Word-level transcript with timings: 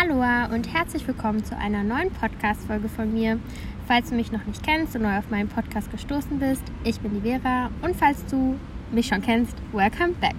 Hallo 0.00 0.54
und 0.54 0.72
herzlich 0.72 1.06
willkommen 1.06 1.44
zu 1.44 1.54
einer 1.58 1.82
neuen 1.82 2.10
Podcast-Folge 2.10 2.88
von 2.88 3.12
mir. 3.12 3.38
Falls 3.86 4.08
du 4.08 4.14
mich 4.14 4.32
noch 4.32 4.44
nicht 4.46 4.62
kennst 4.62 4.94
und 4.96 5.02
neu 5.02 5.18
auf 5.18 5.28
meinen 5.30 5.48
Podcast 5.48 5.90
gestoßen 5.90 6.38
bist, 6.38 6.62
ich 6.84 6.98
bin 7.00 7.12
die 7.20 7.28
Vera 7.28 7.70
und 7.82 7.94
falls 7.96 8.24
du 8.26 8.56
mich 8.92 9.08
schon 9.08 9.20
kennst, 9.20 9.54
welcome 9.72 10.14
back. 10.20 10.36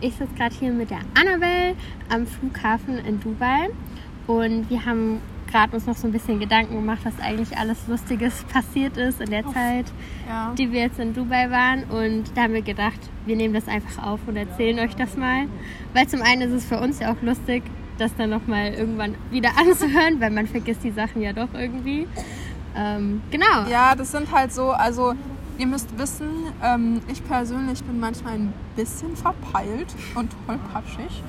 Ich 0.00 0.16
sitze 0.16 0.34
gerade 0.34 0.54
hier 0.54 0.72
mit 0.72 0.90
der 0.90 0.98
Annabelle 1.18 1.76
am 2.10 2.26
Flughafen 2.26 2.98
in 2.98 3.20
Dubai 3.20 3.70
und 4.26 4.68
wir 4.68 4.84
haben 4.84 5.20
gerade 5.50 5.72
uns 5.74 5.86
noch 5.86 5.96
so 5.96 6.06
ein 6.06 6.12
bisschen 6.12 6.38
Gedanken 6.38 6.74
gemacht, 6.74 7.00
was 7.04 7.18
eigentlich 7.20 7.56
alles 7.56 7.88
Lustiges 7.88 8.44
passiert 8.52 8.96
ist 8.96 9.20
in 9.20 9.30
der 9.30 9.44
Zeit, 9.46 9.86
Ja. 10.28 10.52
die 10.58 10.70
wir 10.72 10.82
jetzt 10.82 10.98
in 10.98 11.14
Dubai 11.14 11.50
waren. 11.50 11.84
Und 11.84 12.36
da 12.36 12.42
haben 12.42 12.54
wir 12.54 12.62
gedacht, 12.62 13.00
wir 13.26 13.34
nehmen 13.36 13.54
das 13.54 13.66
einfach 13.66 14.06
auf 14.06 14.20
und 14.26 14.36
erzählen 14.36 14.78
euch 14.78 14.94
das 14.94 15.16
mal. 15.16 15.46
Weil 15.94 16.06
zum 16.06 16.22
einen 16.22 16.42
ist 16.42 16.52
es 16.52 16.64
für 16.66 16.78
uns 16.78 17.00
ja 17.00 17.12
auch 17.12 17.20
lustig, 17.22 17.64
das 18.00 18.14
dann 18.16 18.30
nochmal 18.30 18.72
irgendwann 18.72 19.14
wieder 19.30 19.50
anzuhören, 19.58 20.20
weil 20.20 20.30
man 20.30 20.46
vergisst 20.46 20.84
die 20.84 20.90
Sachen 20.90 21.22
ja 21.22 21.32
doch 21.32 21.52
irgendwie. 21.54 22.06
Ähm, 22.76 23.22
genau. 23.30 23.66
ja, 23.68 23.94
das 23.94 24.12
sind 24.12 24.30
halt 24.32 24.52
so, 24.52 24.70
also 24.70 25.14
ihr 25.58 25.66
müsst 25.66 25.98
wissen, 25.98 26.28
ähm, 26.62 27.00
ich 27.08 27.22
persönlich 27.24 27.82
bin 27.84 28.00
manchmal 28.00 28.34
ein 28.34 28.52
bisschen 28.76 29.16
verpeilt 29.16 29.94
und 30.14 30.30
tollpatschig. 30.46 31.22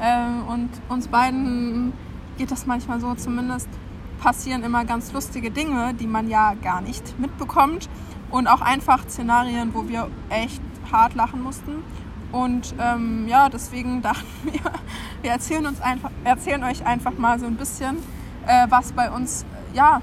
Ähm, 0.00 0.46
und 0.48 0.70
uns 0.88 1.08
beiden 1.08 1.92
geht 2.38 2.50
das 2.50 2.66
manchmal 2.66 3.00
so, 3.00 3.14
zumindest 3.14 3.68
passieren 4.20 4.64
immer 4.64 4.84
ganz 4.84 5.12
lustige 5.12 5.50
Dinge, 5.50 5.94
die 5.94 6.06
man 6.06 6.28
ja 6.28 6.54
gar 6.54 6.80
nicht 6.80 7.18
mitbekommt. 7.18 7.88
Und 8.30 8.46
auch 8.46 8.60
einfach 8.60 9.08
Szenarien, 9.08 9.74
wo 9.74 9.88
wir 9.88 10.08
echt 10.28 10.60
hart 10.92 11.14
lachen 11.14 11.42
mussten. 11.42 11.82
Und 12.32 12.74
ähm, 12.78 13.26
ja, 13.28 13.48
deswegen 13.48 14.02
dachten 14.02 14.26
wir, 14.44 14.60
wir 15.22 15.30
erzählen, 15.30 15.66
uns 15.66 15.80
einfach, 15.80 16.10
erzählen 16.24 16.62
euch 16.64 16.84
einfach 16.84 17.16
mal 17.18 17.38
so 17.38 17.46
ein 17.46 17.56
bisschen, 17.56 17.96
äh, 18.46 18.66
was 18.68 18.92
bei 18.92 19.10
uns 19.10 19.44
ja 19.74 20.00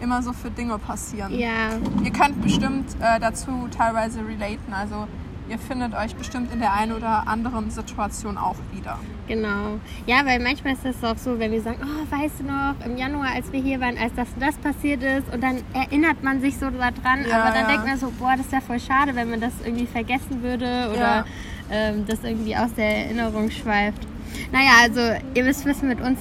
immer 0.00 0.22
so 0.22 0.32
für 0.32 0.50
Dinge 0.50 0.78
passieren. 0.78 1.32
Ja, 1.38 1.70
Ihr 2.02 2.10
könnt 2.12 2.40
bestimmt 2.42 2.90
äh, 3.00 3.18
dazu 3.20 3.68
teilweise 3.76 4.20
relaten, 4.26 4.72
also 4.72 5.06
ihr 5.48 5.58
findet 5.58 5.94
euch 5.94 6.16
bestimmt 6.16 6.52
in 6.52 6.58
der 6.60 6.72
einen 6.72 6.92
oder 6.92 7.28
anderen 7.28 7.70
Situation 7.70 8.38
auch 8.38 8.56
wieder. 8.72 8.98
genau. 9.28 9.78
Ja, 10.06 10.24
weil 10.24 10.40
manchmal 10.40 10.72
ist 10.72 10.84
es 10.86 11.04
auch 11.04 11.18
so, 11.18 11.38
wenn 11.38 11.52
wir 11.52 11.60
sagen, 11.62 11.78
oh, 11.82 12.16
weißt 12.16 12.40
du 12.40 12.44
noch, 12.44 12.74
im 12.84 12.96
Januar, 12.96 13.28
als 13.34 13.52
wir 13.52 13.60
hier 13.62 13.78
waren, 13.80 13.96
als 13.98 14.14
das 14.14 14.28
und 14.34 14.42
das 14.42 14.56
passiert 14.56 15.02
ist 15.02 15.32
und 15.32 15.42
dann 15.42 15.58
erinnert 15.74 16.22
man 16.22 16.40
sich 16.40 16.56
so 16.58 16.70
daran, 16.70 17.24
Ja, 17.28 17.42
aber 17.42 17.50
dann 17.50 17.62
ja. 17.62 17.68
denkt 17.68 17.86
man 17.86 17.98
so, 17.98 18.10
boah, 18.18 18.32
das 18.36 18.46
ist 18.46 18.52
ja 18.52 18.60
voll 18.62 18.80
schade, 18.80 19.14
wenn 19.14 19.30
man 19.30 19.40
das 19.40 19.52
irgendwie 19.64 19.86
vergessen 19.86 20.42
würde 20.42 20.88
oder 20.90 21.16
Ja. 21.16 21.24
Ähm, 21.70 22.04
das 22.06 22.22
irgendwie 22.22 22.56
aus 22.56 22.74
der 22.74 23.06
Erinnerung 23.06 23.50
schweift. 23.50 24.06
Naja, 24.52 24.70
also 24.82 25.00
ihr 25.34 25.44
müsst 25.44 25.64
wissen, 25.64 25.88
mit 25.88 26.00
uns 26.00 26.20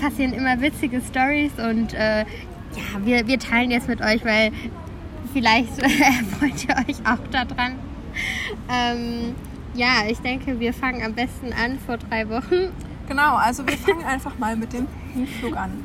passieren 0.00 0.32
immer 0.32 0.60
witzige 0.60 1.00
Stories 1.00 1.52
und 1.58 1.94
äh, 1.94 2.20
ja, 2.20 3.04
wir, 3.04 3.26
wir 3.26 3.38
teilen 3.38 3.70
jetzt 3.70 3.88
mit 3.88 4.00
euch, 4.00 4.24
weil 4.24 4.52
vielleicht 5.32 5.70
freut 6.38 6.64
ihr 6.64 6.76
euch 6.76 6.98
auch 7.04 7.26
daran. 7.30 7.74
Ähm, 8.70 9.34
ja, 9.74 10.04
ich 10.08 10.18
denke, 10.18 10.58
wir 10.60 10.72
fangen 10.72 11.02
am 11.04 11.14
besten 11.14 11.52
an 11.52 11.78
vor 11.84 11.98
drei 11.98 12.28
Wochen. 12.28 12.72
Genau, 13.08 13.36
also 13.36 13.66
wir 13.66 13.76
fangen 13.76 14.04
einfach 14.06 14.38
mal 14.38 14.56
mit 14.56 14.72
dem 14.72 14.86
Hinflug 15.14 15.56
an. 15.56 15.84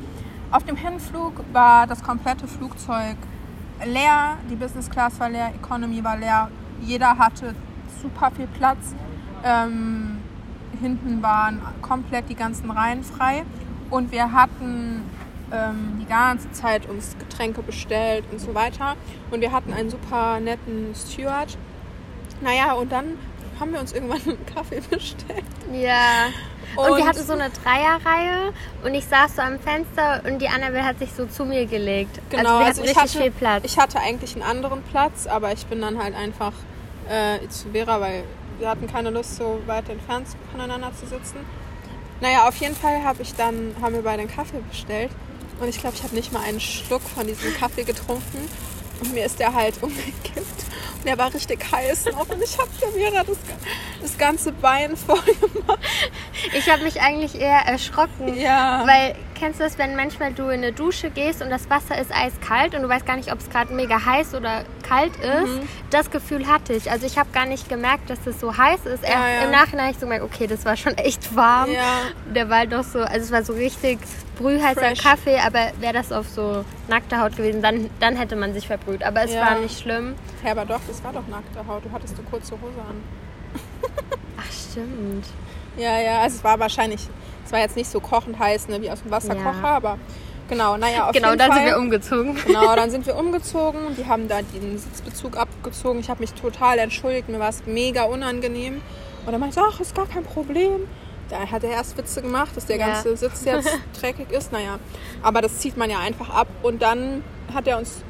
Auf 0.50 0.64
dem 0.64 0.76
Hinflug 0.76 1.44
war 1.52 1.86
das 1.86 2.02
komplette 2.02 2.46
Flugzeug 2.46 3.16
leer, 3.84 4.36
die 4.50 4.54
Business 4.54 4.88
Class 4.88 5.18
war 5.18 5.28
leer, 5.28 5.52
Economy 5.54 6.02
war 6.04 6.16
leer, 6.16 6.48
jeder 6.80 7.18
hatte 7.18 7.54
super 8.04 8.30
viel 8.30 8.46
Platz. 8.46 8.94
Ähm, 9.44 10.18
hinten 10.80 11.22
waren 11.22 11.60
komplett 11.82 12.28
die 12.28 12.34
ganzen 12.34 12.70
Reihen 12.70 13.02
frei 13.04 13.44
und 13.90 14.12
wir 14.12 14.32
hatten 14.32 15.02
ähm, 15.52 15.98
die 16.00 16.06
ganze 16.06 16.50
Zeit 16.52 16.88
uns 16.88 17.16
Getränke 17.18 17.62
bestellt 17.62 18.24
und 18.30 18.40
so 18.40 18.54
weiter 18.54 18.96
und 19.30 19.40
wir 19.40 19.52
hatten 19.52 19.72
einen 19.72 19.90
super 19.90 20.40
netten 20.40 20.94
Steward. 20.94 21.56
Naja, 22.40 22.72
und 22.74 22.90
dann 22.90 23.18
haben 23.60 23.72
wir 23.72 23.80
uns 23.80 23.92
irgendwann 23.92 24.20
einen 24.26 24.46
Kaffee 24.46 24.80
bestellt. 24.90 25.44
Ja. 25.72 26.26
Und, 26.76 26.90
Und- 26.90 26.96
wir 26.98 27.06
hatten 27.06 27.22
so 27.22 27.34
eine 27.34 27.50
Dreierreihe 27.50 28.52
und 28.84 28.94
ich 28.94 29.06
saß 29.06 29.36
so 29.36 29.42
am 29.42 29.58
Fenster 29.60 30.22
und 30.26 30.40
die 30.40 30.48
Annabelle 30.48 30.84
hat 30.84 30.98
sich 30.98 31.12
so 31.12 31.26
zu 31.26 31.44
mir 31.44 31.66
gelegt. 31.66 32.20
Genau, 32.30 32.58
also 32.58 32.58
wir 32.58 32.66
also 32.66 32.80
hatten 32.80 32.90
ich 32.90 32.96
richtig 32.96 33.02
hatte, 33.14 33.22
viel 33.22 33.30
Platz. 33.30 33.62
ich 33.64 33.78
hatte 33.78 34.00
eigentlich 34.00 34.34
einen 34.34 34.42
anderen 34.42 34.82
Platz, 34.82 35.26
aber 35.28 35.52
ich 35.52 35.64
bin 35.66 35.80
dann 35.80 36.02
halt 36.02 36.16
einfach 36.16 36.52
äh, 37.08 37.46
zu 37.48 37.70
Vera, 37.70 38.00
weil 38.00 38.24
wir 38.58 38.68
hatten 38.68 38.86
keine 38.86 39.10
Lust, 39.10 39.36
so 39.36 39.60
weit 39.66 39.88
entfernt 39.88 40.28
voneinander 40.52 40.92
zu 40.94 41.06
sitzen. 41.06 41.38
Naja, 42.20 42.48
auf 42.48 42.56
jeden 42.56 42.76
Fall 42.76 43.02
hab 43.04 43.20
ich 43.20 43.34
dann, 43.34 43.74
haben 43.80 43.94
wir 43.94 44.02
beide 44.02 44.22
einen 44.22 44.30
Kaffee 44.30 44.60
bestellt 44.70 45.10
und 45.60 45.68
ich 45.68 45.78
glaube, 45.78 45.96
ich 45.96 46.02
habe 46.02 46.14
nicht 46.14 46.32
mal 46.32 46.42
einen 46.42 46.60
Schluck 46.60 47.02
von 47.02 47.26
diesem 47.26 47.54
Kaffee 47.54 47.84
getrunken 47.84 48.48
und 49.00 49.12
mir 49.12 49.26
ist 49.26 49.38
der 49.38 49.52
halt 49.52 49.74
umgekippt 49.82 50.64
und 50.96 51.04
der 51.04 51.18
war 51.18 51.32
richtig 51.34 51.60
heiß 51.70 52.06
noch 52.06 52.28
und 52.28 52.42
ich 52.42 52.56
habe 52.58 52.70
Vera 52.70 53.24
das, 53.24 53.36
das 54.00 54.18
ganze 54.18 54.52
Bein 54.52 54.96
voll 54.96 55.18
gemacht. 55.20 55.80
Ich 56.56 56.70
habe 56.70 56.84
mich 56.84 57.00
eigentlich 57.00 57.34
eher 57.34 57.60
erschrocken. 57.66 58.38
Ja. 58.38 58.84
Weil, 58.86 59.16
kennst 59.44 59.60
du 59.60 59.64
das, 59.64 59.76
wenn 59.76 59.94
manchmal 59.94 60.32
du 60.32 60.44
in 60.44 60.62
eine 60.62 60.72
Dusche 60.72 61.10
gehst 61.10 61.42
und 61.42 61.50
das 61.50 61.68
Wasser 61.68 61.98
ist 62.00 62.10
eiskalt 62.16 62.74
und 62.74 62.80
du 62.80 62.88
weißt 62.88 63.04
gar 63.04 63.16
nicht, 63.16 63.30
ob 63.30 63.40
es 63.40 63.50
gerade 63.50 63.74
mega 63.74 64.02
heiß 64.02 64.34
oder 64.34 64.64
kalt 64.88 65.14
ist? 65.16 65.52
Mhm. 65.56 65.68
Das 65.90 66.10
Gefühl 66.10 66.46
hatte 66.46 66.72
ich. 66.72 66.90
Also 66.90 67.04
ich 67.04 67.18
habe 67.18 67.28
gar 67.30 67.44
nicht 67.44 67.68
gemerkt, 67.68 68.08
dass 68.08 68.26
es 68.26 68.40
so 68.40 68.56
heiß 68.56 68.86
ist. 68.86 69.04
Erst 69.04 69.12
Ja. 69.12 69.44
Im 69.44 69.50
Nachhinein 69.50 69.82
habe 69.88 69.90
ich 69.92 69.98
so 69.98 70.06
gemerkt, 70.06 70.24
okay, 70.24 70.46
das 70.46 70.64
war 70.64 70.78
schon 70.78 70.94
echt 70.96 71.36
warm. 71.36 71.70
Ja. 71.70 71.82
Der 72.34 72.48
war 72.48 72.64
doch 72.64 72.84
so, 72.84 73.00
also 73.00 73.18
es 73.20 73.32
war 73.32 73.44
so 73.44 73.52
richtig 73.52 73.98
brühheißer. 74.38 74.94
Kaffee, 74.94 75.38
aber 75.38 75.72
wäre 75.78 75.92
das 75.92 76.10
auf 76.10 76.26
so 76.26 76.64
nackter 76.88 77.20
Haut 77.20 77.36
gewesen, 77.36 77.60
dann, 77.60 77.90
dann 78.00 78.16
hätte 78.16 78.36
man 78.36 78.54
sich 78.54 78.66
verbrüht. 78.66 79.02
Aber 79.02 79.24
es 79.24 79.34
Ja. 79.34 79.42
war 79.42 79.58
nicht 79.58 79.78
schlimm. 79.78 80.14
Ja, 80.42 80.52
aber 80.52 80.64
doch, 80.64 80.80
das 80.88 81.04
war 81.04 81.12
doch 81.12 81.26
nackte 81.28 81.66
Haut. 81.68 81.84
Du 81.84 81.92
hattest 81.92 82.14
eine 82.18 82.26
kurze 82.30 82.52
Hose 82.52 82.80
an. 82.88 83.02
Ach, 84.38 84.70
stimmt. 84.70 85.26
Ja, 85.76 86.00
ja, 86.00 86.20
also 86.20 86.36
es 86.38 86.44
war 86.44 86.58
wahrscheinlich, 86.58 87.08
es 87.44 87.52
war 87.52 87.60
jetzt 87.60 87.76
nicht 87.76 87.90
so 87.90 88.00
kochend 88.00 88.38
heiß, 88.38 88.68
ne, 88.68 88.80
wie 88.82 88.90
aus 88.90 89.02
dem 89.02 89.10
Wasserkocher, 89.10 89.62
Ja. 89.62 89.76
aber 89.76 89.98
genau, 90.48 90.76
naja, 90.76 91.06
auf 91.06 91.12
genau, 91.12 91.28
jeden 91.28 91.38
dann 91.38 91.48
Fall. 91.52 91.58
sind 91.60 91.66
wir 91.68 91.78
umgezogen. 91.78 92.36
Genau, 92.46 92.76
dann 92.76 92.90
sind 92.90 93.06
wir 93.06 93.16
umgezogen, 93.16 93.80
die 93.96 94.06
haben 94.06 94.28
da 94.28 94.40
den 94.42 94.78
Sitzbezug 94.78 95.36
abgezogen. 95.36 96.00
Ich 96.00 96.08
habe 96.10 96.20
mich 96.20 96.32
total 96.34 96.78
entschuldigt, 96.78 97.28
mir 97.28 97.38
war 97.38 97.48
es 97.50 97.64
mega 97.66 98.04
unangenehm. 98.04 98.80
Und 99.26 99.32
dann 99.32 99.40
meinte 99.40 99.58
ich, 99.58 99.66
ach, 99.66 99.80
ist 99.80 99.94
gar 99.94 100.06
kein 100.06 100.22
Problem. 100.24 100.80
Da 101.30 101.38
hat 101.50 101.64
er 101.64 101.70
erst 101.70 101.96
Witze 101.96 102.20
gemacht, 102.20 102.50
dass 102.54 102.66
der 102.66 102.76
Ja. 102.76 102.88
ganze 102.88 103.16
Sitz 103.16 103.44
jetzt 103.46 103.70
dreckig 104.00 104.30
ist. 104.30 104.52
Naja, 104.52 104.78
aber 105.22 105.40
das 105.40 105.58
zieht 105.58 105.76
man 105.78 105.88
ja 105.88 105.98
einfach 105.98 106.28
ab. 106.28 106.46
Und 106.62 106.82
dann 106.82 107.24
hat 107.54 107.66
er 107.66 107.78
uns 107.78 108.02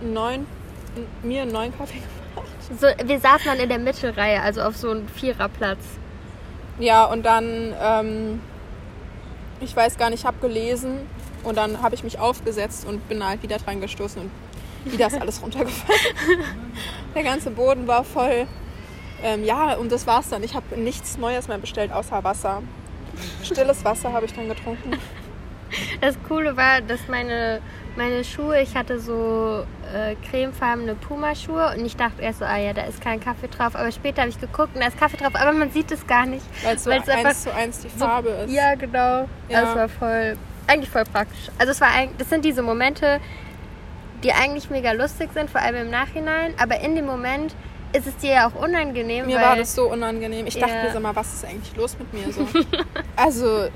einen 0.00 0.14
neuen, 0.14 0.46
mir 1.22 1.42
einen 1.42 1.52
neuen 1.52 1.76
Kaffee 1.76 1.98
gemacht. 1.98 2.48
So, 2.80 2.86
wir 3.06 3.20
saßen 3.20 3.44
dann 3.46 3.58
in 3.58 3.68
der 3.68 3.78
Mittelreihe, 3.78 4.40
also 4.40 4.62
auf 4.62 4.76
so 4.76 4.90
einem 4.90 5.06
Viererplatz. 5.08 5.78
Ja, 6.78 7.04
und 7.04 7.26
dann, 7.26 7.74
ähm, 7.82 8.40
ich 9.60 9.74
weiß 9.74 9.96
gar 9.98 10.10
nicht, 10.10 10.20
ich 10.20 10.26
habe 10.26 10.38
gelesen 10.40 11.00
und 11.44 11.56
dann 11.56 11.82
habe 11.82 11.94
ich 11.94 12.04
mich 12.04 12.18
aufgesetzt 12.18 12.86
und 12.86 13.08
bin 13.08 13.26
halt 13.26 13.42
wieder 13.42 13.58
dran 13.58 13.80
gestoßen 13.80 14.22
und 14.22 14.30
wieder 14.84 15.08
ist 15.08 15.20
alles 15.20 15.42
runtergefallen. 15.42 16.00
Der 17.14 17.22
ganze 17.22 17.50
Boden 17.50 17.86
war 17.86 18.04
voll. 18.04 18.46
Ähm, 19.22 19.44
ja, 19.44 19.74
und 19.74 19.90
das 19.90 20.06
war's 20.06 20.28
dann. 20.28 20.42
Ich 20.42 20.54
habe 20.54 20.76
nichts 20.76 21.18
Neues 21.18 21.48
mehr 21.48 21.58
bestellt, 21.58 21.92
außer 21.92 22.22
Wasser. 22.22 22.62
Stilles 23.42 23.84
Wasser 23.84 24.12
habe 24.12 24.26
ich 24.26 24.32
dann 24.32 24.48
getrunken. 24.48 24.92
Das 26.00 26.16
Coole 26.28 26.56
war, 26.56 26.80
dass 26.80 27.00
meine, 27.08 27.60
meine 27.98 28.24
Schuhe, 28.24 28.60
ich 28.62 28.74
hatte 28.76 28.98
so 29.00 29.64
äh, 29.92 30.14
cremefarbene 30.30 30.94
Puma-Schuhe 30.94 31.74
und 31.76 31.84
ich 31.84 31.96
dachte 31.96 32.22
erst 32.22 32.38
so, 32.38 32.44
ah 32.44 32.56
ja, 32.56 32.72
da 32.72 32.82
ist 32.82 33.00
kein 33.00 33.20
Kaffee 33.20 33.48
drauf. 33.48 33.74
Aber 33.74 33.90
später 33.92 34.22
habe 34.22 34.30
ich 34.30 34.40
geguckt 34.40 34.74
und 34.74 34.80
da 34.80 34.86
ist 34.86 34.98
Kaffee 34.98 35.16
drauf, 35.18 35.34
aber 35.34 35.52
man 35.52 35.70
sieht 35.72 35.90
es 35.90 36.06
gar 36.06 36.24
nicht. 36.24 36.44
Weil 36.64 36.76
es 36.76 36.84
so 36.84 36.90
einfach 36.90 37.12
eins 37.12 37.42
zu 37.42 37.52
eins 37.52 37.80
die 37.80 37.88
so- 37.90 37.98
Farbe 38.06 38.28
ist. 38.30 38.52
Ja, 38.52 38.74
genau. 38.76 39.28
Ja. 39.48 39.62
Es 39.70 39.74
war 39.76 39.88
voll, 39.88 40.38
eigentlich 40.68 40.88
voll 40.88 41.04
praktisch. 41.04 41.48
Also 41.58 41.72
es 41.72 41.80
war 41.80 41.88
eigentlich, 41.90 42.16
das 42.18 42.30
sind 42.30 42.44
diese 42.44 42.62
Momente, 42.62 43.20
die 44.22 44.32
eigentlich 44.32 44.70
mega 44.70 44.92
lustig 44.92 45.30
sind, 45.34 45.50
vor 45.50 45.60
allem 45.60 45.76
im 45.86 45.90
Nachhinein. 45.90 46.54
Aber 46.58 46.80
in 46.80 46.94
dem 46.94 47.04
Moment 47.06 47.54
ist 47.92 48.06
es 48.06 48.16
dir 48.18 48.30
ja 48.32 48.48
auch 48.48 48.54
unangenehm, 48.54 49.26
Mir 49.26 49.40
war 49.40 49.56
das 49.56 49.74
so 49.74 49.90
unangenehm. 49.90 50.46
Ich 50.46 50.58
dachte 50.58 50.74
Ja. 50.74 50.82
mir, 50.84 50.90
sag 50.92 51.02
mal, 51.02 51.16
was 51.16 51.34
ist 51.34 51.44
eigentlich 51.44 51.74
los 51.76 51.96
mit 51.98 52.12
mir? 52.12 52.32
So. 52.32 52.46
also, 53.16 53.68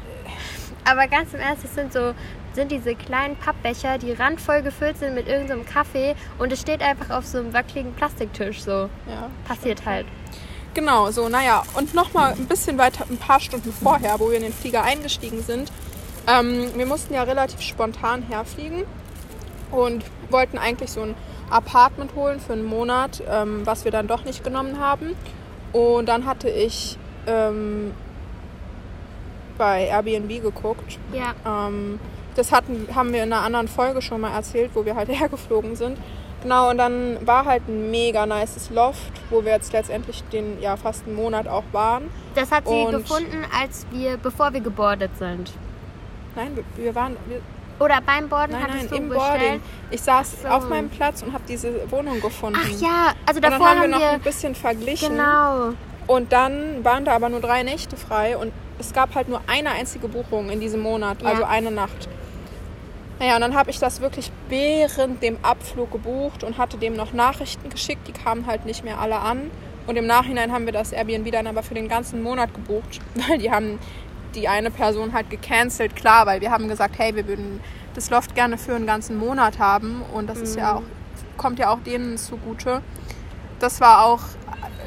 Aber 0.84 1.06
ganz 1.08 1.32
im 1.34 1.40
Ernst, 1.40 1.64
es 1.64 1.74
sind 1.74 1.92
so 1.92 2.12
sind 2.54 2.70
diese 2.70 2.94
kleinen 2.94 3.36
Pappbecher, 3.36 3.98
die 3.98 4.12
randvoll 4.12 4.62
gefüllt 4.62 4.98
sind 4.98 5.14
mit 5.14 5.28
irgendeinem 5.28 5.64
Kaffee 5.64 6.14
und 6.38 6.52
es 6.52 6.60
steht 6.60 6.82
einfach 6.82 7.10
auf 7.10 7.26
so 7.26 7.38
einem 7.38 7.52
wackeligen 7.52 7.92
Plastiktisch 7.94 8.62
so. 8.62 8.88
ja. 9.08 9.30
Passiert 9.46 9.84
halt. 9.86 10.06
Genau, 10.74 11.10
so, 11.10 11.28
naja. 11.28 11.62
Und 11.74 11.92
nochmal 11.94 12.32
ein 12.32 12.46
bisschen 12.46 12.78
weiter, 12.78 13.04
ein 13.10 13.18
paar 13.18 13.40
Stunden 13.40 13.72
vorher, 13.72 14.18
wo 14.18 14.30
wir 14.30 14.38
in 14.38 14.42
den 14.42 14.52
Flieger 14.52 14.82
eingestiegen 14.82 15.42
sind. 15.42 15.70
Ähm, 16.26 16.70
wir 16.76 16.86
mussten 16.86 17.12
ja 17.12 17.24
relativ 17.24 17.60
spontan 17.60 18.22
herfliegen 18.22 18.84
und 19.70 20.04
wollten 20.30 20.56
eigentlich 20.56 20.90
so 20.90 21.02
ein 21.02 21.14
Apartment 21.50 22.14
holen 22.14 22.40
für 22.40 22.54
einen 22.54 22.64
Monat, 22.64 23.22
ähm, 23.28 23.66
was 23.66 23.84
wir 23.84 23.92
dann 23.92 24.06
doch 24.06 24.24
nicht 24.24 24.44
genommen 24.44 24.78
haben. 24.78 25.14
Und 25.72 26.06
dann 26.06 26.24
hatte 26.24 26.48
ich, 26.48 26.96
ähm, 27.26 27.92
bei 29.58 29.86
Airbnb 29.86 30.42
geguckt. 30.42 30.98
Ja. 31.12 31.34
Ähm, 31.68 32.00
das 32.34 32.52
hatten, 32.52 32.88
haben 32.94 33.12
wir 33.12 33.22
in 33.22 33.32
einer 33.32 33.42
anderen 33.42 33.68
Folge 33.68 34.02
schon 34.02 34.20
mal 34.20 34.32
erzählt, 34.34 34.70
wo 34.74 34.84
wir 34.84 34.94
halt 34.94 35.08
hergeflogen 35.12 35.76
sind. 35.76 35.98
Genau, 36.42 36.70
und 36.70 36.78
dann 36.78 37.24
war 37.24 37.44
halt 37.44 37.68
ein 37.68 37.90
mega 37.92 38.26
nices 38.26 38.70
Loft, 38.70 39.12
wo 39.30 39.44
wir 39.44 39.52
jetzt 39.52 39.72
letztendlich 39.72 40.24
den, 40.32 40.60
ja, 40.60 40.76
fast 40.76 41.06
einen 41.06 41.14
Monat 41.14 41.46
auch 41.46 41.62
waren. 41.70 42.10
Das 42.34 42.50
hat 42.50 42.66
sie 42.66 42.74
Und- 42.74 42.92
gefunden, 42.92 43.44
als 43.60 43.86
wir, 43.92 44.16
bevor 44.16 44.52
wir 44.52 44.60
gebordet 44.60 45.12
sind. 45.18 45.52
Nein, 46.34 46.56
wir, 46.56 46.64
wir 46.84 46.94
waren, 46.96 47.16
wir, 47.26 47.40
Oder 47.78 48.00
beim 48.04 48.28
Borden 48.28 48.52
nein, 48.52 48.62
nein, 48.62 48.70
hattest 48.72 48.90
du 48.90 48.96
im 48.96 49.08
bestellt. 49.08 49.30
Boarding. 49.40 49.60
Ich 49.92 50.00
saß 50.02 50.42
so. 50.42 50.48
auf 50.48 50.68
meinem 50.68 50.88
Platz 50.88 51.22
und 51.22 51.32
habe 51.32 51.44
diese 51.48 51.88
Wohnung 51.92 52.20
gefunden. 52.20 52.58
Ach 52.60 52.80
ja, 52.80 53.12
also 53.26 53.36
und 53.38 53.44
dann 53.44 53.52
davor 53.52 53.68
haben 53.68 53.80
wir 53.82 53.88
noch 53.88 54.00
wir. 54.00 54.08
ein 54.10 54.20
bisschen 54.20 54.54
verglichen. 54.56 55.10
Genau. 55.10 55.74
Und 56.08 56.32
dann 56.32 56.82
waren 56.84 57.04
da 57.04 57.14
aber 57.14 57.28
nur 57.28 57.40
drei 57.40 57.62
Nächte 57.62 57.96
frei 57.96 58.36
und 58.36 58.50
es 58.80 58.92
gab 58.92 59.14
halt 59.14 59.28
nur 59.28 59.40
eine 59.46 59.70
einzige 59.70 60.08
Buchung 60.08 60.50
in 60.50 60.58
diesem 60.58 60.80
Monat, 60.80 61.22
Ja. 61.22 61.28
also 61.28 61.44
eine 61.44 61.70
Nacht. 61.70 62.08
Naja, 63.22 63.36
und 63.36 63.42
dann 63.42 63.54
habe 63.54 63.70
ich 63.70 63.78
das 63.78 64.00
wirklich 64.00 64.32
während 64.48 65.22
dem 65.22 65.38
Abflug 65.44 65.92
gebucht 65.92 66.42
und 66.42 66.58
hatte 66.58 66.76
dem 66.76 66.96
noch 66.96 67.12
Nachrichten 67.12 67.70
geschickt, 67.70 68.08
die 68.08 68.12
kamen 68.12 68.48
halt 68.48 68.66
nicht 68.66 68.82
mehr 68.82 68.98
alle 68.98 69.20
an. 69.20 69.48
Und 69.86 69.94
im 69.94 70.08
Nachhinein 70.08 70.50
haben 70.50 70.66
wir 70.66 70.72
das 70.72 70.90
Airbnb 70.90 71.30
dann 71.30 71.46
aber 71.46 71.62
für 71.62 71.74
den 71.74 71.86
ganzen 71.86 72.20
Monat 72.20 72.52
gebucht, 72.52 72.98
weil 73.28 73.38
die 73.38 73.52
haben 73.52 73.78
die 74.34 74.48
eine 74.48 74.72
Person 74.72 75.12
halt 75.12 75.30
gecancelt, 75.30 75.94
klar, 75.94 76.26
weil 76.26 76.40
wir 76.40 76.50
haben 76.50 76.66
gesagt, 76.66 76.98
hey, 76.98 77.14
wir 77.14 77.28
würden 77.28 77.60
das 77.94 78.10
Loft 78.10 78.34
gerne 78.34 78.58
für 78.58 78.74
einen 78.74 78.86
ganzen 78.86 79.16
Monat 79.16 79.60
haben 79.60 80.02
und 80.12 80.28
das 80.28 80.40
ist 80.40 80.56
ja 80.56 80.74
auch, 80.74 80.82
kommt 81.36 81.60
ja 81.60 81.70
auch 81.70 81.78
denen 81.78 82.18
zugute. 82.18 82.82
Das 83.60 83.80
war 83.80 84.04
auch 84.04 84.22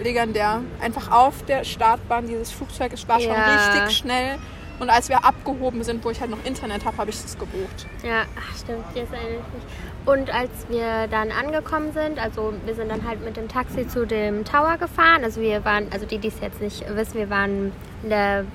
legendär. 0.03 0.59
Einfach 0.81 1.09
auf 1.09 1.43
der 1.43 1.63
Startbahn 1.63 2.27
dieses 2.27 2.51
Flugzeug, 2.51 2.91
es 2.91 3.07
war 3.07 3.21
schon 3.21 3.31
Ja. 3.31 3.45
richtig 3.45 3.95
schnell. 3.95 4.37
Und 4.79 4.89
als 4.89 5.07
wir 5.09 5.23
abgehoben 5.23 5.83
sind, 5.83 6.03
wo 6.03 6.09
ich 6.09 6.19
halt 6.19 6.31
noch 6.31 6.43
Internet 6.43 6.85
habe, 6.85 6.97
habe 6.97 7.09
ich 7.09 7.21
das 7.21 7.37
gebucht. 7.37 7.87
Ja, 8.03 8.23
ach, 8.37 8.57
stimmt, 8.57 8.83
jetzt 8.93 9.13
erinnere 9.13 9.39
ich 9.39 9.53
mich. 9.53 9.63
Und 10.05 10.29
als 10.33 10.51
wir 10.69 11.07
dann 11.07 11.31
angekommen 11.31 11.91
sind, 11.93 12.19
also 12.19 12.53
wir 12.65 12.75
sind 12.75 12.89
dann 12.89 13.07
halt 13.07 13.23
mit 13.23 13.37
dem 13.37 13.47
Taxi 13.47 13.87
zu 13.87 14.05
dem 14.05 14.43
Tower 14.45 14.77
gefahren. 14.77 15.23
Also 15.23 15.41
wir 15.41 15.63
waren, 15.65 15.87
also 15.91 16.05
die, 16.05 16.17
die 16.19 16.27
es 16.27 16.39
jetzt 16.41 16.61
nicht 16.61 16.83
wissen, 16.95 17.15
wir 17.15 17.29
waren 17.29 17.71
in 18.03 18.09
der, 18.09 18.45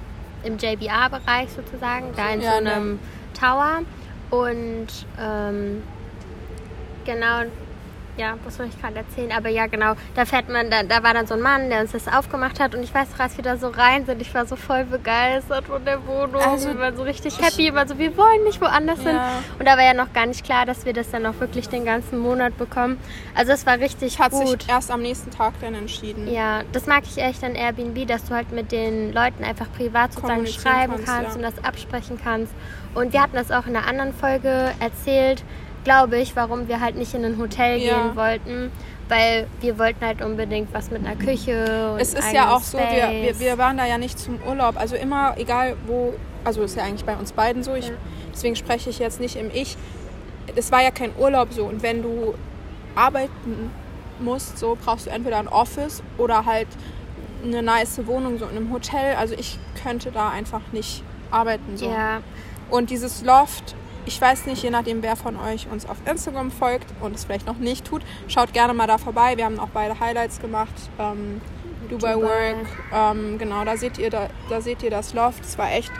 im 0.44 0.58
JBA-Bereich 0.58 1.48
sozusagen, 1.56 2.06
da 2.16 2.30
in 2.30 2.40
Ja, 2.42 2.54
so 2.56 2.60
ne. 2.62 2.72
einem 2.72 2.98
Tower. 3.38 3.78
Und 4.30 4.86
ähm, 5.20 5.82
genau, 7.04 7.42
ja, 8.20 8.36
was 8.44 8.56
soll 8.56 8.66
ich 8.66 8.78
gerade 8.80 8.96
erzählen? 8.96 9.32
Aber 9.32 9.48
ja, 9.48 9.66
genau, 9.66 9.94
da 10.14 10.26
fährt 10.26 10.48
man, 10.48 10.70
da, 10.70 10.82
da 10.82 11.02
war 11.02 11.14
dann 11.14 11.26
so 11.26 11.34
ein 11.34 11.40
Mann, 11.40 11.70
der 11.70 11.80
uns 11.80 11.92
das 11.92 12.06
aufgemacht 12.06 12.60
hat. 12.60 12.74
Und 12.74 12.82
ich 12.82 12.94
weiß 12.94 13.10
noch, 13.12 13.20
als 13.20 13.36
wir 13.36 13.44
da 13.44 13.56
so 13.56 13.68
rein 13.68 14.04
sind, 14.04 14.20
ich 14.20 14.32
war 14.34 14.44
so 14.44 14.56
voll 14.56 14.84
begeistert 14.84 15.64
von 15.64 15.84
der 15.84 16.06
Wohnung. 16.06 16.42
Also, 16.42 16.68
wir 16.68 16.78
waren 16.78 16.96
so 16.96 17.02
richtig 17.02 17.40
happy, 17.40 17.68
immer 17.68 17.88
so, 17.88 17.98
wir 17.98 18.14
wollen 18.16 18.44
nicht 18.44 18.60
woanders 18.60 19.00
hin. 19.00 19.16
Ja. 19.16 19.42
Und 19.58 19.66
da 19.66 19.76
war 19.76 19.84
ja 19.84 19.94
noch 19.94 20.12
gar 20.12 20.26
nicht 20.26 20.44
klar, 20.44 20.66
dass 20.66 20.84
wir 20.84 20.92
das 20.92 21.10
dann 21.10 21.24
auch 21.24 21.40
wirklich 21.40 21.68
den 21.68 21.84
ganzen 21.84 22.18
Monat 22.18 22.58
bekommen. 22.58 22.98
Also 23.34 23.52
es 23.52 23.64
war 23.64 23.78
richtig 23.78 24.18
Hat 24.18 24.32
gut. 24.32 24.60
sich 24.60 24.68
erst 24.68 24.90
am 24.90 25.00
nächsten 25.00 25.30
Tag 25.30 25.54
dann 25.62 25.74
entschieden. 25.74 26.30
Ja, 26.30 26.62
das 26.72 26.86
mag 26.86 27.04
ich 27.04 27.16
echt 27.16 27.42
an 27.42 27.54
Airbnb, 27.54 28.06
dass 28.06 28.24
du 28.24 28.34
halt 28.34 28.52
mit 28.52 28.70
den 28.70 29.12
Leuten 29.12 29.44
einfach 29.44 29.72
privat 29.72 30.12
sozusagen 30.12 30.46
schreiben 30.46 30.92
kannst, 30.92 31.06
kannst, 31.06 31.30
ja. 31.30 31.36
und 31.36 31.42
das 31.42 31.64
absprechen 31.64 32.20
kannst. 32.22 32.52
Und 32.94 33.12
wir 33.12 33.22
hatten 33.22 33.36
das 33.36 33.50
auch 33.50 33.66
in 33.66 33.76
einer 33.76 33.86
anderen 33.86 34.12
Folge 34.12 34.72
erzählt, 34.80 35.42
glaube 35.84 36.18
ich, 36.18 36.36
warum 36.36 36.68
wir 36.68 36.80
halt 36.80 36.96
nicht 36.96 37.14
in 37.14 37.24
ein 37.24 37.38
Hotel 37.38 37.78
Ja. 37.78 38.06
gehen 38.08 38.16
wollten. 38.16 38.70
Weil 39.08 39.48
wir 39.60 39.76
wollten 39.76 40.04
halt 40.06 40.22
unbedingt 40.22 40.72
was 40.72 40.88
mit 40.92 41.04
einer 41.04 41.16
Küche 41.16 41.90
und 41.94 42.00
Es 42.00 42.14
ist 42.14 42.32
ja 42.32 42.54
auch 42.54 42.62
so, 42.62 42.78
wir, 42.78 42.86
wir, 42.88 43.24
Space. 43.30 43.40
wir 43.40 43.58
waren 43.58 43.76
da 43.76 43.84
ja 43.84 43.98
nicht 43.98 44.16
zum 44.18 44.38
Urlaub. 44.48 44.76
Also 44.78 44.94
immer, 44.94 45.34
egal 45.36 45.74
wo, 45.88 46.14
also 46.44 46.62
ist 46.62 46.76
ja 46.76 46.84
eigentlich 46.84 47.04
bei 47.04 47.16
uns 47.16 47.32
beiden 47.32 47.64
so, 47.64 47.74
ich, 47.74 47.88
Ja. 47.88 47.94
deswegen 48.32 48.54
spreche 48.54 48.88
ich 48.88 49.00
jetzt 49.00 49.18
nicht 49.18 49.34
im 49.34 49.50
Ich. 49.52 49.76
Das 50.54 50.70
war 50.70 50.80
ja 50.80 50.92
kein 50.92 51.10
Urlaub 51.18 51.48
so. 51.52 51.64
Und 51.64 51.82
wenn 51.82 52.02
du 52.02 52.34
arbeiten 52.94 53.70
musst, 54.20 54.58
so 54.58 54.76
brauchst 54.84 55.06
du 55.06 55.10
entweder 55.10 55.38
ein 55.38 55.48
Office 55.48 56.02
oder 56.18 56.44
halt 56.46 56.68
eine 57.44 57.62
nice 57.62 58.00
Wohnung 58.06 58.38
so 58.38 58.44
in 58.46 58.56
einem 58.56 58.72
Hotel. 58.72 59.16
Also 59.16 59.34
ich 59.34 59.58
könnte 59.82 60.10
da 60.12 60.28
einfach 60.28 60.60
nicht 60.72 61.02
arbeiten 61.32 61.76
so. 61.76 61.86
Ja, 61.86 62.20
Und 62.70 62.90
dieses 62.90 63.24
Loft, 63.24 63.74
ich 64.06 64.20
weiß 64.20 64.46
nicht, 64.46 64.62
je 64.62 64.70
nachdem, 64.70 65.02
wer 65.02 65.16
von 65.16 65.36
euch 65.36 65.66
uns 65.70 65.86
auf 65.88 65.96
Instagram 66.10 66.50
folgt 66.50 66.86
und 67.00 67.14
es 67.14 67.24
vielleicht 67.24 67.46
noch 67.46 67.58
nicht 67.58 67.84
tut, 67.86 68.02
schaut 68.28 68.52
gerne 68.52 68.74
mal 68.74 68.86
da 68.86 68.98
vorbei. 68.98 69.36
Wir 69.36 69.44
haben 69.44 69.58
auch 69.60 69.68
beide 69.72 69.98
Highlights 70.00 70.40
gemacht. 70.40 70.72
Ähm, 70.98 71.40
Dubai, 71.88 72.12
Dubai. 72.14 72.26
Work, 72.28 72.66
ähm, 72.94 73.38
genau, 73.38 73.64
da 73.64 73.76
seht 73.76 73.98
ihr 73.98 74.10
da, 74.10 74.28
da 74.48 74.60
seht 74.60 74.82
ihr 74.82 74.90
das 74.90 75.12
Loft. 75.14 75.44
Es 75.44 75.58
war 75.58 75.70
echt 75.72 75.90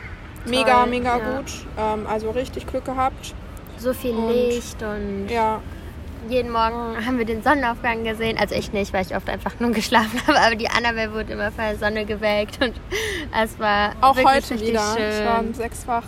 mega, 0.47 0.83
Toll, 0.83 0.91
mega 0.91 1.19
ja. 1.19 1.37
gut. 1.39 1.53
Ähm, 1.79 2.07
also 2.07 2.31
richtig 2.31 2.67
Glück 2.67 2.85
gehabt. 2.85 3.35
so 3.79 3.93
viel 3.93 4.13
Und- 4.13 4.29
Licht 4.33 4.83
und 4.83 5.29
Ja, 5.29 5.61
jeden 6.29 6.53
Morgen 6.53 7.05
haben 7.07 7.17
wir 7.19 7.25
den 7.25 7.43
Sonnenaufgang 7.43 8.05
gesehen. 8.05 8.37
Also 8.39 8.55
ich 8.55 8.73
nicht, 8.73 8.93
weil 8.93 9.05
ich 9.07 9.17
oft 9.17 9.29
einfach 9.31 9.59
nur 9.59 9.71
geschlafen 9.73 10.21
habe. 10.27 10.39
Aber 10.39 10.55
die 10.55 10.69
Annabelle 10.69 11.13
wurde 11.13 11.33
immer 11.33 11.51
von 11.51 11.65
der 11.65 11.77
Sonne 11.77 12.05
geweckt 12.05 12.63
und 12.63 12.75
es 13.43 13.59
war 13.59 13.93
auch 14.03 14.15
wirklich 14.17 14.35
heute 14.37 14.51
richtig 14.55 14.69
wieder. 14.69 14.97
Ich 14.99 15.25
war 15.27 15.41
schön. 15.43 15.55
sechsfach. 15.55 16.05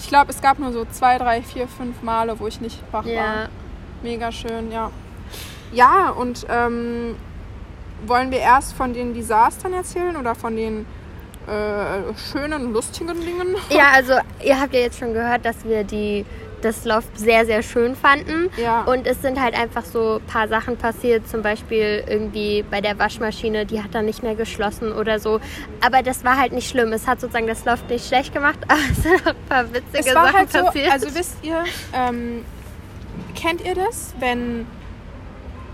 Ich 0.00 0.08
glaube, 0.08 0.30
es 0.30 0.40
gab 0.40 0.58
nur 0.58 0.72
so 0.72 0.84
zwei, 0.86 1.18
drei, 1.18 1.42
vier, 1.42 1.68
fünf 1.68 2.02
Male, 2.02 2.40
wo 2.40 2.46
ich 2.46 2.60
nicht 2.60 2.82
wach 2.90 3.04
war. 3.04 3.12
Ja, 3.12 3.48
Mega 4.02 4.32
schön, 4.32 4.72
ja. 4.72 4.90
Ja, 5.72 6.08
und 6.10 6.46
ähm, 6.48 7.16
wollen 8.06 8.30
wir 8.30 8.38
erst 8.38 8.72
von 8.72 8.94
den 8.94 9.12
Desastern 9.12 9.74
erzählen 9.74 10.16
oder 10.16 10.34
von 10.34 10.56
den 10.56 10.86
äh, 11.46 12.14
schönen, 12.32 12.72
lustigen 12.72 13.20
Dingen? 13.20 13.56
ja, 13.68 13.90
also 13.92 14.14
ihr 14.42 14.58
habt 14.58 14.72
ja 14.72 14.80
jetzt 14.80 14.98
schon 14.98 15.12
gehört, 15.12 15.44
dass 15.44 15.64
wir 15.64 15.84
die 15.84 16.24
das 16.64 16.84
Loft 16.84 17.18
sehr, 17.18 17.46
sehr 17.46 17.62
schön 17.62 17.96
fanden. 17.96 18.50
Ja. 18.56 18.82
Und 18.82 19.06
es 19.06 19.22
sind 19.22 19.40
halt 19.40 19.54
einfach 19.54 19.84
so 19.84 20.16
ein 20.16 20.26
paar 20.26 20.48
Sachen 20.48 20.76
passiert, 20.76 21.28
zum 21.28 21.42
Beispiel 21.42 22.04
irgendwie 22.06 22.64
bei 22.70 22.80
der 22.80 22.98
Waschmaschine, 22.98 23.66
die 23.66 23.82
hat 23.82 23.94
dann 23.94 24.04
nicht 24.06 24.22
mehr 24.22 24.34
geschlossen 24.34 24.92
oder 24.92 25.18
so. 25.18 25.40
Aber 25.80 26.02
das 26.02 26.24
war 26.24 26.38
halt 26.38 26.52
nicht 26.52 26.68
schlimm. 26.68 26.92
Es 26.92 27.06
hat 27.06 27.20
sozusagen 27.20 27.46
das 27.46 27.64
Loft 27.64 27.88
nicht 27.88 28.06
schlecht 28.06 28.32
gemacht, 28.32 28.58
aber 28.68 28.80
es 28.90 29.02
sind 29.02 29.22
auch 29.22 29.30
ein 29.30 29.48
paar 29.48 29.72
witzige 29.72 29.98
es 29.98 30.14
war 30.14 30.26
Sachen 30.26 30.38
halt 30.38 30.52
so, 30.52 30.64
passiert. 30.64 30.92
also 30.92 31.14
wisst 31.14 31.36
ihr, 31.42 31.64
ähm, 31.94 32.44
kennt 33.34 33.64
ihr 33.64 33.74
das, 33.74 34.14
wenn, 34.18 34.66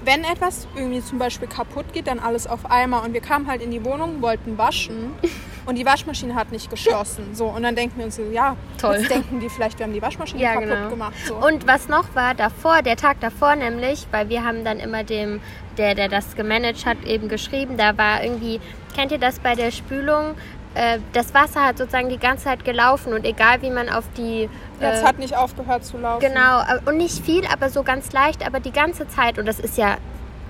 wenn 0.05 0.25
etwas 0.25 0.67
irgendwie 0.77 1.03
zum 1.03 1.19
Beispiel 1.19 1.49
kaputt 1.49 1.87
geht, 1.93 2.07
dann 2.07 2.19
alles 2.19 2.47
auf 2.47 2.71
einmal 2.71 3.05
und 3.05 3.13
wir 3.13 3.21
kamen 3.21 3.49
halt 3.49 3.63
in 3.63 3.71
die 3.71 3.85
Wohnung, 3.85 4.23
wollten 4.23 4.59
waschen 4.59 5.13
und 5.67 5.77
die 5.77 5.85
Waschmaschine 5.85 6.35
hat 6.35 6.53
nicht 6.53 6.71
geschlossen. 6.71 7.35
So, 7.35 7.47
und 7.47 7.63
dann 7.63 7.75
denken 7.77 7.99
wir 7.99 8.07
uns 8.07 8.17
so, 8.17 8.23
ja, 8.33 8.57
Toll. 8.79 8.97
jetzt 8.97 9.11
denken 9.11 9.41
die 9.41 9.49
vielleicht, 9.49 9.79
wir 9.79 9.85
haben 9.87 9.93
die 9.93 10.03
Waschmaschine 10.03 10.43
Ja, 10.43 10.53
kaputt 10.55 10.69
genau. 10.71 10.89
gemacht. 10.91 11.15
So. 11.27 11.35
Und 11.37 11.67
was 11.67 11.89
noch 11.89 12.15
war 12.15 12.35
davor, 12.35 12.83
der 12.83 12.97
Tag 12.97 13.21
davor 13.21 13.57
nämlich, 13.57 14.07
weil 14.13 14.29
wir 14.29 14.45
haben 14.45 14.65
dann 14.65 14.79
immer 14.79 15.05
dem, 15.05 15.41
der, 15.77 15.95
der 15.95 16.09
das 16.09 16.35
gemanagt 16.37 16.87
hat, 16.87 17.05
eben 17.05 17.29
geschrieben, 17.29 17.77
da 17.77 17.97
war 17.99 18.23
irgendwie, 18.23 18.61
kennt 18.95 19.13
ihr 19.13 19.19
das 19.19 19.39
bei 19.41 19.55
der 19.55 19.71
Spülung? 19.71 20.35
Äh, 20.75 20.99
Das 21.13 21.35
Wasser 21.35 21.65
hat 21.65 21.79
sozusagen 21.79 22.09
die 22.11 22.19
ganze 22.19 22.45
Zeit 22.45 22.65
gelaufen 22.65 23.13
und 23.13 23.25
egal 23.25 23.63
wie 23.63 23.71
man 23.71 23.89
auf 23.89 24.05
die 24.17 24.49
ja, 24.81 24.91
es 24.91 25.01
äh, 25.01 25.05
hat 25.05 25.19
nicht 25.19 25.35
aufgehört 25.37 25.85
zu 25.85 25.97
laufen. 25.99 26.21
Genau, 26.21 26.61
äh, 26.61 26.79
und 26.89 26.99
nicht 26.99 27.25
viel, 27.25 27.45
aber 27.53 27.71
so 27.71 27.83
ganz 27.83 28.13
leicht, 28.13 28.47
aber 28.47 28.61
die 28.61 28.73
ganze 28.73 29.09
Zeit. 29.09 29.39
Und 29.39 29.47
das 29.47 29.59
ist 29.59 29.77
ja 29.79 29.97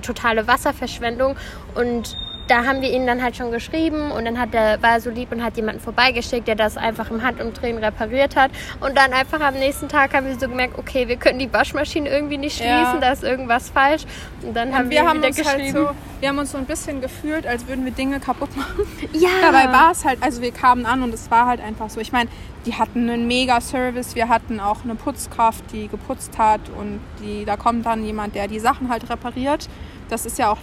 totale 0.03 0.47
Wasserverschwendung. 0.47 1.37
Und 1.75 2.17
da 2.49 2.65
haben 2.65 2.81
wir 2.81 2.93
ihn 2.93 3.07
dann 3.07 3.23
halt 3.23 3.37
schon 3.37 3.51
geschrieben 3.51 4.11
und 4.13 4.25
dann 4.25 4.39
hat 4.39 4.55
er, 4.55 4.81
war 4.83 4.91
er 4.93 5.01
so 5.01 5.11
lieb 5.11 5.33
und 5.33 5.43
hat 5.43 5.57
jemanden 5.57 5.81
vorbeigeschickt, 5.81 6.47
der 6.47 6.55
das 6.55 6.77
einfach 6.77 7.11
im 7.11 7.23
Handumdrehen 7.23 7.79
repariert 7.79 8.37
hat. 8.37 8.51
Und 8.81 8.97
dann 8.97 9.13
einfach 9.13 9.41
am 9.41 9.55
nächsten 9.55 9.89
Tag 9.89 10.15
haben 10.15 10.27
wir 10.27 10.35
so 10.39 10.49
gemerkt, 10.49 10.79
okay, 10.79 11.09
wir 11.09 11.17
können 11.17 11.39
die 11.41 11.53
Waschmaschine 11.53 12.09
irgendwie 12.09 12.39
nicht 12.39 12.57
schließen, 12.57 12.71
Ja. 12.71 12.99
da 13.01 13.11
ist 13.13 13.25
irgendwas 13.25 13.71
falsch. 13.71 14.05
Und 14.43 14.55
dann 14.55 14.73
haben 14.73 14.85
Und 14.85 14.91
wir, 14.91 15.01
wir 15.03 15.09
haben 15.09 15.19
wieder 15.19 15.29
uns 15.29 15.45
halt 15.45 15.59
geschrieben. 15.59 15.87
so, 15.89 15.91
wir 16.21 16.29
haben 16.29 16.39
uns 16.39 16.53
so 16.53 16.59
ein 16.59 16.67
bisschen 16.67 17.01
gefühlt, 17.01 17.47
als 17.47 17.67
würden 17.67 17.85
wir 17.85 17.93
Dinge 17.93 18.21
kaputt 18.21 18.57
machen. 18.57 18.87
ja, 19.13 19.29
Dabei 19.43 19.73
war 19.73 19.91
es 19.91 20.05
halt, 20.05 20.23
also 20.23 20.41
wir 20.41 20.53
kamen 20.53 20.87
an 20.87 21.03
und 21.03 21.13
es 21.13 21.31
war 21.31 21.47
halt 21.47 21.61
einfach 21.61 21.91
so. 21.91 22.01
Ich 22.01 22.13
meine, 22.13 22.31
die 22.65 22.75
hatten 22.75 23.11
einen 23.11 23.27
mega 23.27 23.61
Service, 23.61 24.15
wir 24.15 24.29
hatten 24.29 24.61
auch 24.61 24.85
eine 24.85 24.95
Putzkraft, 24.95 25.65
die 25.73 25.89
geputzt 25.89 26.39
hat 26.39 26.61
und 26.79 27.01
die, 27.21 27.45
da 27.45 27.57
kommt 27.57 27.87
dann 27.87 28.05
jemand, 28.05 28.35
der 28.35 28.47
die 28.49 28.59
Sachen 28.61 28.89
halt 28.89 29.09
repariert. 29.11 29.69
Das 30.09 30.25
ist 30.27 30.39
ja 30.39 30.51
auch 30.51 30.59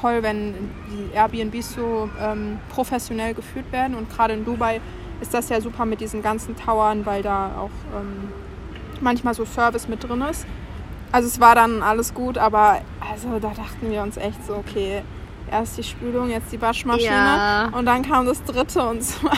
toll, 0.00 0.22
wenn 0.22 0.54
die 0.90 1.14
Airbnbs 1.14 1.74
so 1.74 2.08
ähm, 2.20 2.58
professionell 2.70 3.34
geführt 3.34 3.70
werden 3.72 3.94
und 3.96 4.10
gerade 4.10 4.34
in 4.34 4.44
Dubai 4.44 4.80
ist 5.20 5.32
das 5.32 5.48
ja 5.48 5.60
super 5.60 5.84
mit 5.84 6.00
diesen 6.00 6.22
ganzen 6.22 6.56
Towern, 6.56 7.06
weil 7.06 7.22
da 7.22 7.50
auch 7.58 7.70
ähm, 7.98 8.28
manchmal 9.00 9.34
so 9.34 9.44
Service 9.44 9.88
mit 9.88 10.02
drin 10.06 10.20
ist. 10.22 10.46
Also 11.12 11.28
es 11.28 11.40
war 11.40 11.54
dann 11.54 11.82
alles 11.82 12.12
gut, 12.12 12.36
aber 12.38 12.80
also 13.12 13.38
da 13.40 13.50
dachten 13.50 13.90
wir 13.90 14.02
uns 14.02 14.16
echt 14.16 14.44
so, 14.44 14.54
okay, 14.56 15.02
erst 15.50 15.78
die 15.78 15.84
Spülung, 15.84 16.28
jetzt 16.30 16.50
die 16.52 16.60
Waschmaschine 16.60 17.10
Ja. 17.10 17.68
und 17.72 17.86
dann 17.86 18.02
kam 18.02 18.26
das 18.26 18.42
dritte 18.42 18.82
und 18.88 19.02
zwar 19.04 19.32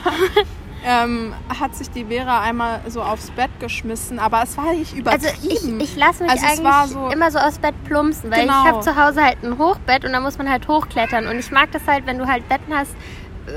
ähm, 0.85 1.33
hat 1.61 1.75
sich 1.75 1.91
die 1.91 2.05
Vera 2.05 2.43
einmal 2.43 2.81
so 2.89 3.03
aufs 3.03 3.31
Bett 3.33 3.51
geschmissen, 3.61 4.19
aber 4.19 4.43
es 4.43 4.57
war 4.57 4.73
nicht 4.73 4.93
Also 5.07 5.29
übertrieben. 5.29 5.81
ich, 5.81 5.91
ich 5.93 5.97
lasse 5.97 6.23
mich 6.25 6.33
Also 6.33 6.47
eigentlich 6.47 6.91
so- 6.93 7.09
immer 7.09 7.31
so 7.31 7.39
aus 7.39 7.59
Bett 7.59 7.75
plumpsen, 7.85 8.31
weil 8.31 8.43
Genau. 8.43 8.63
ich 8.65 8.69
habe 8.73 8.81
zu 8.81 8.97
Hause 8.97 9.23
halt 9.25 9.43
ein 9.43 9.59
Hochbett 9.59 10.05
und 10.05 10.13
da 10.13 10.21
muss 10.21 10.39
man 10.39 10.49
halt 10.49 10.69
hochklettern. 10.69 11.27
Und 11.27 11.39
ich 11.39 11.51
mag 11.51 11.71
das 11.73 11.83
halt, 11.87 12.07
wenn 12.07 12.19
du 12.19 12.27
halt 12.27 12.49
Betten 12.49 12.73
hast, 12.77 12.95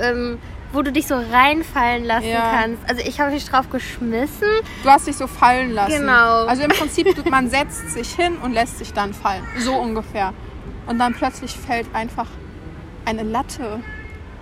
ähm, 0.01 0.39
wo 0.71 0.81
du 0.83 0.91
dich 0.91 1.07
so 1.07 1.15
reinfallen 1.15 2.03
lassen 2.05 2.29
Ja. 2.29 2.51
kannst. 2.61 2.77
Also 2.87 3.01
ich 3.07 3.19
habe 3.19 3.31
mich 3.31 3.43
drauf 3.45 3.69
geschmissen. 3.69 4.47
Du 4.83 4.89
hast 4.89 5.07
dich 5.07 5.17
so 5.17 5.25
fallen 5.27 5.71
lassen. 5.71 5.99
Genau. 6.01 6.45
Also 6.45 6.61
im 6.63 6.69
Prinzip, 6.69 7.25
man 7.29 7.49
setzt 7.49 7.91
sich 7.91 8.11
hin 8.13 8.37
und 8.43 8.53
lässt 8.53 8.77
sich 8.77 8.93
dann 8.93 9.13
fallen. 9.13 9.43
So 9.57 9.75
ungefähr. 9.75 10.31
Und 10.87 10.99
dann 10.99 11.13
plötzlich 11.15 11.55
fällt 11.57 11.87
einfach 11.95 12.27
eine 13.05 13.23
Latte 13.23 13.79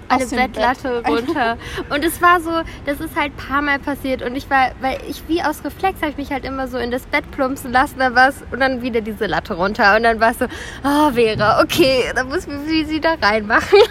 eine 0.09 0.25
Bettlatte 0.25 1.01
Bett. 1.01 1.07
runter. 1.27 1.57
Und 1.89 2.03
es 2.03 2.21
war 2.21 2.39
so, 2.39 2.51
das 2.85 2.99
ist 2.99 3.15
halt 3.15 3.33
ein 3.33 3.47
paar 3.47 3.61
Mal 3.61 3.79
passiert. 3.79 4.21
Und 4.21 4.35
ich 4.35 4.49
war, 4.49 4.71
weil 4.81 4.97
ich 5.09 5.23
wie 5.27 5.41
aus 5.41 5.63
Reflex 5.63 6.01
habe 6.01 6.11
ich 6.11 6.17
mich 6.17 6.31
halt 6.31 6.45
immer 6.45 6.67
so 6.67 6.77
in 6.77 6.91
das 6.91 7.03
Bett 7.07 7.29
plumpsen 7.31 7.71
lassen, 7.71 7.99
dann 7.99 8.15
war's 8.15 8.43
und 8.51 8.59
dann 8.59 8.81
wieder 8.81 9.01
diese 9.01 9.25
Latte 9.25 9.53
runter. 9.55 9.95
Und 9.95 10.03
dann 10.03 10.19
war 10.19 10.31
es 10.31 10.39
so, 10.39 10.45
oh 10.83 11.11
Vera, 11.11 11.61
okay, 11.61 12.11
dann 12.15 12.27
muss 12.29 12.47
wir 12.47 12.59
sie 12.65 12.85
sie 12.85 12.99
da 13.01 13.15
reinmachen. 13.21 13.79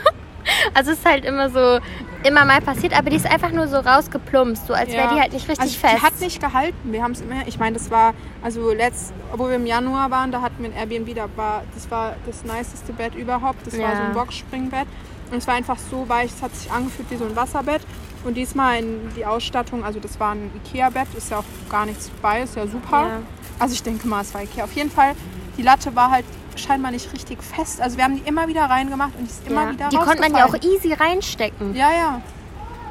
Also 0.75 0.93
es 0.93 0.99
ist 0.99 1.05
halt 1.05 1.25
immer 1.25 1.51
so, 1.51 1.81
immer 2.23 2.45
mal 2.45 2.61
passiert, 2.61 2.97
aber 2.97 3.11
die 3.11 3.17
ist 3.17 3.27
einfach 3.29 3.51
nur 3.51 3.67
so 3.67 3.79
rausgeplumpst, 3.79 4.69
so 4.69 4.75
als 4.75 4.91
wäre 4.93 5.13
die 5.13 5.21
halt 5.21 5.33
nicht 5.33 5.49
richtig 5.49 5.61
also, 5.61 5.77
fest. 5.77 5.95
Die 5.97 6.03
hat 6.03 6.21
nicht 6.21 6.41
gehalten. 6.41 6.93
Wir 6.93 7.03
haben 7.03 7.11
es 7.11 7.21
immer. 7.21 7.47
Ich 7.49 7.59
meine, 7.59 7.77
das 7.77 7.91
war 7.91 8.15
also 8.45 8.73
letzt, 8.73 9.13
wo 9.33 9.49
wir 9.49 9.57
im 9.57 9.67
Januar 9.67 10.11
waren, 10.13 10.31
da 10.31 10.43
hatten 10.43 10.63
wir 10.63 10.71
ein 10.71 10.77
Airbnb. 10.77 11.17
Da 11.17 11.27
war 11.35 11.65
das 11.75 11.91
war 11.91 12.15
das 12.27 12.45
niceste 12.45 12.93
Bett 12.93 13.17
überhaupt. 13.17 13.67
Das 13.67 13.75
war 13.75 13.91
Ja. 13.91 13.97
so 13.97 14.03
ein 14.05 14.13
Boxspringbett 14.13 14.87
und 15.31 15.39
es 15.39 15.47
war 15.47 15.55
einfach 15.55 15.79
so 15.91 16.09
weich. 16.09 16.31
Es 16.35 16.43
hat 16.43 16.55
sich 16.55 16.71
angefühlt 16.71 17.11
wie 17.11 17.17
so 17.17 17.25
ein 17.25 17.37
Wasserbett. 17.37 17.83
Und 18.25 18.35
diesmal 18.35 18.81
in 18.81 19.15
die 19.15 19.25
Ausstattung, 19.25 19.85
also 19.85 20.01
das 20.01 20.19
war 20.19 20.33
ein 20.33 20.51
Ikea-Bett, 20.65 21.07
ist 21.17 21.31
ja 21.31 21.39
auch 21.39 21.71
gar 21.71 21.87
nichts 21.87 22.11
bei, 22.21 22.43
ist 22.43 22.57
ja 22.57 22.67
super. 22.67 23.03
Ja. 23.03 23.23
Also 23.59 23.75
ich 23.75 23.83
denke 23.83 24.09
mal, 24.09 24.23
es 24.23 24.35
war 24.35 24.43
Ikea. 24.43 24.65
Auf 24.65 24.73
jeden 24.73 24.91
Fall, 24.91 25.15
die 25.57 25.63
Latte 25.63 25.95
war 25.95 26.11
halt 26.11 26.25
scheinbar 26.57 26.91
nicht 26.91 27.13
richtig 27.13 27.43
fest. 27.43 27.81
Also 27.81 27.97
wir 27.97 28.05
haben 28.05 28.17
die 28.17 28.29
immer 28.29 28.49
wieder 28.49 28.65
reingemacht 28.65 29.13
und 29.19 29.27
die 29.27 29.31
ist 29.31 29.47
immer 29.47 29.65
ja. 29.65 29.73
wieder 29.73 29.89
Die 29.91 29.97
konnte 29.97 30.21
man 30.21 30.35
ja 30.35 30.47
auch 30.47 30.55
easy 30.55 30.93
reinstecken. 30.93 31.75
Ja, 31.75 31.93
ja. 31.93 32.21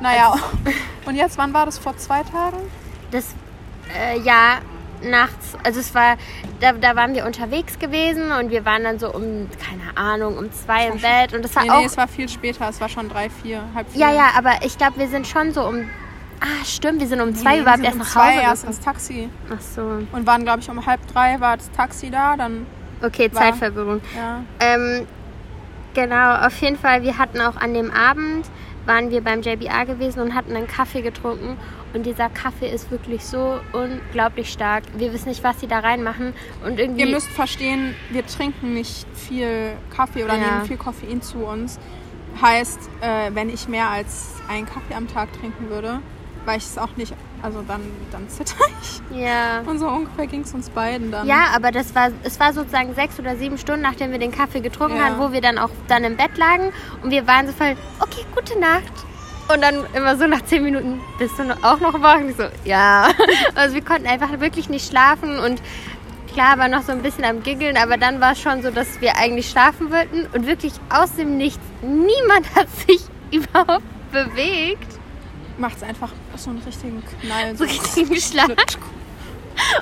Naja, 0.02 0.36
und 1.06 1.16
jetzt, 1.16 1.38
wann 1.38 1.54
war 1.54 1.66
das? 1.66 1.78
Vor 1.78 1.98
zwei 1.98 2.24
Tagen? 2.24 2.58
Das, 3.12 3.34
äh, 3.98 4.20
ja, 4.20 4.60
nachts, 5.04 5.58
also 5.64 5.80
es 5.80 5.94
war, 5.96 6.18
da, 6.62 6.72
da 6.74 6.96
waren 6.96 7.14
wir 7.14 7.26
unterwegs 7.26 7.78
gewesen 7.80 8.32
und 8.32 8.50
wir 8.52 8.66
waren 8.66 8.84
dann 8.84 9.00
so 9.00 9.14
um, 9.14 9.48
keine 9.60 9.96
Ahnung, 9.98 10.38
um 10.38 10.52
zwei 10.52 10.88
im 10.88 11.00
Bett 11.00 11.34
und 11.34 11.44
das 11.44 11.56
war 11.56 11.64
Nee, 11.64 11.70
auch, 11.72 11.80
nee, 11.80 11.86
es 11.86 11.98
war 11.98 12.08
viel 12.08 12.30
später. 12.30 12.68
Es 12.70 12.80
war 12.82 12.90
schon 12.90 13.10
drei, 13.10 13.30
vier, 13.30 13.62
halb 13.76 13.90
vier. 13.92 14.02
ja, 14.02 14.14
ja, 14.14 14.30
aber 14.38 14.52
ich 14.66 14.78
glaube, 14.78 14.98
wir 15.00 15.08
sind 15.08 15.28
schon 15.28 15.52
so 15.52 15.66
um, 15.68 15.88
ah, 16.42 16.66
stimmt, 16.66 17.00
wir 17.02 17.08
sind 17.08 17.22
um 17.22 17.36
zwei 17.36 17.56
Nee, 17.56 17.62
überhaupt 17.62 17.80
wir 17.82 17.86
erst 17.86 17.96
um 17.96 18.00
nach 18.04 18.10
zwei 18.12 18.32
Hause 18.36 18.42
erst 18.42 18.62
gekommen. 18.64 18.78
ins 18.78 18.86
Taxi. 18.86 19.30
Ach 19.54 19.62
so, 19.62 19.82
Und 20.12 20.26
waren, 20.28 20.44
glaube 20.44 20.60
ich, 20.62 20.70
um 20.70 20.86
halb 20.86 21.06
drei 21.14 21.40
war 21.40 21.58
das 21.58 21.70
Taxi 21.72 22.10
da. 22.10 22.36
Dann, 22.38 22.66
okay, 23.04 23.30
War- 23.34 23.42
Zeitverwirrung. 23.42 24.02
ja. 24.16 24.42
Ähm, 24.60 25.06
genau, 25.94 26.36
auf 26.46 26.56
jeden 26.62 26.78
Fall, 26.78 27.04
wir 27.04 27.18
hatten 27.18 27.42
auch 27.42 27.56
an 27.58 27.74
dem 27.74 27.92
Abend, 27.92 28.46
waren 28.86 29.10
wir 29.12 29.22
beim 29.22 29.42
JBA 29.42 29.84
gewesen 29.86 30.20
und 30.22 30.36
hatten 30.36 30.56
einen 30.56 30.68
Kaffee 30.68 31.02
getrunken. 31.02 31.58
Und 31.94 32.06
dieser 32.06 32.30
Kaffee 32.30 32.68
ist 32.70 32.92
wirklich 32.92 33.24
so 33.26 33.60
unglaublich 33.74 34.52
stark. 34.52 34.84
Wir 34.98 35.14
wissen 35.14 35.30
nicht, 35.30 35.44
was 35.44 35.60
sie 35.60 35.68
da 35.68 35.80
reinmachen. 35.80 36.34
Und 36.66 36.80
irgendwie. 36.80 37.02
Ihr 37.06 37.08
müsst 37.14 37.30
verstehen, 37.30 37.96
wir 38.12 38.26
trinken 38.26 38.74
nicht 38.74 39.06
viel 39.14 39.74
Kaffee 39.96 40.24
oder 40.24 40.36
Ja. 40.36 40.40
nehmen 40.56 40.66
viel 40.66 40.78
Koffein 40.78 41.22
zu 41.22 41.40
uns. 41.40 41.80
Heißt, 42.42 42.90
äh, 43.02 43.32
wenn 43.34 43.50
ich 43.50 43.68
mehr 43.70 43.90
als 43.90 44.34
einen 44.50 44.66
Kaffee 44.66 44.94
am 44.94 45.08
Tag 45.08 45.32
trinken 45.40 45.70
würde, 45.70 46.02
weil 46.46 46.58
ich 46.58 46.66
es 46.66 46.78
auch 46.78 46.96
nicht, 46.96 47.14
also 47.42 47.62
dann, 47.68 47.82
dann 48.12 48.28
zitter 48.30 48.56
ich. 48.82 49.18
ja. 49.20 49.62
Und 49.66 49.80
so 49.80 49.88
ungefähr 49.88 50.28
ging 50.28 50.42
es 50.42 50.54
uns 50.54 50.70
beiden 50.70 51.12
dann. 51.12 51.28
Ja, 51.28 51.48
aber 51.56 51.72
das 51.72 51.94
war, 51.96 52.10
es 52.24 52.40
war 52.40 52.54
sozusagen 52.54 52.94
sechs 52.96 53.20
oder 53.20 53.36
sieben 53.36 53.58
Stunden, 53.58 53.82
nachdem 53.82 54.12
wir 54.12 54.20
den 54.20 54.32
Kaffee 54.32 54.62
getrunken 54.62 54.98
Ja. 54.98 55.06
haben, 55.06 55.20
wo 55.20 55.32
wir 55.32 55.42
dann 55.42 55.58
auch 55.58 55.70
dann 55.88 56.04
im 56.04 56.16
Bett 56.18 56.38
lagen 56.38 56.72
und 57.04 57.12
wir 57.12 57.26
waren 57.28 57.48
so 57.48 57.54
voll, 57.54 57.76
okay, 58.00 58.26
gute 58.36 58.60
Nacht. 58.60 58.84
Und 59.54 59.62
dann 59.62 59.86
immer 59.94 60.18
so 60.18 60.26
nach 60.26 60.42
zehn 60.44 60.64
Minuten, 60.64 61.00
bist 61.20 61.38
du 61.38 61.44
auch 61.62 61.80
noch 61.80 62.02
wach? 62.02 62.16
Und 62.18 62.30
ich 62.32 62.36
so, 62.36 62.46
ja. 62.64 63.10
Also 63.56 63.76
wir 63.76 63.84
konnten 63.84 64.08
einfach 64.08 64.40
wirklich 64.40 64.70
nicht 64.70 64.90
schlafen 64.90 65.38
und 65.40 65.62
klar 66.34 66.58
war 66.58 66.68
noch 66.68 66.82
so 66.82 66.92
ein 66.92 67.02
bisschen 67.04 67.24
am 67.26 67.44
Giggeln, 67.44 67.78
aber 67.78 67.98
dann 67.98 68.20
war 68.20 68.32
es 68.32 68.42
schon 68.42 68.64
so, 68.64 68.72
dass 68.72 69.00
wir 69.02 69.18
eigentlich 69.18 69.50
schlafen 69.50 69.92
wollten 69.92 70.26
und 70.34 70.48
wirklich 70.48 70.74
aus 70.90 71.16
dem 71.16 71.38
Nichts, 71.38 71.62
niemand 71.84 72.56
hat 72.56 72.68
sich 72.88 73.02
überhaupt 73.32 73.84
bewegt. 74.12 74.95
Macht 75.58 75.78
es 75.78 75.84
einfach 75.84 76.12
so 76.36 76.50
einen 76.50 76.60
richtigen 76.60 77.02
Knall. 77.22 77.56
So 77.56 77.64
richtigen 77.64 78.16
Schlag. 78.20 78.50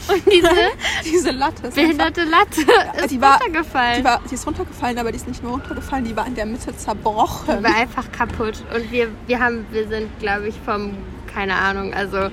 Und 0.08 0.32
diese 0.32 0.50
Diese 1.03 1.32
Latte 1.32 1.56
ist 1.56 1.65
einfach 1.65 1.82
behinderte 1.82 2.24
Latte 2.25 2.62
ist 3.01 3.10
die 3.12 3.20
war- 3.20 3.42
runtergefallen. 3.42 3.98
Die, 3.98 4.03
war, 4.03 4.22
die 4.30 4.36
ist 4.36 4.46
runtergefallen, 4.46 4.98
aber 5.00 5.12
die 5.12 5.18
ist 5.18 5.27
nicht 5.27 5.42
nur 5.42 5.53
runtergefallen, 5.53 6.06
die 6.06 6.15
war 6.15 6.27
in 6.27 6.36
der 6.36 6.46
Mitte 6.46 6.75
zerbrochen. 6.77 7.63
war 7.63 7.75
einfach 7.75 8.12
kaputt. 8.12 8.63
Und 8.74 8.92
wir, 8.92 9.10
wir 9.25 9.39
haben, 9.39 9.65
wir 9.72 9.88
sind, 9.88 10.20
glaube 10.20 10.48
ich, 10.48 10.56
vom, 10.63 10.96
keine 11.34 11.56
Ahnung, 11.56 11.92
also 11.92 12.30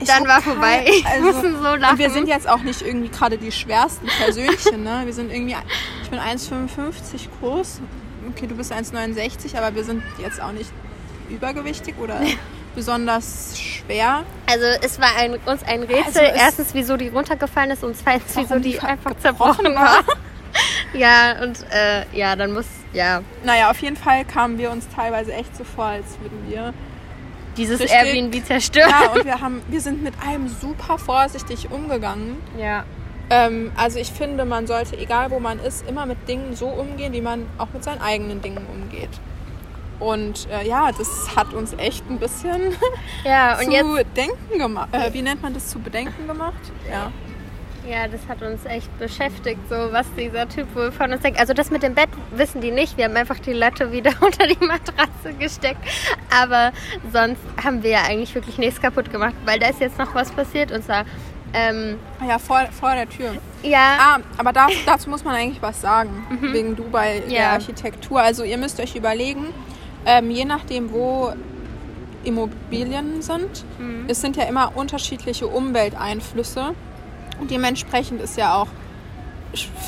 Ich 0.00 0.06
dann 0.06 0.26
war 0.28 0.42
vorbei. 0.42 0.84
Ich 0.86 1.06
also- 1.06 1.32
so 1.40 1.48
lachen. 1.76 1.92
Und 1.92 1.98
wir 1.98 2.10
sind 2.10 2.28
jetzt 2.28 2.46
auch 2.46 2.60
nicht 2.60 2.82
irgendwie 2.82 3.08
gerade 3.08 3.38
die 3.38 3.52
schwersten 3.52 4.06
Persönchen, 4.06 4.84
ne? 4.84 5.00
Wir 5.06 5.14
sind 5.14 5.32
irgendwie, 5.32 5.56
ich 6.02 6.10
bin 6.10 6.18
1,55 6.18 7.28
groß. 7.40 7.80
Okay, 8.30 8.46
du 8.46 8.54
bist 8.54 8.70
1,69, 8.72 9.56
aber 9.56 9.74
wir 9.74 9.82
sind 9.84 10.02
jetzt 10.22 10.42
auch 10.42 10.52
nicht 10.52 10.70
übergewichtig 11.30 11.94
oder 11.98 12.20
besonders 12.76 13.58
schwer. 13.58 14.22
also 14.48 14.64
es 14.82 15.00
war 15.00 15.08
ein, 15.18 15.34
uns 15.46 15.64
ein 15.64 15.82
Rätsel. 15.82 16.26
Also 16.26 16.38
Erstens, 16.38 16.74
wieso 16.74 16.96
die 16.96 17.08
runtergefallen 17.08 17.72
ist 17.72 17.82
und 17.82 17.96
zweitens, 17.96 18.36
wieso 18.36 18.60
die 18.60 18.78
einfach 18.78 19.16
zerbrochen 19.18 19.74
war. 19.74 20.04
ja, 20.94 21.42
und 21.42 21.64
äh, 21.72 22.04
ja, 22.16 22.36
dann 22.36 22.52
muss, 22.52 22.66
ja, 22.92 23.22
Naja, 23.44 23.70
auf 23.70 23.80
jeden 23.80 23.96
Fall 23.96 24.24
kamen 24.24 24.58
wir 24.58 24.70
uns 24.70 24.86
teilweise 24.94 25.32
echt 25.32 25.56
so 25.56 25.64
vor, 25.64 25.86
als 25.86 26.06
würden 26.20 26.44
wir. 26.48 26.72
dieses 27.56 27.80
Richtig. 27.80 27.96
Airbnb 27.98 28.46
zerstören. 28.46 28.90
Ja, 28.90 29.10
und 29.10 29.24
wir, 29.30 29.40
haben, 29.40 29.62
wir 29.68 29.80
sind 29.80 30.02
mit 30.02 30.14
allem 30.24 30.48
super 30.48 30.98
vorsichtig 30.98 31.70
umgegangen. 31.70 32.36
Ja. 32.58 32.84
Ähm, 33.30 33.72
also 33.76 33.98
ich 33.98 34.12
finde, 34.12 34.44
man 34.44 34.66
sollte, 34.66 34.96
egal 34.98 35.30
wo 35.30 35.40
man 35.40 35.58
ist, 35.58 35.88
immer 35.88 36.06
mit 36.06 36.28
Dingen 36.28 36.54
so 36.54 36.66
umgehen, 36.66 37.12
wie 37.12 37.20
man 37.22 37.46
auch 37.58 37.68
mit 37.72 37.82
seinen 37.82 38.00
eigenen 38.00 38.40
Dingen 38.40 38.64
umgeht. 38.72 39.10
Und 39.98 40.46
äh, 40.50 40.66
ja, 40.68 40.90
das 40.96 41.34
hat 41.34 41.52
uns 41.54 41.72
echt 41.78 42.08
ein 42.10 42.18
bisschen 42.18 42.74
Ja, 43.24 43.56
zu 43.62 43.70
jetzt, 43.70 44.06
denken 44.16 44.58
gemacht. 44.58 44.88
Äh, 44.92 45.12
wie 45.12 45.22
nennt 45.22 45.42
man 45.42 45.54
das? 45.54 45.68
Zu 45.68 45.78
bedenken 45.78 46.26
gemacht? 46.26 46.60
Ja. 46.90 47.10
ja, 47.88 48.06
das 48.08 48.20
hat 48.28 48.42
uns 48.42 48.64
echt 48.66 48.96
beschäftigt, 48.98 49.60
so 49.70 49.74
was 49.92 50.06
dieser 50.18 50.48
Typ 50.48 50.74
wohl 50.76 50.92
von 50.92 51.12
uns 51.12 51.22
denkt. 51.22 51.40
Also 51.40 51.54
das 51.54 51.70
mit 51.70 51.82
dem 51.82 51.94
Bett 51.94 52.08
wissen 52.32 52.60
die 52.60 52.72
nicht. 52.72 52.96
Wir 52.98 53.06
haben 53.06 53.16
einfach 53.16 53.38
die 53.38 53.52
Latte 53.54 53.90
wieder 53.90 54.10
unter 54.20 54.46
die 54.46 54.62
Matratze 54.64 55.32
gesteckt. 55.38 55.80
Aber 56.30 56.72
sonst 57.12 57.40
haben 57.64 57.82
wir 57.82 57.90
ja 57.90 58.02
eigentlich 58.02 58.34
wirklich 58.34 58.58
nichts 58.58 58.80
kaputt 58.82 59.10
gemacht, 59.10 59.34
weil 59.46 59.58
da 59.58 59.68
ist 59.68 59.80
jetzt 59.80 59.98
noch 59.98 60.14
was 60.14 60.30
passiert 60.30 60.72
und 60.72 60.84
zwar, 60.84 61.04
ähm, 61.54 61.96
Ah 62.20 62.26
Ja, 62.26 62.38
vor, 62.38 62.66
vor 62.78 62.92
der 62.94 63.08
Tür. 63.08 63.34
ja, 63.62 63.96
Ah, 63.98 64.18
aber 64.36 64.52
da, 64.52 64.66
dazu 64.84 65.08
muss 65.08 65.24
man 65.24 65.34
eigentlich 65.36 65.62
was 65.62 65.80
sagen, 65.80 66.26
wegen 66.52 66.76
Dubai, 66.76 67.20
der 67.20 67.26
Mhm. 67.28 67.30
Ja. 67.32 67.50
Architektur. 67.52 68.20
Also 68.20 68.42
ihr 68.42 68.58
müsst 68.58 68.78
euch 68.80 68.94
überlegen, 68.96 69.46
ähm, 70.06 70.30
je 70.30 70.44
nachdem, 70.44 70.92
wo 70.92 71.32
Immobilien 72.24 73.22
sind, 73.22 73.64
Mhm. 73.78 74.04
es 74.08 74.20
sind 74.20 74.36
ja 74.36 74.44
immer 74.44 74.72
unterschiedliche 74.74 75.46
Umwelteinflüsse. 75.46 76.74
Und 77.40 77.50
dementsprechend 77.50 78.20
ist 78.20 78.36
ja 78.36 78.54
auch, 78.60 78.68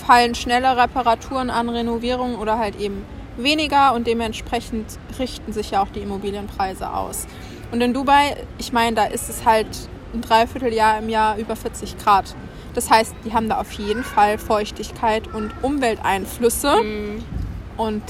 fallen 0.07 0.35
schnelle 0.35 0.77
Reparaturen 0.77 1.51
an, 1.51 1.69
Renovierungen 1.69 2.37
oder 2.37 2.59
halt 2.59 2.79
eben 2.81 3.05
weniger 3.37 3.95
und 3.95 4.07
dementsprechend 4.07 4.87
richten 5.19 5.53
sich 5.53 5.71
ja 5.73 5.83
auch 5.83 5.89
die 5.89 6.01
Immobilienpreise 6.01 6.93
aus. 6.93 7.27
Und 7.71 7.81
in 7.81 7.93
Dubai, 7.93 8.37
ich 8.59 8.73
meine, 8.73 8.97
da 8.97 9.05
ist 9.05 9.29
es 9.29 9.45
halt 9.45 9.67
ein 10.15 10.21
Dreivierteljahr 10.23 10.99
im 10.99 11.09
Jahr 11.09 11.37
über 11.37 11.55
40 11.55 11.99
Grad. 11.99 12.35
Das 12.75 12.91
heißt, 12.91 13.15
die 13.25 13.33
haben 13.33 13.49
da 13.49 13.61
auf 13.61 13.73
jeden 13.73 14.05
Fall 14.05 14.39
Feuchtigkeit 14.39 15.33
und 15.35 15.53
Umwelteinflüsse. 15.63 16.83
Mhm. 16.83 17.25
Und 17.77 18.03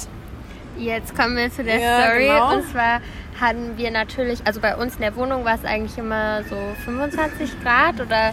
Jetzt 0.79 1.17
kommen 1.17 1.37
wir 1.37 1.51
zu 1.51 1.65
der 1.65 1.79
Ja, 1.79 2.03
Story. 2.07 2.27
genau. 2.27 2.55
Und 2.55 2.71
zwar 2.71 3.01
hatten 3.41 3.77
wir 3.77 3.91
natürlich, 3.91 4.41
also 4.45 4.61
bei 4.61 4.75
uns 4.77 4.97
in 4.97 5.03
der 5.03 5.15
Wohnung 5.17 5.45
war 5.45 5.55
es 5.55 5.65
eigentlich 5.65 5.97
immer 5.99 6.43
so 6.45 6.57
25 6.85 7.63
Grad 7.63 8.01
oder 8.01 8.33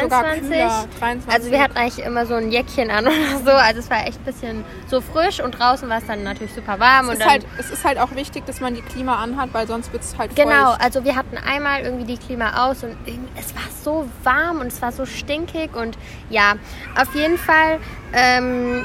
sogar 0.00 0.22
23. 0.22 0.48
kühler, 0.48 0.84
23. 1.00 1.32
Also 1.32 1.50
wir 1.50 1.60
hatten 1.62 1.76
eigentlich 1.76 2.04
immer 2.06 2.24
so 2.24 2.34
ein 2.34 2.50
Jäckchen 2.52 2.90
an 2.90 3.04
oder 3.06 3.38
so. 3.44 3.50
Also 3.50 3.80
es 3.80 3.90
war 3.90 4.06
echt 4.06 4.18
ein 4.20 4.24
bisschen 4.24 4.64
so 4.86 5.00
frisch 5.00 5.40
und 5.40 5.58
draußen 5.58 5.88
war 5.88 5.98
es 5.98 6.06
dann 6.06 6.22
natürlich 6.22 6.52
super 6.54 6.78
warm. 6.78 7.08
es, 7.10 7.18
ist 7.18 7.26
halt, 7.28 7.46
es 7.58 7.70
ist 7.70 7.84
halt 7.84 7.98
auch 7.98 8.14
wichtig, 8.14 8.46
dass 8.46 8.60
man 8.60 8.74
die 8.74 8.82
Klima 8.82 9.16
anhat, 9.22 9.50
weil 9.52 9.66
sonst 9.66 9.92
wird 9.92 10.02
es 10.04 10.16
halt 10.16 10.34
Genau, 10.36 10.70
feucht. 10.70 10.80
also 10.84 11.04
wir 11.04 11.16
hatten 11.16 11.36
einmal 11.36 11.80
irgendwie 11.82 12.16
die 12.16 12.18
Klima 12.18 12.66
aus 12.68 12.82
und 12.84 12.96
es 13.36 13.54
war 13.56 13.62
so 13.82 14.08
warm 14.22 14.60
und 14.60 14.68
es 14.68 14.80
war 14.80 14.92
so 14.92 15.04
stinkig 15.04 15.74
und 15.76 15.98
ja, 16.30 16.54
auf 17.00 17.12
jeden 17.14 17.38
Fall, 17.38 17.78
ähm, 18.12 18.84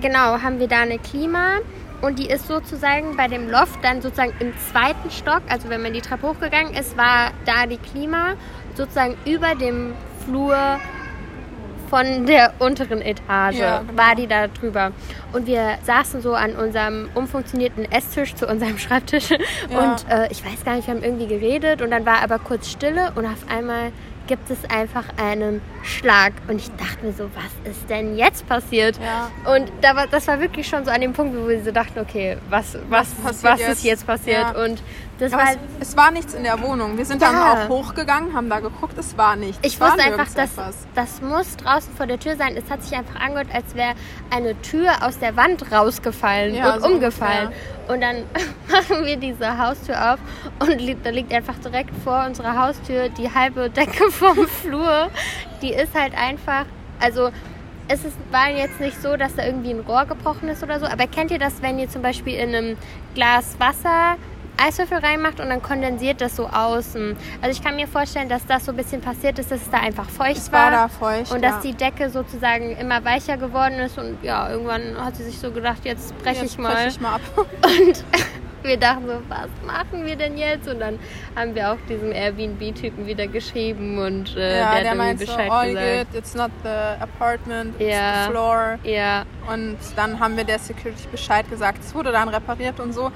genau, 0.00 0.40
haben 0.40 0.60
wir 0.60 0.68
da 0.68 0.80
eine 0.82 0.98
Klima 1.00 1.56
und 2.02 2.18
die 2.18 2.28
ist 2.28 2.46
sozusagen 2.46 3.16
bei 3.16 3.28
dem 3.28 3.50
Loft 3.50 3.82
dann 3.82 4.00
sozusagen 4.02 4.32
im 4.40 4.52
zweiten 4.70 5.10
Stock, 5.10 5.42
also 5.48 5.68
wenn 5.68 5.82
man 5.82 5.92
die 5.92 6.00
Treppe 6.00 6.28
hochgegangen 6.28 6.74
ist, 6.74 6.96
war 6.96 7.30
da 7.46 7.66
die 7.66 7.78
Klima 7.78 8.34
sozusagen 8.74 9.16
über 9.24 9.54
dem 9.54 9.94
Flur 10.24 10.56
von 11.90 12.24
der 12.24 12.52
unteren 12.60 13.02
Etage 13.02 13.56
Ja, 13.58 13.80
genau. 13.80 13.96
war 13.98 14.14
die 14.14 14.28
da 14.28 14.46
drüber. 14.46 14.92
Und 15.32 15.46
wir 15.46 15.76
saßen 15.82 16.22
so 16.22 16.34
an 16.34 16.54
unserem 16.54 17.10
umfunktionierten 17.14 17.90
Esstisch 17.90 18.34
zu 18.36 18.46
unserem 18.46 18.78
Schreibtisch. 18.78 19.30
Und 19.32 20.08
äh, 20.08 20.28
ich 20.30 20.44
weiß 20.44 20.64
gar 20.64 20.76
nicht, 20.76 20.86
wir 20.86 20.94
haben 20.94 21.02
irgendwie 21.02 21.26
geredet 21.26 21.82
und 21.82 21.90
dann 21.90 22.06
war 22.06 22.22
aber 22.22 22.38
kurz 22.38 22.68
Stille 22.70 23.12
und 23.16 23.26
auf 23.26 23.44
einmal 23.48 23.90
gibt 24.30 24.48
es 24.48 24.58
einfach 24.70 25.06
einen 25.16 25.60
Schlag. 25.82 26.32
Und 26.46 26.58
ich 26.58 26.70
dachte 26.76 27.04
mir 27.04 27.12
so, 27.12 27.24
was 27.34 27.72
ist 27.72 27.90
denn 27.90 28.16
jetzt 28.16 28.46
passiert? 28.48 28.96
Ja. 29.02 29.28
Und 29.52 29.72
da 29.80 29.96
war, 29.96 30.06
das 30.06 30.28
war 30.28 30.38
wirklich 30.38 30.68
schon 30.68 30.84
so 30.84 30.92
an 30.92 31.00
dem 31.00 31.12
Punkt, 31.12 31.36
wo 31.36 31.48
wir 31.48 31.60
so 31.64 31.72
dachten, 31.72 31.98
okay, 31.98 32.36
was, 32.48 32.78
was, 32.88 33.08
was, 33.24 33.42
passiert 33.42 33.58
ist 33.58 33.66
jetzt? 33.68 33.84
jetzt 33.84 34.06
passiert? 34.06 34.54
Ja. 34.54 34.64
Und 34.64 34.84
das 35.20 35.32
Aber 35.32 35.42
war 35.42 35.50
es, 35.52 35.88
es 35.88 35.96
war 35.96 36.10
nichts 36.10 36.34
in 36.34 36.42
der 36.44 36.60
Wohnung. 36.62 36.96
Wir 36.98 37.04
sind 37.04 37.22
dann 37.22 37.34
Ja. 37.34 37.64
auch 37.64 37.68
hochgegangen, 37.68 38.34
haben 38.34 38.48
da 38.48 38.60
geguckt, 38.60 38.98
es 38.98 39.16
war 39.16 39.36
nichts. 39.36 39.58
Ich 39.62 39.74
Es 39.74 39.80
wusste 39.80 40.02
einfach, 40.02 40.26
dass 40.34 40.52
etwas. 40.52 40.76
das 40.94 41.20
muss 41.22 41.56
draußen 41.56 41.94
vor 41.94 42.06
der 42.06 42.18
Tür 42.18 42.36
sein. 42.36 42.56
Es 42.56 42.70
hat 42.70 42.82
sich 42.82 42.96
einfach 42.96 43.20
angehört, 43.20 43.48
als 43.52 43.74
wäre 43.74 43.94
eine 44.30 44.60
Tür 44.62 44.90
aus 45.02 45.18
der 45.18 45.36
Wand 45.36 45.70
rausgefallen 45.70 46.54
Ja, 46.54 46.74
und 46.74 46.80
so 46.82 46.88
umgefallen. 46.88 47.52
Und 47.88 48.00
dann 48.00 48.16
machen 48.70 49.04
wir 49.04 49.16
diese 49.16 49.58
Haustür 49.58 50.14
auf 50.14 50.18
und 50.60 50.80
li 50.80 50.96
da 51.02 51.10
liegt 51.10 51.32
einfach 51.32 51.58
direkt 51.58 51.90
vor 52.04 52.24
unserer 52.26 52.56
Haustür 52.66 53.08
die 53.10 53.32
halbe 53.32 53.70
Decke 53.70 54.10
vom 54.10 54.46
Flur. 54.48 55.08
Die 55.62 55.72
ist 55.72 55.94
halt 55.94 56.14
einfach, 56.16 56.64
also 57.00 57.30
es 57.88 58.04
ist, 58.04 58.16
war 58.30 58.48
jetzt 58.50 58.78
nicht 58.78 59.02
so, 59.02 59.16
dass 59.16 59.34
da 59.34 59.44
irgendwie 59.44 59.70
ein 59.70 59.80
Rohr 59.80 60.04
gebrochen 60.06 60.48
ist 60.48 60.62
oder 60.62 60.78
so, 60.78 60.86
aber 60.86 61.08
kennt 61.08 61.32
ihr 61.32 61.40
das, 61.40 61.60
wenn 61.60 61.78
ihr 61.80 61.88
zum 61.90 62.02
Beispiel 62.02 62.34
in 62.34 62.54
einem 62.54 62.76
Glas 63.16 63.56
Wasser 63.58 64.14
Eiswürfel 64.60 64.98
reinmacht 64.98 65.40
und 65.40 65.48
dann 65.48 65.62
kondensiert 65.62 66.20
das 66.20 66.36
so 66.36 66.46
außen. 66.48 67.16
Also 67.42 67.58
ich 67.58 67.64
kann 67.64 67.76
mir 67.76 67.88
vorstellen, 67.88 68.28
dass 68.28 68.44
das 68.46 68.64
so 68.66 68.72
ein 68.72 68.76
bisschen 68.76 69.00
passiert 69.00 69.38
ist, 69.38 69.50
dass 69.50 69.62
es 69.62 69.70
da 69.70 69.78
einfach 69.78 70.08
feucht 70.08 70.36
Es 70.36 70.52
war 70.52 70.64
war. 70.64 70.70
da 70.70 70.88
feucht. 70.88 71.32
und 71.32 71.42
ja. 71.42 71.50
dass 71.50 71.60
die 71.60 71.72
Decke 71.74 72.10
sozusagen 72.10 72.76
immer 72.76 73.04
weicher 73.04 73.36
geworden 73.36 73.78
ist 73.80 73.98
und 73.98 74.18
ja, 74.22 74.50
irgendwann 74.50 74.96
hat 75.02 75.16
sie 75.16 75.24
sich 75.24 75.38
so 75.38 75.50
gedacht, 75.50 75.78
jetzt 75.84 76.16
breche 76.22 76.44
ich 76.44 76.58
mal. 76.58 76.74
brech 76.74 76.86
ich 76.88 77.00
mal 77.00 77.14
ab. 77.14 77.20
Und 78.62 78.68
wir 78.68 78.76
dachten 78.76 79.06
so, 79.06 79.14
was 79.30 79.48
machen 79.66 80.04
wir 80.04 80.16
denn 80.16 80.36
jetzt? 80.36 80.68
Und 80.68 80.80
dann 80.80 80.98
haben 81.34 81.54
wir 81.54 81.72
auch 81.72 81.78
diesem 81.88 82.12
Airbnb-Typen 82.12 83.06
wieder 83.06 83.26
geschrieben 83.26 83.98
und 83.98 84.36
äh, 84.36 84.58
ja, 84.58 84.72
der 84.74 84.80
der 84.82 84.90
hat 84.90 84.96
meint 84.98 85.20
irgendwie 85.22 85.24
so, 85.24 85.32
Bescheid 85.38 85.50
all 85.50 85.68
gesagt. 85.72 86.10
good, 86.12 86.18
it's 86.18 86.34
not 86.34 86.50
the 86.62 87.02
apartment, 87.02 87.74
it's 87.80 87.90
Ja. 87.90 88.24
the 88.26 88.30
floor. 88.32 88.78
Ja, 88.84 89.24
Und 89.50 89.78
dann 89.96 90.20
haben 90.20 90.36
wir 90.36 90.44
der 90.44 90.58
Security 90.58 91.08
Bescheid 91.10 91.48
gesagt. 91.48 91.78
Es 91.82 91.94
wurde 91.94 92.12
dann 92.12 92.28
repariert 92.28 92.78
und 92.80 92.92
so. 92.92 93.10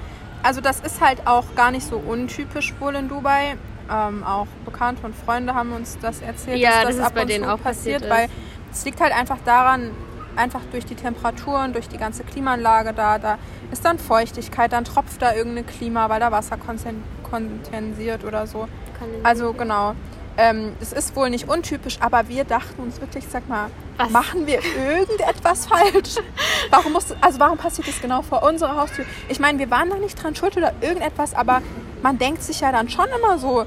Also 0.45 0.61
das 0.61 0.79
ist 0.81 1.01
halt 1.01 1.25
auch 1.25 1.43
gar 1.55 1.71
nicht 1.71 1.87
so 1.87 1.97
untypisch 1.97 2.75
wohl 2.79 2.93
in 2.93 3.09
Dubai. 3.09 3.57
Ähm, 3.91 4.23
auch 4.23 4.45
Bekannte 4.63 5.03
und 5.05 5.15
Freunde 5.15 5.55
haben 5.55 5.73
uns 5.73 5.97
das 6.01 6.21
erzählt, 6.21 6.59
Ja, 6.59 6.83
dass 6.83 6.83
das, 6.83 6.95
es 6.97 7.01
ab 7.01 7.15
bei 7.15 7.21
und 7.21 7.29
denen 7.29 7.43
zu 7.45 7.51
auch 7.51 7.61
passiert 7.61 8.01
passiert, 8.01 8.11
weil 8.11 8.29
es 8.71 8.85
liegt 8.85 9.01
halt 9.01 9.11
einfach 9.11 9.37
daran, 9.43 9.91
einfach 10.35 10.61
durch 10.71 10.85
die 10.85 10.95
Temperaturen, 10.95 11.73
durch 11.73 11.87
die 11.87 11.97
ganze 11.97 12.23
Klimaanlage 12.23 12.93
da, 12.93 13.17
da 13.17 13.37
ist 13.71 13.85
dann 13.85 13.97
Feuchtigkeit, 13.97 14.71
dann 14.71 14.85
tropft 14.85 15.21
da 15.21 15.33
irgendeine 15.33 15.65
Klima, 15.65 16.09
weil 16.09 16.19
da 16.19 16.31
Wasser 16.31 16.57
kondensiert 17.23 18.23
oder 18.23 18.45
so. 18.45 18.67
Also 19.23 19.53
genau. 19.53 19.95
Ähm, 20.37 20.73
es 20.81 20.91
ist 20.91 21.15
wohl 21.15 21.29
nicht 21.29 21.47
untypisch, 21.47 21.97
aber 22.01 22.27
wir 22.27 22.43
dachten 22.43 22.81
uns 22.81 22.99
wirklich, 22.99 23.25
sag 23.29 23.47
mal, 23.47 23.69
Was? 23.97 24.09
machen 24.09 24.45
wir 24.45 24.59
irgendetwas 24.63 25.65
falsch? 25.67 26.15
Warum 26.69 26.93
muss, 26.93 27.05
also 27.21 27.39
warum 27.39 27.57
passiert 27.57 27.87
das 27.87 28.01
genau 28.01 28.21
vor 28.21 28.43
unserer 28.43 28.75
Haustür? 28.75 29.05
Ich 29.29 29.39
meine, 29.39 29.59
wir 29.59 29.71
waren 29.71 29.89
da 29.89 29.95
nicht 29.95 30.21
dran 30.21 30.35
schuld 30.35 30.57
oder 30.57 30.73
irgendetwas, 30.81 31.33
aber 31.33 31.61
man 32.01 32.17
denkt 32.17 32.43
sich 32.43 32.59
ja 32.59 32.71
dann 32.71 32.89
schon 32.89 33.07
immer 33.17 33.39
so, 33.39 33.65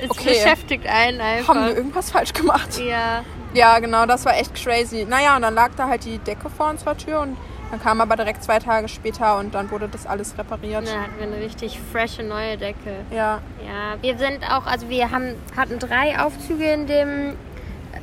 es 0.00 0.10
okay. 0.10 0.28
beschäftigt 0.30 0.86
einen 0.86 1.20
einfach. 1.20 1.54
haben 1.54 1.66
wir 1.66 1.76
irgendwas 1.76 2.10
falsch 2.10 2.32
gemacht? 2.32 2.78
ja, 2.78 3.24
Ja, 3.54 3.78
genau, 3.78 4.06
das 4.06 4.24
war 4.24 4.36
echt 4.36 4.54
crazy. 4.54 5.06
Naja, 5.08 5.36
und 5.36 5.42
dann 5.42 5.54
lag 5.54 5.70
da 5.76 5.88
halt 5.88 6.04
die 6.04 6.18
Decke 6.18 6.50
vor 6.50 6.70
unserer 6.70 6.96
Tür 6.96 7.20
und 7.20 7.36
dann 7.70 7.80
kam 7.80 8.00
aber 8.00 8.16
direkt 8.16 8.42
zwei 8.44 8.58
Tage 8.58 8.88
später 8.88 9.38
und 9.38 9.54
dann 9.54 9.70
wurde 9.70 9.88
das 9.88 10.06
alles 10.06 10.36
repariert. 10.38 10.86
dann 10.86 11.02
hatten 11.02 11.18
wir 11.18 11.26
eine 11.26 11.36
richtig 11.44 11.80
frische 11.92 12.22
neue 12.22 12.56
Decke. 12.56 13.04
Ja, 13.10 13.40
Ja, 13.64 13.96
wir 14.00 14.16
sind 14.18 14.42
auch, 14.50 14.66
also 14.66 14.88
wir 14.88 15.10
haben, 15.10 15.34
hatten 15.56 15.78
drei 15.78 16.18
Aufzüge 16.18 16.64
in 16.70 16.86
dem 16.86 17.36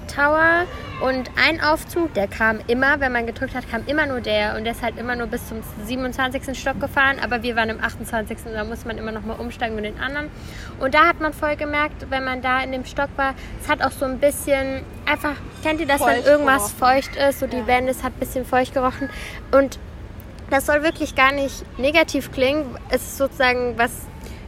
Tower 0.07 0.65
und 1.01 1.29
ein 1.35 1.61
Aufzug, 1.61 2.13
der 2.13 2.27
kam 2.27 2.59
immer, 2.67 2.99
wenn 2.99 3.11
man 3.11 3.25
gedrückt 3.25 3.55
hat, 3.55 3.69
kam 3.69 3.83
immer 3.87 4.05
nur 4.05 4.21
der 4.21 4.55
und 4.55 4.63
der 4.63 4.73
ist 4.73 4.81
halt 4.81 4.97
immer 4.97 5.15
nur 5.15 5.27
bis 5.27 5.47
zum 5.47 5.57
27. 5.85 6.57
Stock 6.57 6.79
gefahren, 6.79 7.17
aber 7.21 7.43
wir 7.43 7.55
waren 7.55 7.69
im 7.69 7.83
28. 7.83 8.37
und 8.45 8.53
da 8.53 8.63
muss 8.63 8.85
man 8.85 8.97
immer 8.97 9.11
noch 9.11 9.23
mal 9.23 9.33
umsteigen 9.33 9.75
mit 9.75 9.85
den 9.85 9.99
anderen. 9.99 10.29
Und 10.79 10.93
da 10.93 11.05
hat 11.07 11.19
man 11.19 11.33
voll 11.33 11.55
gemerkt, 11.55 12.05
wenn 12.09 12.23
man 12.23 12.41
da 12.41 12.61
in 12.61 12.71
dem 12.71 12.85
Stock 12.85 13.09
war, 13.15 13.33
es 13.61 13.69
hat 13.69 13.81
auch 13.81 13.91
so 13.91 14.05
ein 14.05 14.19
bisschen 14.19 14.83
einfach, 15.05 15.35
kennt 15.63 15.79
ihr 15.81 15.87
das, 15.87 15.99
wenn 16.01 16.15
Feucht 16.15 16.27
irgendwas 16.27 16.77
gerochen. 16.77 17.03
feucht 17.03 17.15
ist, 17.15 17.39
so 17.39 17.47
die 17.47 17.57
Ja. 17.57 17.67
Wände, 17.67 17.91
es 17.91 18.03
hat 18.03 18.13
ein 18.13 18.19
bisschen 18.19 18.45
feucht 18.45 18.73
gerochen 18.73 19.09
und 19.51 19.79
das 20.49 20.65
soll 20.67 20.83
wirklich 20.83 21.15
gar 21.15 21.31
nicht 21.31 21.63
negativ 21.79 22.31
klingen, 22.31 22.77
es 22.89 23.01
ist 23.01 23.17
sozusagen 23.17 23.77
was 23.77 23.91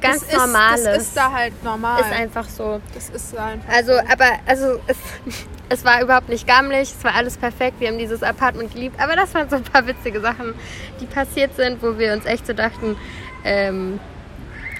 ganz 0.01 0.21
das 0.21 0.29
ist, 0.29 0.37
Normales. 0.37 0.83
Das 0.83 0.97
ist 0.97 1.17
da 1.17 1.31
halt 1.31 1.63
normal. 1.63 2.01
Ist 2.01 2.11
einfach 2.11 2.47
so. 2.49 2.81
das 2.93 3.09
ist 3.09 3.37
einfach 3.37 3.73
Also, 3.73 3.93
aber, 3.93 4.25
also, 4.45 4.79
es, 4.87 4.97
es 5.69 5.85
war 5.85 6.01
überhaupt 6.01 6.29
nicht 6.29 6.47
gammelig, 6.47 6.93
es 6.97 7.03
war 7.03 7.15
alles 7.15 7.37
perfekt, 7.37 7.79
wir 7.79 7.87
haben 7.89 7.97
dieses 7.97 8.23
Apartment 8.23 8.73
geliebt, 8.73 8.99
aber 8.99 9.15
das 9.15 9.33
waren 9.33 9.49
so 9.49 9.55
ein 9.55 9.63
paar 9.63 9.85
witzige 9.87 10.21
Sachen, 10.21 10.53
die 10.99 11.05
passiert 11.05 11.55
sind, 11.55 11.81
wo 11.81 11.97
wir 11.97 12.13
uns 12.13 12.25
echt 12.25 12.45
so 12.47 12.53
dachten, 12.53 12.97
ähm, 13.43 13.99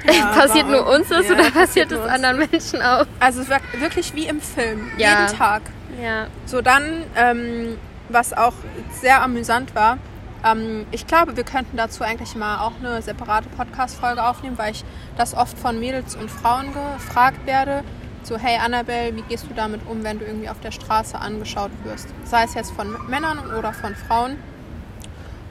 Ja, 0.06 0.26
passiert 0.36 0.68
nur 0.68 0.88
uns 0.88 1.10
das 1.10 1.28
ja, 1.28 1.34
oder 1.34 1.52
passiert 1.52 1.92
es 1.92 2.00
anderen 2.02 2.38
Menschen 2.52 2.82
auch? 2.82 3.06
Also 3.20 3.42
es 3.42 3.50
war 3.50 3.60
wirklich 3.80 4.14
wie 4.14 4.28
im 4.28 4.42
Film. 4.42 4.92
Ja. 4.98 5.22
Jeden 5.22 5.38
Tag. 5.38 5.64
Ja. 6.02 6.28
So 6.46 6.62
dann, 6.62 7.04
ähm, 7.16 7.78
was 8.10 8.34
auch 8.34 8.54
sehr 8.92 9.22
amüsant 9.24 9.74
war, 9.74 9.98
ähm, 10.46 10.86
ich 10.92 11.08
glaube, 11.08 11.36
wir 11.36 11.44
könnten 11.44 11.76
dazu 11.78 12.04
eigentlich 12.04 12.36
mal 12.36 12.60
auch 12.60 12.74
eine 12.80 13.02
separate 13.02 13.50
Podcast-Folge 13.50 14.24
aufnehmen, 14.24 14.58
weil 14.58 14.72
ich 14.72 14.84
das 15.18 15.34
oft 15.34 15.58
von 15.58 15.80
Mädels 15.80 16.16
und 16.16 16.30
Frauen 16.30 16.68
gefragt 16.74 17.46
werde. 17.46 17.84
So, 18.24 18.38
hey 18.38 18.58
Annabelle, 18.58 19.16
wie 19.16 19.22
gehst 19.24 19.46
du 19.50 19.54
damit 19.54 19.82
um, 19.88 20.04
wenn 20.04 20.20
du 20.20 20.26
irgendwie 20.26 20.50
auf 20.50 20.60
der 20.60 20.72
Straße 20.72 21.20
angeschaut 21.20 21.72
wirst? 21.84 22.08
Sei 22.24 22.44
es 22.44 22.54
jetzt 22.54 22.72
von 22.72 22.96
Männern 23.08 23.40
oder 23.58 23.74
von 23.74 23.96
Frauen. 23.96 24.38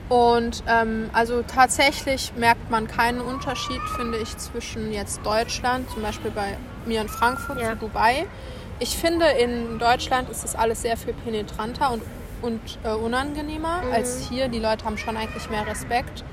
Und 0.09 0.63
ähm, 0.67 1.09
also 1.13 1.41
tatsächlich 1.41 2.33
merkt 2.37 2.69
man 2.69 2.87
keinen 2.87 3.21
Unterschied, 3.21 3.81
finde 3.95 4.19
ich, 4.19 4.37
zwischen 4.37 4.91
jetzt 4.91 5.25
Deutschland, 5.25 5.89
zum 5.89 6.03
Beispiel 6.03 6.31
bei 6.31 6.57
mir 6.85 7.01
in 7.01 7.09
Frankfurt 7.09 7.59
Ja. 7.59 7.71
zu 7.71 7.77
Dubai. 7.77 8.27
Ich 8.79 8.97
finde, 8.97 9.25
in 9.25 9.79
Deutschland 9.79 10.29
ist 10.29 10.43
das 10.43 10.55
alles 10.55 10.81
sehr 10.81 10.97
viel 10.97 11.13
penetranter 11.13 11.91
und, 11.91 12.03
und 12.45 12.61
äh, 12.83 12.89
unangenehmer 12.89 13.81
Mhm. 13.83 13.91
als 13.93 14.27
hier. 14.29 14.47
Die 14.47 14.59
Leute 14.59 14.85
haben 14.85 14.97
schon 14.97 15.17
eigentlich 15.17 15.49
mehr 15.49 15.65
Respekt. 15.67 16.23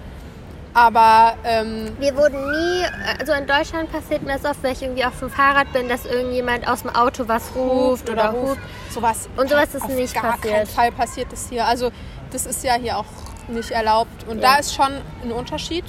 Aber 0.75 1.35
ähm, 1.45 1.91
Wir 1.99 2.17
wurden 2.17 2.51
nie, 2.51 2.85
also 3.21 3.33
in 3.35 3.47
Deutschland 3.47 3.93
passiert 3.93 4.23
mir 4.23 4.39
das 4.39 4.45
oft, 4.51 4.63
wenn 4.63 4.73
ich 4.73 4.83
irgendwie 4.83 5.05
auf 5.05 5.19
dem 5.19 5.29
Fahrrad 5.29 5.71
bin, 5.75 5.87
dass 5.89 6.07
irgendjemand 6.07 6.67
aus 6.67 6.81
dem 6.83 6.91
Auto 6.95 7.29
was 7.29 7.55
ruft 7.55 8.09
oder 8.09 8.33
hupt. 8.33 8.59
sowas. 8.91 9.29
Und 9.37 9.51
sowas 9.51 9.75
ist 9.75 9.83
auf 9.83 9.89
nicht 9.91 10.15
gar 10.15 10.33
passiert. 10.37 10.55
keinen 10.55 10.67
Fall 10.67 10.93
passiert 10.93 11.31
das 11.31 11.49
hier. 11.51 11.67
Also 11.67 11.91
das 12.31 12.47
ist 12.47 12.65
ja 12.65 12.75
hier 12.75 12.97
auch 12.97 13.05
nicht 13.49 13.71
erlaubt. 13.71 14.27
Und 14.27 14.41
Ja. 14.41 14.53
da 14.55 14.61
ist 14.61 14.75
schon 14.75 14.93
ein 15.23 15.33
Unterschied, 15.33 15.85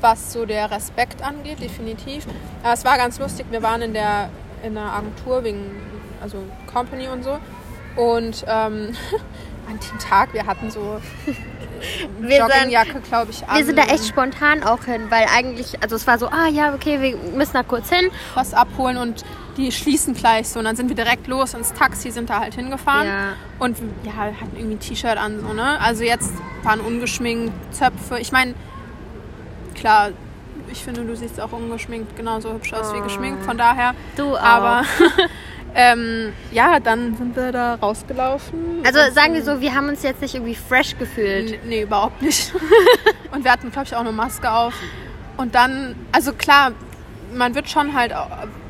was 0.00 0.32
so 0.32 0.46
der 0.46 0.70
Respekt 0.70 1.20
angeht, 1.20 1.60
definitiv. 1.60 2.24
Aber 2.62 2.74
es 2.74 2.84
war 2.84 2.96
ganz 2.98 3.18
lustig. 3.18 3.46
Wir 3.50 3.62
waren 3.62 3.82
in 3.82 3.92
der 3.94 4.28
in 4.62 4.78
einer 4.78 4.92
Agentur 4.92 5.42
wegen 5.42 5.64
also 6.22 6.36
Company 6.72 7.08
und 7.08 7.24
so. 7.24 7.38
Und 7.96 8.44
ähm, 8.46 8.94
an 9.68 9.78
dem 9.78 9.98
Tag, 9.98 10.32
wir 10.34 10.46
hatten 10.46 10.70
so 10.70 11.00
Wir 12.20 12.38
Joggingjacke, 12.38 13.00
glaube 13.00 13.32
ich, 13.32 13.46
an. 13.48 13.56
Wir 13.58 13.64
sind 13.64 13.76
da 13.76 13.82
echt 13.84 14.06
spontan 14.06 14.62
auch 14.62 14.84
hin, 14.84 15.06
weil 15.08 15.26
eigentlich, 15.34 15.82
also 15.82 15.96
es 15.96 16.06
war 16.06 16.16
so, 16.16 16.28
ah 16.28 16.46
ja, 16.48 16.74
okay, 16.74 17.00
wir 17.00 17.16
müssen 17.36 17.54
da 17.54 17.64
kurz 17.64 17.90
hin. 17.90 18.08
was 18.34 18.54
abholen 18.54 18.96
und 18.98 19.24
die 19.56 19.72
schließen 19.72 20.14
gleich 20.14 20.48
so. 20.48 20.60
Und 20.60 20.64
dann 20.66 20.76
sind 20.76 20.88
wir 20.88 20.94
direkt 20.96 21.26
los 21.26 21.54
ins 21.54 21.72
Taxi, 21.72 22.12
sind 22.12 22.30
da 22.30 22.38
halt 22.38 22.54
hingefahren. 22.54 23.06
Ja. 23.08 23.32
Und 23.58 23.78
ja, 24.04 24.12
hatten 24.12 24.56
irgendwie 24.56 24.76
ein 24.76 24.80
T-Shirt 24.80 25.16
an, 25.18 25.40
so, 25.40 25.52
ne? 25.52 25.80
Also 25.80 26.04
jetzt 26.04 26.32
waren 26.62 26.80
ungeschminkt, 26.80 27.52
Zöpfe. 27.74 28.18
Ich 28.20 28.30
meine, 28.30 28.54
klar, 29.74 30.10
ich 30.70 30.84
finde, 30.84 31.04
du 31.04 31.16
siehst 31.16 31.40
auch 31.40 31.52
ungeschminkt 31.52 32.16
genauso 32.16 32.52
hübsch 32.52 32.72
aus 32.72 32.94
wie 32.94 32.98
Oh. 32.98 33.02
geschminkt. 33.02 33.44
Von 33.44 33.58
daher. 33.58 33.94
Du 34.16 34.36
auch. 34.36 34.40
Aber 34.40 34.82
ähm, 35.74 36.32
ja, 36.50 36.80
dann 36.80 37.16
sind 37.16 37.34
wir 37.36 37.50
da 37.52 37.74
rausgelaufen. 37.76 38.82
Also 38.84 38.98
sagen 39.12 39.34
wir 39.34 39.42
so, 39.42 39.60
wir 39.60 39.74
haben 39.74 39.88
uns 39.88 40.02
jetzt 40.02 40.20
nicht 40.20 40.34
irgendwie 40.34 40.54
fresh 40.54 40.96
gefühlt. 40.98 41.52
N- 41.52 41.58
Nee, 41.68 41.82
überhaupt 41.82 42.20
nicht. 42.22 42.52
und 43.32 43.44
wir 43.44 43.52
hatten, 43.52 43.70
glaube 43.70 43.86
ich, 43.86 43.94
auch 43.94 44.00
eine 44.00 44.12
Maske 44.12 44.50
auf. 44.50 44.74
Und 45.36 45.54
dann, 45.54 45.94
also 46.12 46.32
klar, 46.34 46.72
man 47.34 47.54
wird 47.54 47.70
schon 47.70 47.94
halt, 47.94 48.12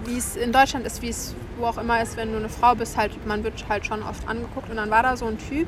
wie 0.05 0.17
es 0.17 0.37
in 0.37 0.53
Deutschland 0.53 0.87
ist, 0.87 1.03
wie 1.03 1.09
es 1.09 1.35
wo 1.59 1.67
auch 1.67 1.77
immer 1.79 2.01
ist, 2.03 2.17
wenn 2.17 2.33
du 2.33 2.38
eine 2.38 2.49
Frau 2.49 2.75
bist, 2.75 2.97
halt, 2.97 3.27
man 3.27 3.45
wird 3.45 3.65
halt 3.69 3.85
schon 3.85 4.03
oft 4.03 4.27
angeguckt. 4.29 4.71
Und 4.71 4.77
dann 4.77 4.91
war 4.91 5.03
da 5.03 5.17
so 5.17 5.27
ein 5.27 5.38
Typ, 5.38 5.67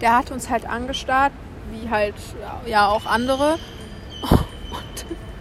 der 0.00 0.16
hat 0.16 0.30
uns 0.30 0.48
halt 0.50 0.66
angestarrt, 0.68 1.32
wie 1.72 1.88
halt 1.90 2.14
ja 2.66 2.86
auch 2.88 3.06
andere. 3.06 3.58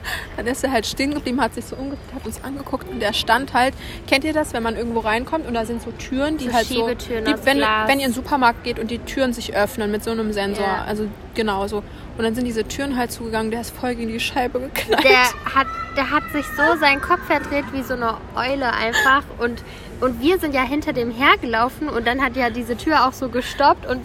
Dann 0.38 0.48
ist 0.48 0.64
er 0.64 0.72
halt 0.72 0.86
stehen 0.86 1.14
geblieben, 1.14 1.42
hat 1.42 1.54
sich 1.54 1.66
so 1.66 1.76
umgedreht, 1.76 2.14
hat 2.14 2.26
uns 2.26 2.44
angeguckt 2.44 2.90
und 2.90 3.00
der 3.00 3.14
stand 3.14 3.54
halt. 3.54 3.74
Kennt 4.08 4.24
ihr 4.24 4.34
das, 4.34 4.54
wenn 4.54 4.64
man 4.64 4.76
irgendwo 4.76 5.00
reinkommt 5.00 5.48
und 5.48 5.54
da 5.54 5.66
sind 5.66 5.82
so 5.82 5.92
Türen, 5.92 6.38
die 6.38 6.48
So 6.48 6.54
halt 6.54 6.68
so. 6.68 6.90
Die, 6.90 7.46
wenn, 7.46 7.58
Glas. 7.58 7.88
wenn 7.88 8.00
ihr 8.00 8.06
in 8.06 8.12
den 8.12 8.14
Supermarkt 8.14 8.64
geht 8.64 8.80
und 8.80 8.92
die 8.92 9.00
Türen 9.00 9.34
sich 9.34 9.56
öffnen 9.56 9.92
mit 9.92 10.04
so 10.04 10.12
einem 10.12 10.34
Sensor. 10.34 10.66
Ja. 10.66 10.84
Also 10.86 11.08
genau 11.34 11.68
so. 11.68 11.84
Und 12.18 12.24
dann 12.24 12.36
sind 12.36 12.46
diese 12.46 12.68
Türen 12.68 12.96
halt 12.96 13.12
zugegangen, 13.12 13.50
der 13.50 13.62
ist 13.62 13.76
voll 13.76 13.96
gegen 13.96 14.12
die 14.12 14.20
Scheibe 14.20 14.60
geknallt. 14.60 15.04
Der 15.04 15.56
hat, 15.56 15.68
der 15.98 16.12
hat 16.12 16.24
sich 16.32 16.46
so 16.46 16.80
seinen 16.80 17.02
Kopf 17.02 17.22
verdreht 17.26 17.66
wie 17.72 17.82
so 17.82 17.96
eine 17.96 18.18
Eule 18.36 18.72
einfach. 18.72 19.24
Und, 19.40 19.64
und 20.00 20.22
wir 20.22 20.38
sind 20.38 20.54
ja 20.54 20.62
hinter 20.62 20.94
dem 20.94 21.10
hergelaufen 21.10 21.90
und 21.90 22.06
dann 22.06 22.22
hat 22.22 22.36
ja 22.36 22.50
diese 22.52 22.78
Tür 22.78 23.08
auch 23.08 23.14
so 23.14 23.30
gestoppt 23.30 23.88
und 23.88 24.02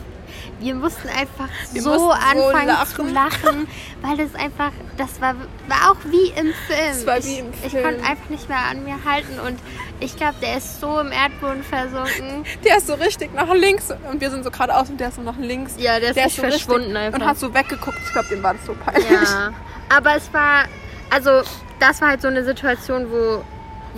wir 0.61 0.75
mussten 0.75 1.09
einfach 1.09 1.49
Wir 1.73 1.83
so 1.83 1.91
mussten 1.91 2.05
so 2.07 2.11
anfangen 2.13 2.67
lachen. 2.69 2.95
zu 2.95 3.03
lachen, 3.15 3.69
weil 4.03 4.17
das 4.17 4.35
einfach, 4.35 4.73
das 4.97 5.21
war, 5.21 5.35
war 5.69 5.91
auch 5.93 5.97
wie 6.11 6.29
im 6.31 6.53
Film. 6.67 6.91
Es 6.91 7.07
war 7.07 7.17
wie 7.25 7.33
ich, 7.33 7.39
im 7.41 7.51
ich 7.65 7.71
Film. 7.71 7.85
konnte 7.85 8.01
einfach 8.05 8.29
nicht 8.29 8.49
mehr 8.49 8.59
an 8.59 8.85
mir 8.85 8.97
halten 9.05 9.39
und 9.47 9.59
ich 10.01 10.17
glaube, 10.17 10.35
der 10.43 10.59
ist 10.59 10.81
so 10.81 11.01
im 11.01 11.11
Erdboden 11.13 11.63
versunken. 11.63 12.45
Der 12.65 12.79
ist 12.79 12.87
so 12.87 12.95
richtig 12.95 13.35
nach 13.35 13.53
links 13.53 13.93
und 14.11 14.21
wir 14.21 14.31
sind 14.31 14.45
so 14.45 14.51
geradeaus 14.51 14.89
und 14.91 14.99
der 15.01 15.09
ist 15.09 15.17
so 15.17 15.23
nach 15.23 15.37
links. 15.39 15.75
Ja, 15.79 15.99
der 16.01 16.11
ist 16.11 16.17
nicht 16.17 16.37
so 16.37 16.43
verschwunden 16.43 16.97
einfach. 16.97 17.21
Und 17.21 17.27
hat 17.27 17.39
so 17.39 17.53
weggeguckt. 17.55 17.99
Ich 18.05 18.13
glaube, 18.13 18.29
dem 18.29 18.43
war 18.43 18.55
das 18.55 18.65
so 18.67 18.75
peinlich. 18.75 19.05
Ja, 19.11 19.53
aber 19.89 20.17
es 20.17 20.33
war, 20.33 20.65
also 21.11 21.43
das 21.81 22.01
war 22.01 22.09
halt 22.11 22.23
so 22.23 22.29
eine 22.29 22.45
Situation, 22.45 23.11
wo, 23.11 23.43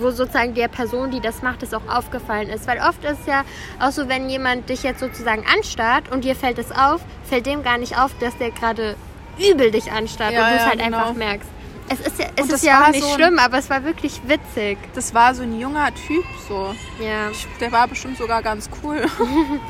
wo 0.01 0.11
sozusagen 0.11 0.53
der 0.53 0.67
Person, 0.67 1.11
die 1.11 1.19
das 1.19 1.41
macht, 1.41 1.63
es 1.63 1.73
auch 1.73 1.87
aufgefallen 1.87 2.49
ist. 2.49 2.67
Weil 2.67 2.79
oft 2.79 3.03
ist 3.03 3.27
ja 3.27 3.43
auch 3.79 3.91
so, 3.91 4.07
wenn 4.07 4.29
jemand 4.29 4.69
dich 4.69 4.83
jetzt 4.83 4.99
sozusagen 4.99 5.45
anstarrt 5.51 6.11
und 6.11 6.23
dir 6.23 6.35
fällt 6.35 6.57
es 6.59 6.71
auf, 6.71 7.01
fällt 7.23 7.45
dem 7.45 7.63
gar 7.63 7.77
nicht 7.77 7.97
auf, 7.97 8.11
dass 8.19 8.37
der 8.37 8.51
gerade 8.51 8.95
übel 9.39 9.71
dich 9.71 9.91
anstarrt 9.91 10.33
Ja, 10.33 10.43
und 10.43 10.49
du 10.49 10.55
es 10.55 10.61
ja, 10.61 10.69
halt 10.69 10.79
genau. 10.79 10.97
einfach 10.97 11.13
merkst. 11.13 11.49
Es 11.89 11.99
ist 11.99 12.19
ja, 12.19 12.25
es 12.37 12.49
ist 12.49 12.63
ja 12.63 12.83
auch 12.85 12.91
nicht 12.91 13.03
so 13.03 13.15
schlimm, 13.15 13.37
aber 13.37 13.57
es 13.57 13.69
war 13.69 13.83
wirklich 13.83 14.21
witzig. 14.25 14.77
Das 14.95 15.13
war 15.13 15.35
so 15.35 15.43
ein 15.43 15.59
junger 15.59 15.93
Typ 16.07 16.23
so. 16.47 16.73
Ja. 17.03 17.29
Ich, 17.31 17.45
der 17.59 17.69
war 17.73 17.85
bestimmt 17.85 18.17
sogar 18.17 18.41
ganz 18.41 18.69
cool. 18.81 19.01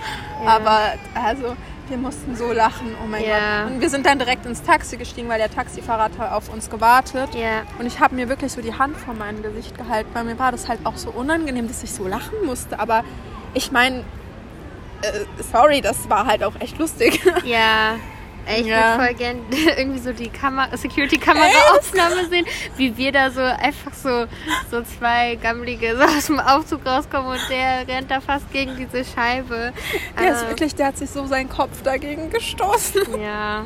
Aber 0.45 0.93
also, 1.15 1.55
wir 1.91 1.97
mussten 1.97 2.35
so 2.35 2.51
lachen. 2.51 2.95
Oh 3.03 3.07
mein 3.07 3.23
Ja. 3.23 3.63
Gott. 3.63 3.73
Und 3.73 3.81
wir 3.81 3.89
sind 3.89 4.05
dann 4.05 4.17
direkt 4.17 4.45
ins 4.45 4.63
Taxi 4.63 4.97
gestiegen, 4.97 5.29
weil 5.29 5.37
der 5.37 5.51
Taxifahrer 5.51 6.03
hat 6.05 6.19
auf 6.31 6.51
uns 6.51 6.69
gewartet. 6.69 7.35
Ja. 7.35 7.61
Und 7.77 7.85
ich 7.85 7.99
habe 7.99 8.15
mir 8.15 8.29
wirklich 8.29 8.51
so 8.51 8.61
die 8.61 8.73
Hand 8.73 8.97
vor 8.97 9.13
meinem 9.13 9.43
Gesicht 9.43 9.77
gehalten, 9.77 10.09
weil 10.13 10.23
mir 10.23 10.39
war 10.39 10.51
das 10.51 10.67
halt 10.67 10.79
auch 10.85 10.97
so 10.97 11.11
unangenehm, 11.11 11.67
dass 11.67 11.83
ich 11.83 11.91
so 11.93 12.07
lachen 12.07 12.45
musste. 12.45 12.79
Aber 12.79 13.03
ich 13.53 13.71
meine, 13.71 13.99
äh, 15.01 15.43
sorry, 15.51 15.81
das 15.81 16.09
war 16.09 16.25
halt 16.25 16.43
auch 16.43 16.53
echt 16.59 16.79
lustig. 16.79 17.21
Ja. 17.45 17.95
Ey, 18.45 18.61
Ich 18.61 18.67
Ja. 18.67 18.97
würde 18.97 19.05
voll 19.07 19.13
gern 19.15 19.37
irgendwie 19.77 19.99
so 19.99 20.11
die 20.13 20.29
Kamera, 20.29 20.75
Security-Kamera-Aufnahme 20.75 22.25
sehen, 22.29 22.45
wie 22.77 22.95
wir 22.97 23.11
da 23.11 23.29
so 23.31 23.41
einfach 23.41 23.93
so, 23.93 24.25
so 24.69 24.81
zwei 24.83 25.35
Gammelige 25.35 25.95
so 25.95 26.03
aus 26.03 26.25
dem 26.27 26.39
Aufzug 26.39 26.85
rauskommen 26.85 27.31
und 27.31 27.49
der 27.49 27.87
rennt 27.87 28.09
da 28.11 28.19
fast 28.21 28.51
gegen 28.51 28.75
diese 28.77 29.03
Scheibe. 29.05 29.73
Der 30.19 30.31
ist 30.31 30.35
Also, 30.37 30.47
wirklich, 30.49 30.75
der 30.75 30.87
hat 30.87 30.97
sich 30.97 31.09
so 31.09 31.25
seinen 31.27 31.49
Kopf 31.49 31.81
dagegen 31.83 32.29
gestoßen. 32.29 33.01
ja. 33.21 33.65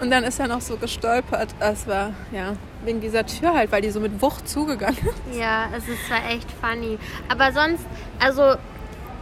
Und 0.00 0.10
dann 0.10 0.24
ist 0.24 0.40
er 0.40 0.48
noch 0.48 0.60
so 0.60 0.76
gestolpert. 0.76 1.50
Es 1.60 1.86
war, 1.86 2.10
ja, 2.32 2.54
wegen 2.84 3.00
dieser 3.00 3.24
Tür 3.24 3.54
halt, 3.54 3.70
weil 3.70 3.80
die 3.80 3.90
so 3.90 4.00
mit 4.00 4.20
Wucht 4.20 4.46
zugegangen 4.48 4.98
ist. 4.98 5.38
Ja, 5.38 5.66
es 5.74 5.86
ist 5.88 6.06
zwar 6.08 6.18
echt 6.28 6.48
funny. 6.60 6.98
Aber 7.28 7.52
sonst, 7.52 7.84
also, 8.18 8.56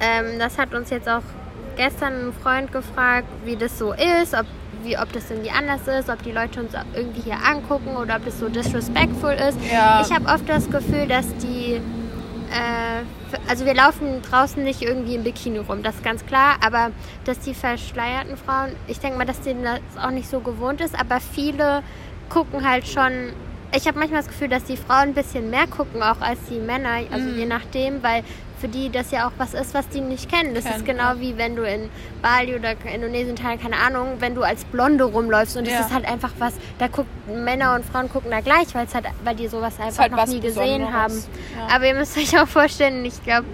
ähm, 0.01 0.39
das 0.39 0.57
hat 0.59 0.73
uns 0.75 0.89
jetzt 0.91 1.09
auch 1.09 1.23
gestern 1.77 2.29
ein 2.29 2.33
Freund 2.33 2.73
gefragt, 2.73 3.27
wie 3.45 3.57
das 3.57 3.79
so 3.79 3.93
ist, 3.93 4.35
ob, 4.35 4.47
wie, 4.83 4.97
ob 4.99 5.13
das 5.13 5.31
irgendwie 5.31 5.51
anders 5.51 5.87
ist, 5.89 6.09
ob 6.09 6.23
die 6.23 6.33
Leute 6.33 6.61
uns 6.61 6.73
irgendwie 6.95 7.23
hier 7.23 7.37
angucken 7.45 7.97
oder 7.97 8.17
ob 8.17 8.25
das 8.25 8.39
so 8.39 8.49
disrespectful 8.49 9.33
ist. 9.33 9.59
Ja. 9.73 10.03
Ich 10.07 10.13
habe 10.15 10.27
oft 10.27 10.49
das 10.49 10.69
Gefühl, 10.71 11.07
dass 11.09 11.27
die. 11.39 11.81
Äh, 12.51 13.03
also 13.49 13.65
wir 13.65 13.73
laufen 13.75 14.21
draußen 14.31 14.63
nicht 14.63 14.83
irgendwie 14.83 15.15
im 15.15 15.25
Bikini 15.25 15.59
rum, 15.59 15.83
das 15.83 15.95
ist 15.95 16.05
ganz 16.05 16.25
klar, 16.27 16.57
aber 16.63 16.91
dass 17.25 17.39
die 17.41 17.55
verschleierten 17.55 18.37
Frauen, 18.37 18.73
ich 18.89 19.01
denke 19.01 19.17
mal, 19.17 19.25
dass 19.25 19.41
denen 19.41 19.65
das 19.65 19.81
auch 19.99 20.11
nicht 20.11 20.29
so 20.29 20.41
gewohnt 20.41 20.83
ist, 20.83 20.95
aber 20.99 21.19
viele 21.21 21.83
gucken 22.29 22.69
halt 22.69 22.87
schon. 22.87 23.33
Ich 23.75 23.87
habe 23.87 23.99
manchmal 23.99 24.21
das 24.21 24.29
Gefühl, 24.29 24.49
dass 24.49 24.65
die 24.65 24.77
Frauen 24.77 25.09
ein 25.09 25.15
bisschen 25.15 25.49
mehr 25.49 25.67
gucken 25.67 26.03
auch 26.03 26.21
als 26.21 26.39
die 26.51 26.59
Männer, 26.59 26.91
also 27.11 27.27
Mhm. 27.27 27.39
je 27.39 27.47
nachdem, 27.47 28.03
weil 28.03 28.23
für 28.63 28.69
die 28.69 28.91
das 28.91 29.11
ja 29.11 29.27
auch 29.27 29.33
was 29.39 29.55
ist, 29.55 29.75
was 29.75 29.89
die 29.89 30.01
nicht 30.01 30.31
kennen. 30.31 30.55
Das 30.55 30.65
ist 30.65 30.71
Kennen, 30.71 30.85
genau 30.85 31.15
ja. 31.15 31.21
wie 31.21 31.37
wenn 31.37 31.57
du 31.57 31.63
in 31.65 31.91
Bali 32.23 32.55
oder 32.55 32.75
Indonesien, 32.95 33.35
Thailand, 33.35 33.61
keine 33.61 33.77
Ahnung, 33.77 34.19
wenn 34.21 34.37
du 34.37 34.43
als 34.45 34.65
Blonde 34.65 35.03
rumläufst 35.03 35.57
und 35.57 35.67
das 35.67 35.75
Ja. 35.75 35.81
ist 35.81 35.93
halt 35.93 36.07
einfach 36.09 36.31
was, 36.39 36.55
da 36.79 36.87
gucken 36.87 37.11
Männer 37.45 37.75
und 37.75 37.85
Frauen 37.85 38.09
gucken 38.09 38.31
da 38.31 38.41
gleich, 38.41 38.73
weil 38.75 38.87
es 38.87 38.95
halt, 38.95 39.07
weil 39.25 39.35
die 39.35 39.49
sowas 39.49 39.81
einfach 39.81 40.03
halt 40.05 40.13
noch 40.13 40.27
nie 40.29 40.39
gesehen 40.41 40.87
Besonderes. 40.87 40.93
haben. 40.95 41.25
Ja. 41.59 41.75
Aber 41.75 41.87
ihr 41.89 41.95
müsst 41.95 42.17
euch 42.17 42.39
auch 42.41 42.47
vorstellen, 42.47 43.05
ich 43.05 43.21
glaube, 43.25 43.47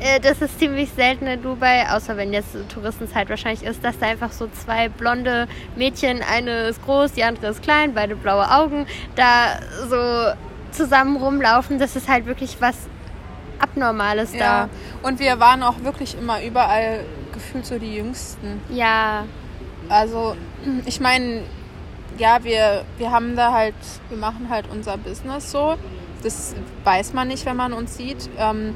äh, 0.00 0.20
das 0.20 0.42
ist 0.42 0.58
ziemlich 0.58 0.90
selten 0.94 1.26
in 1.26 1.40
Dubai, 1.42 1.88
außer 1.90 2.18
wenn 2.18 2.34
jetzt 2.34 2.48
Touristenzeit 2.68 3.30
wahrscheinlich 3.30 3.62
ist, 3.62 3.82
dass 3.82 3.98
da 3.98 4.08
einfach 4.08 4.32
so 4.32 4.46
zwei 4.48 4.90
blonde 4.90 5.48
Mädchen, 5.74 6.20
eine 6.22 6.68
ist 6.68 6.84
groß, 6.84 7.12
die 7.12 7.24
andere 7.24 7.46
ist 7.48 7.62
klein, 7.62 7.94
beide 7.94 8.14
blaue 8.14 8.50
Augen, 8.50 8.86
da 9.16 9.58
so 9.88 10.34
zusammen 10.72 11.16
rumlaufen. 11.16 11.78
Das 11.78 11.96
ist 11.96 12.08
halt 12.08 12.26
wirklich 12.26 12.58
was 12.60 12.76
Abnormales 13.60 14.34
Ja. 14.34 14.68
Und 15.02 15.20
wir 15.20 15.38
waren 15.38 15.62
auch 15.62 15.80
wirklich 15.82 16.16
immer 16.18 16.42
überall 16.42 17.00
gefühlt 17.32 17.66
so 17.66 17.78
die 17.78 17.94
Jüngsten. 17.96 18.60
da. 18.68 18.74
Ja, 18.74 19.24
Also, 19.88 20.36
ich 20.86 21.00
meine, 21.00 21.42
ja, 22.18 22.42
wir, 22.42 22.84
wir 22.98 23.10
haben 23.10 23.36
da 23.36 23.52
halt, 23.52 23.74
wir 24.08 24.18
machen 24.18 24.48
halt 24.50 24.66
unser 24.70 24.96
Business 24.96 25.50
so. 25.50 25.76
Das 26.22 26.54
weiß 26.84 27.12
man 27.14 27.28
nicht, 27.28 27.46
wenn 27.46 27.56
man 27.56 27.72
uns 27.72 27.96
sieht. 27.96 28.28
Ähm, 28.38 28.74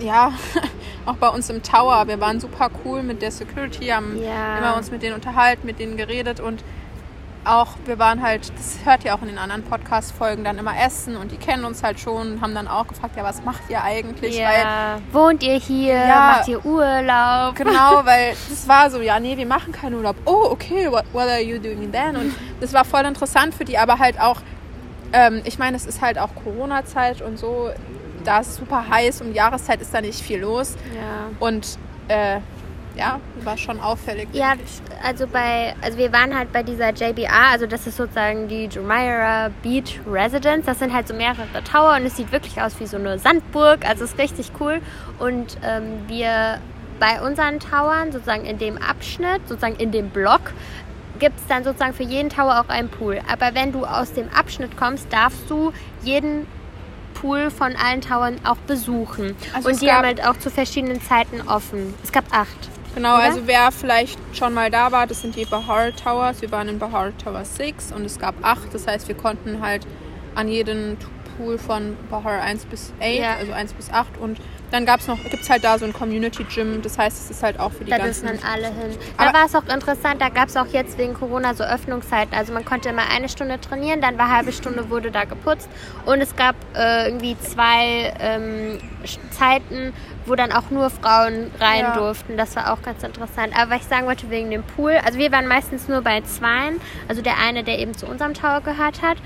äh, 0.00 0.04
ja, 0.04 0.32
auch 1.06 1.16
bei 1.16 1.28
uns 1.28 1.48
im 1.50 1.62
Tower. 1.62 2.06
Wir 2.08 2.20
waren 2.20 2.40
super 2.40 2.68
cool 2.84 3.02
mit 3.02 3.22
der 3.22 3.30
Security, 3.30 3.86
haben 3.86 4.18
Ja. 4.22 4.58
immer 4.58 4.76
uns 4.76 4.90
mit 4.90 5.02
denen 5.02 5.14
unterhalten, 5.14 5.66
mit 5.66 5.78
denen 5.78 5.96
geredet 5.96 6.40
und 6.40 6.62
auch, 7.48 7.68
wir 7.84 7.98
waren 7.98 8.22
halt, 8.22 8.52
das 8.56 8.78
hört 8.84 9.04
ihr 9.04 9.14
auch 9.14 9.22
in 9.22 9.28
den 9.28 9.38
anderen 9.38 9.62
Podcast-Folgen, 9.62 10.44
dann 10.44 10.58
immer 10.58 10.74
essen 10.78 11.16
und 11.16 11.32
die 11.32 11.36
kennen 11.36 11.64
uns 11.64 11.82
halt 11.82 11.98
schon 11.98 12.32
und 12.32 12.40
haben 12.40 12.54
dann 12.54 12.68
auch 12.68 12.86
gefragt, 12.86 13.16
ja, 13.16 13.24
was 13.24 13.42
macht 13.44 13.62
ihr 13.68 13.82
eigentlich? 13.82 14.36
Weil 14.36 14.60
ja. 14.60 14.98
Wohnt 15.12 15.42
ihr 15.42 15.54
hier? 15.54 15.94
Ja. 15.94 16.36
Macht 16.36 16.48
ihr 16.48 16.64
Urlaub? 16.64 17.54
Genau, 17.56 18.00
weil 18.04 18.34
das 18.48 18.68
war 18.68 18.90
so, 18.90 19.00
ja, 19.00 19.18
nee, 19.18 19.36
wir 19.36 19.46
machen 19.46 19.72
keinen 19.72 19.94
Urlaub. 19.94 20.16
Oh, 20.24 20.48
okay, 20.50 20.90
what, 20.90 21.04
what 21.12 21.28
are 21.28 21.42
you 21.42 21.58
doing 21.58 21.90
then? 21.90 22.16
Und 22.16 22.34
das 22.60 22.72
war 22.72 22.84
voll 22.84 23.04
interessant 23.04 23.54
für 23.54 23.64
die, 23.64 23.78
aber 23.78 23.98
halt 23.98 24.20
auch, 24.20 24.40
ähm, 25.12 25.42
ich 25.44 25.58
meine, 25.58 25.76
es 25.76 25.86
ist 25.86 26.02
halt 26.02 26.18
auch 26.18 26.34
Corona-Zeit 26.34 27.22
und 27.22 27.38
so, 27.38 27.70
da 28.24 28.40
ist 28.40 28.56
super 28.56 28.88
heiß, 28.88 29.22
die 29.24 29.32
Jahreszeit 29.32 29.80
ist 29.80 29.94
da 29.94 30.00
nicht 30.00 30.20
viel 30.20 30.40
los. 30.40 30.76
Ja. 30.94 31.30
Und 31.40 31.78
äh, 32.08 32.40
ja, 32.98 33.20
war 33.44 33.56
schon 33.56 33.80
auffällig. 33.80 34.28
Ja, 34.32 34.54
also 35.02 35.26
bei, 35.26 35.74
also 35.80 35.96
wir 35.98 36.12
waren 36.12 36.36
halt 36.36 36.52
bei 36.52 36.62
dieser 36.62 36.90
JBR, 36.90 37.52
also 37.52 37.66
das 37.66 37.86
ist 37.86 37.96
sozusagen 37.96 38.48
die 38.48 38.66
Jumeirah 38.66 39.50
Beach 39.62 40.00
Residence. 40.06 40.66
Das 40.66 40.80
sind 40.80 40.92
halt 40.92 41.06
so 41.06 41.14
mehrere 41.14 41.62
Tower 41.64 41.94
und 41.96 42.06
es 42.06 42.16
sieht 42.16 42.32
wirklich 42.32 42.60
aus 42.60 42.78
wie 42.80 42.86
so 42.86 42.96
eine 42.96 43.18
Sandburg, 43.18 43.88
also 43.88 44.04
es 44.04 44.12
ist 44.12 44.18
richtig 44.18 44.50
cool. 44.58 44.80
Und 45.18 45.56
ähm, 45.62 46.00
wir 46.08 46.58
bei 46.98 47.22
unseren 47.22 47.60
Towern, 47.60 48.10
sozusagen 48.10 48.44
in 48.44 48.58
dem 48.58 48.76
Abschnitt, 48.76 49.46
sozusagen 49.46 49.76
in 49.76 49.92
dem 49.92 50.10
Block, 50.10 50.52
gibt 51.20 51.38
es 51.38 51.46
dann 51.46 51.62
sozusagen 51.62 51.94
für 51.94 52.02
jeden 52.02 52.30
Tower 52.30 52.60
auch 52.60 52.68
einen 52.68 52.88
Pool. 52.88 53.20
Aber 53.30 53.54
wenn 53.54 53.72
du 53.72 53.84
aus 53.84 54.12
dem 54.12 54.28
Abschnitt 54.30 54.76
kommst, 54.76 55.12
darfst 55.12 55.48
du 55.48 55.72
jeden 56.02 56.46
Pool 57.14 57.50
von 57.50 57.76
allen 57.76 58.00
Towern 58.00 58.36
auch 58.44 58.56
besuchen. 58.66 59.36
Also 59.54 59.68
und 59.68 59.80
die 59.80 59.90
haben 59.90 60.04
halt 60.04 60.24
auch 60.26 60.36
zu 60.38 60.50
verschiedenen 60.50 61.00
Zeiten 61.00 61.42
offen. 61.46 61.94
Es 62.02 62.10
gab 62.10 62.24
acht. 62.32 62.68
Genau, 62.94 63.14
Oder? 63.14 63.24
also 63.24 63.46
wer 63.46 63.70
vielleicht 63.70 64.18
schon 64.36 64.54
mal 64.54 64.70
da 64.70 64.90
war, 64.92 65.06
das 65.06 65.20
sind 65.20 65.36
die 65.36 65.44
Bahar 65.44 65.94
Towers. 65.94 66.42
Wir 66.42 66.50
waren 66.50 66.68
in 66.68 66.78
Bahar 66.78 67.16
Tower 67.18 67.44
6 67.44 67.92
und 67.92 68.04
es 68.04 68.18
gab 68.18 68.34
acht. 68.42 68.72
Das 68.72 68.86
heißt, 68.86 69.06
wir 69.08 69.14
konnten 69.14 69.60
halt 69.62 69.86
an 70.34 70.48
jeden 70.48 70.96
Pool 71.36 71.58
von 71.58 71.96
Bahar 72.10 72.42
1 72.42 72.64
bis 72.66 72.92
8, 73.00 73.14
Ja. 73.14 73.36
also 73.36 73.52
1 73.52 73.74
bis 73.74 73.90
8. 73.90 74.18
Und 74.18 74.38
dann 74.70 74.84
gab's 74.86 75.06
noch, 75.06 75.22
gibt 75.24 75.42
es 75.42 75.50
halt 75.50 75.64
da 75.64 75.78
so 75.78 75.84
ein 75.84 75.92
Community 75.92 76.44
Gym. 76.44 76.82
Das 76.82 76.98
heißt, 76.98 77.16
es 77.24 77.30
ist 77.30 77.42
halt 77.42 77.58
auch 77.58 77.72
für 77.72 77.84
die 77.84 77.90
Da 77.90 77.98
dürfen 77.98 78.26
ganzen. 78.26 78.42
dann 78.42 78.52
alle 78.52 78.66
hin. 78.66 78.96
Da 79.16 79.32
war 79.32 79.46
es 79.46 79.54
auch 79.54 79.64
interessant, 79.72 80.20
da 80.20 80.28
gab 80.28 80.48
es 80.48 80.56
auch 80.56 80.66
jetzt 80.66 80.98
wegen 80.98 81.14
Corona 81.14 81.54
so 81.54 81.64
Öffnungszeiten. 81.64 82.34
Also 82.36 82.52
man 82.52 82.64
konnte 82.64 82.88
immer 82.90 83.02
eine 83.10 83.28
Stunde 83.28 83.60
trainieren, 83.60 84.00
dann 84.00 84.18
war 84.18 84.26
eine 84.26 84.36
halbe 84.36 84.52
Stunde 84.52 84.90
wurde 84.90 85.10
da 85.10 85.24
geputzt. 85.24 85.68
Und 86.04 86.20
es 86.20 86.36
gab 86.36 86.54
äh, 86.76 87.06
irgendwie 87.06 87.36
zwei 87.38 88.12
ähm, 88.20 88.78
Zeiten, 89.30 89.92
wo 90.26 90.34
dann 90.34 90.52
auch 90.52 90.70
nur 90.70 90.90
Frauen 90.90 91.50
rein 91.60 91.80
Ja. 91.80 91.94
durften. 91.96 92.36
Das 92.36 92.54
war 92.56 92.72
auch 92.72 92.82
ganz 92.82 93.02
interessant. 93.02 93.54
Aber 93.58 93.70
was 93.72 93.82
ich 93.82 93.88
sagen 93.88 94.06
wollte 94.06 94.28
wegen 94.30 94.50
dem 94.50 94.62
Pool, 94.62 94.98
also 95.04 95.18
wir 95.18 95.32
waren 95.32 95.46
meistens 95.46 95.88
nur 95.88 96.02
bei 96.02 96.20
zweien. 96.22 96.80
Also 97.08 97.22
der 97.22 97.38
eine, 97.38 97.64
der 97.64 97.78
eben 97.78 97.94
zu 97.96 98.06
unserem 98.06 98.34
Tower 98.34 98.60
gehört 98.60 99.00
hat. 99.02 99.16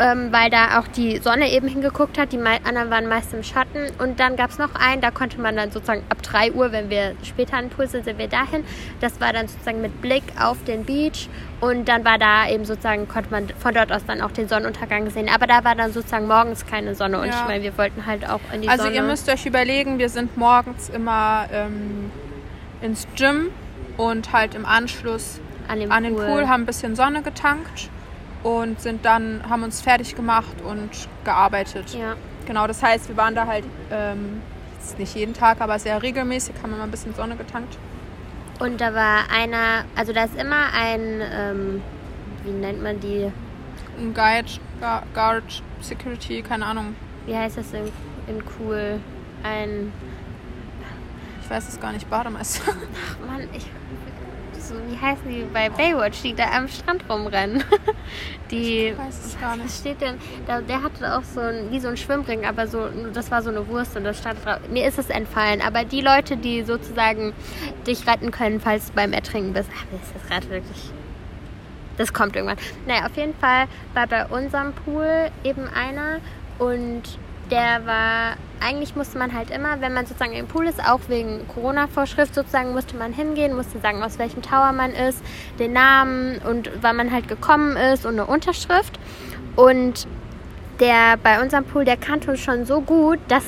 Ähm, 0.00 0.28
weil 0.32 0.48
da 0.50 0.78
auch 0.78 0.86
die 0.88 1.18
Sonne 1.18 1.50
eben 1.50 1.66
hingeguckt 1.66 2.18
hat. 2.18 2.32
Die 2.32 2.38
anderen 2.38 2.90
waren 2.90 3.08
meist 3.08 3.34
im 3.34 3.42
Schatten. 3.42 3.86
Und 3.98 4.20
dann 4.20 4.36
gab 4.36 4.50
es 4.50 4.58
noch 4.58 4.74
einen, 4.74 5.00
da 5.00 5.10
konnte 5.10 5.40
man 5.40 5.56
dann 5.56 5.70
sozusagen 5.70 6.02
ab 6.08 6.22
3 6.22 6.52
Uhr, 6.52 6.72
wenn 6.72 6.88
wir 6.90 7.14
später 7.22 7.56
an 7.56 7.66
den 7.66 7.70
Pool 7.70 7.88
sind, 7.88 8.04
sind 8.04 8.18
wir 8.18 8.28
dahin. 8.28 8.64
Das 9.00 9.20
war 9.20 9.32
dann 9.32 9.48
sozusagen 9.48 9.80
mit 9.80 10.00
Blick 10.00 10.22
auf 10.40 10.62
den 10.64 10.84
Beach. 10.84 11.28
Und 11.60 11.88
dann 11.88 12.04
war 12.04 12.18
da 12.18 12.48
eben 12.48 12.64
sozusagen, 12.64 13.08
konnte 13.08 13.30
man 13.30 13.48
von 13.58 13.74
dort 13.74 13.90
aus 13.90 14.02
dann 14.06 14.20
auch 14.20 14.30
den 14.30 14.48
Sonnenuntergang 14.48 15.10
sehen. 15.10 15.28
Aber 15.34 15.46
da 15.46 15.64
war 15.64 15.74
dann 15.74 15.92
sozusagen 15.92 16.28
morgens 16.28 16.64
keine 16.66 16.94
Sonne. 16.94 17.18
Und 17.18 17.26
Ja. 17.26 17.40
ich 17.42 17.48
meine, 17.48 17.64
wir 17.64 17.76
wollten 17.76 18.06
halt 18.06 18.28
auch 18.28 18.40
in 18.54 18.62
die 18.62 18.68
Also 18.68 18.84
Sonne. 18.84 18.94
ihr 18.96 19.02
müsst 19.02 19.28
euch 19.28 19.46
überlegen, 19.46 19.98
wir 19.98 20.08
sind 20.08 20.36
morgens 20.36 20.88
immer 20.88 21.46
ähm, 21.52 22.12
ins 22.80 23.08
Gym 23.16 23.50
und 23.96 24.32
halt 24.32 24.54
im 24.54 24.64
Anschluss 24.64 25.40
an, 25.66 25.90
an 25.90 26.04
den 26.04 26.14
Pool, 26.14 26.46
haben 26.48 26.62
ein 26.62 26.66
bisschen 26.66 26.94
Sonne 26.94 27.22
getankt 27.22 27.88
und 28.42 28.80
sind 28.80 29.04
dann, 29.04 29.42
haben 29.48 29.62
uns 29.62 29.80
fertig 29.80 30.14
gemacht 30.14 30.60
und 30.64 30.90
gearbeitet. 31.24 31.94
Ja. 31.94 32.14
Genau, 32.46 32.66
das 32.66 32.82
heißt, 32.82 33.08
wir 33.08 33.16
waren 33.16 33.34
da 33.34 33.46
halt 33.46 33.64
ähm, 33.90 34.40
jetzt 34.80 34.98
nicht 34.98 35.14
jeden 35.14 35.34
Tag, 35.34 35.60
aber 35.60 35.78
sehr 35.78 36.02
regelmäßig, 36.02 36.54
haben 36.62 36.72
immer 36.72 36.84
ein 36.84 36.90
bisschen 36.90 37.14
Sonne 37.14 37.36
getankt. 37.36 37.76
Und 38.58 38.80
da 38.80 38.94
war 38.94 39.30
einer, 39.30 39.84
also 39.94 40.12
da 40.12 40.24
ist 40.24 40.34
immer 40.36 40.72
ein, 40.74 41.20
ähm, 41.32 41.82
wie 42.44 42.50
nennt 42.50 42.82
man 42.82 42.98
die, 43.00 43.30
Ein 43.98 44.14
Guide, 44.14 44.48
Gu- 44.80 45.06
Guard, 45.14 45.62
Security, 45.80 46.42
keine 46.42 46.66
Ahnung. 46.66 46.96
wie 47.26 47.36
heißt 47.36 47.58
das 47.58 47.72
in, 47.72 47.84
in 48.26 48.42
cool? 48.58 48.98
Ein, 49.42 49.92
Ich 51.42 51.50
weiß 51.50 51.68
es 51.68 51.78
gar 51.80 51.92
nicht, 51.92 52.08
Bademeister. 52.10 52.72
ach 52.72 53.26
Mann, 53.26 53.48
ich, 53.52 53.66
so, 54.68 54.74
wie 54.88 54.96
heißen 54.96 55.28
die 55.28 55.44
bei 55.52 55.68
Baywatch, 55.68 56.22
die 56.22 56.34
da 56.34 56.50
am 56.56 56.68
Strand 56.68 57.04
rumrennen? 57.08 57.64
Die, 58.50 58.88
Ich 58.88 58.98
weiß 58.98 59.26
es 59.26 59.40
gar 59.40 59.56
nicht. 59.56 59.66
was 59.66 59.78
steht 59.78 60.00
denn, 60.00 60.14
da, 60.46 60.60
der 60.62 60.82
hatte 60.82 61.16
auch 61.16 61.22
so 61.22 61.40
ein, 61.40 61.70
wie 61.70 61.80
so 61.80 61.88
ein 61.88 61.96
Schwimmring, 61.98 62.46
aber 62.46 62.66
so, 62.66 62.88
das 63.12 63.30
war 63.30 63.42
so 63.42 63.50
eine 63.50 63.66
Wurst 63.68 63.94
und 63.96 64.04
das 64.04 64.18
stand 64.18 64.42
drauf. 64.44 64.60
Mir 64.70 64.86
ist 64.86 64.98
es 64.98 65.10
entfallen, 65.10 65.60
aber 65.60 65.84
die 65.84 66.00
Leute, 66.00 66.36
die 66.36 66.62
sozusagen 66.62 67.34
dich 67.86 68.06
retten 68.06 68.30
können, 68.30 68.60
falls 68.60 68.86
du 68.88 68.94
beim 68.94 69.12
Ertrinken 69.12 69.52
bist, 69.52 69.68
ach, 69.76 69.84
mir 69.90 70.00
ist 70.00 70.14
das 70.14 70.26
gerade 70.26 70.48
wirklich 70.48 70.90
das 71.98 72.12
kommt 72.12 72.36
irgendwann. 72.36 72.58
Naja, 72.86 73.06
auf 73.06 73.16
jeden 73.16 73.34
Fall 73.34 73.66
war 73.92 74.06
bei 74.06 74.24
unserem 74.26 74.72
Pool 74.72 75.30
eben 75.44 75.66
einer 75.68 76.20
und 76.58 77.02
der 77.50 77.86
war, 77.86 78.36
eigentlich 78.60 78.94
musste 78.96 79.18
man 79.18 79.32
halt 79.34 79.50
immer, 79.50 79.80
wenn 79.80 79.94
man 79.94 80.06
sozusagen 80.06 80.32
im 80.32 80.46
Pool 80.46 80.66
ist, 80.66 80.82
auch 80.84 81.00
wegen 81.08 81.46
Corona-Vorschrift 81.48 82.34
sozusagen, 82.34 82.72
musste 82.72 82.96
man 82.96 83.12
hingehen, 83.12 83.56
musste 83.56 83.78
sagen, 83.80 84.02
aus 84.02 84.18
welchem 84.18 84.42
Tower 84.42 84.72
man 84.72 84.92
ist, 84.92 85.22
den 85.58 85.72
Namen 85.72 86.38
und 86.38 86.70
wann 86.80 86.96
man 86.96 87.12
halt 87.12 87.28
gekommen 87.28 87.76
ist 87.76 88.04
und 88.06 88.12
eine 88.12 88.26
Unterschrift. 88.26 88.98
Und 89.56 90.06
der 90.80 91.16
bei 91.22 91.40
unserem 91.42 91.64
Pool, 91.64 91.84
der 91.84 91.96
kannte 91.96 92.30
uns 92.30 92.40
schon 92.40 92.64
so 92.64 92.80
gut, 92.80 93.18
dass 93.28 93.44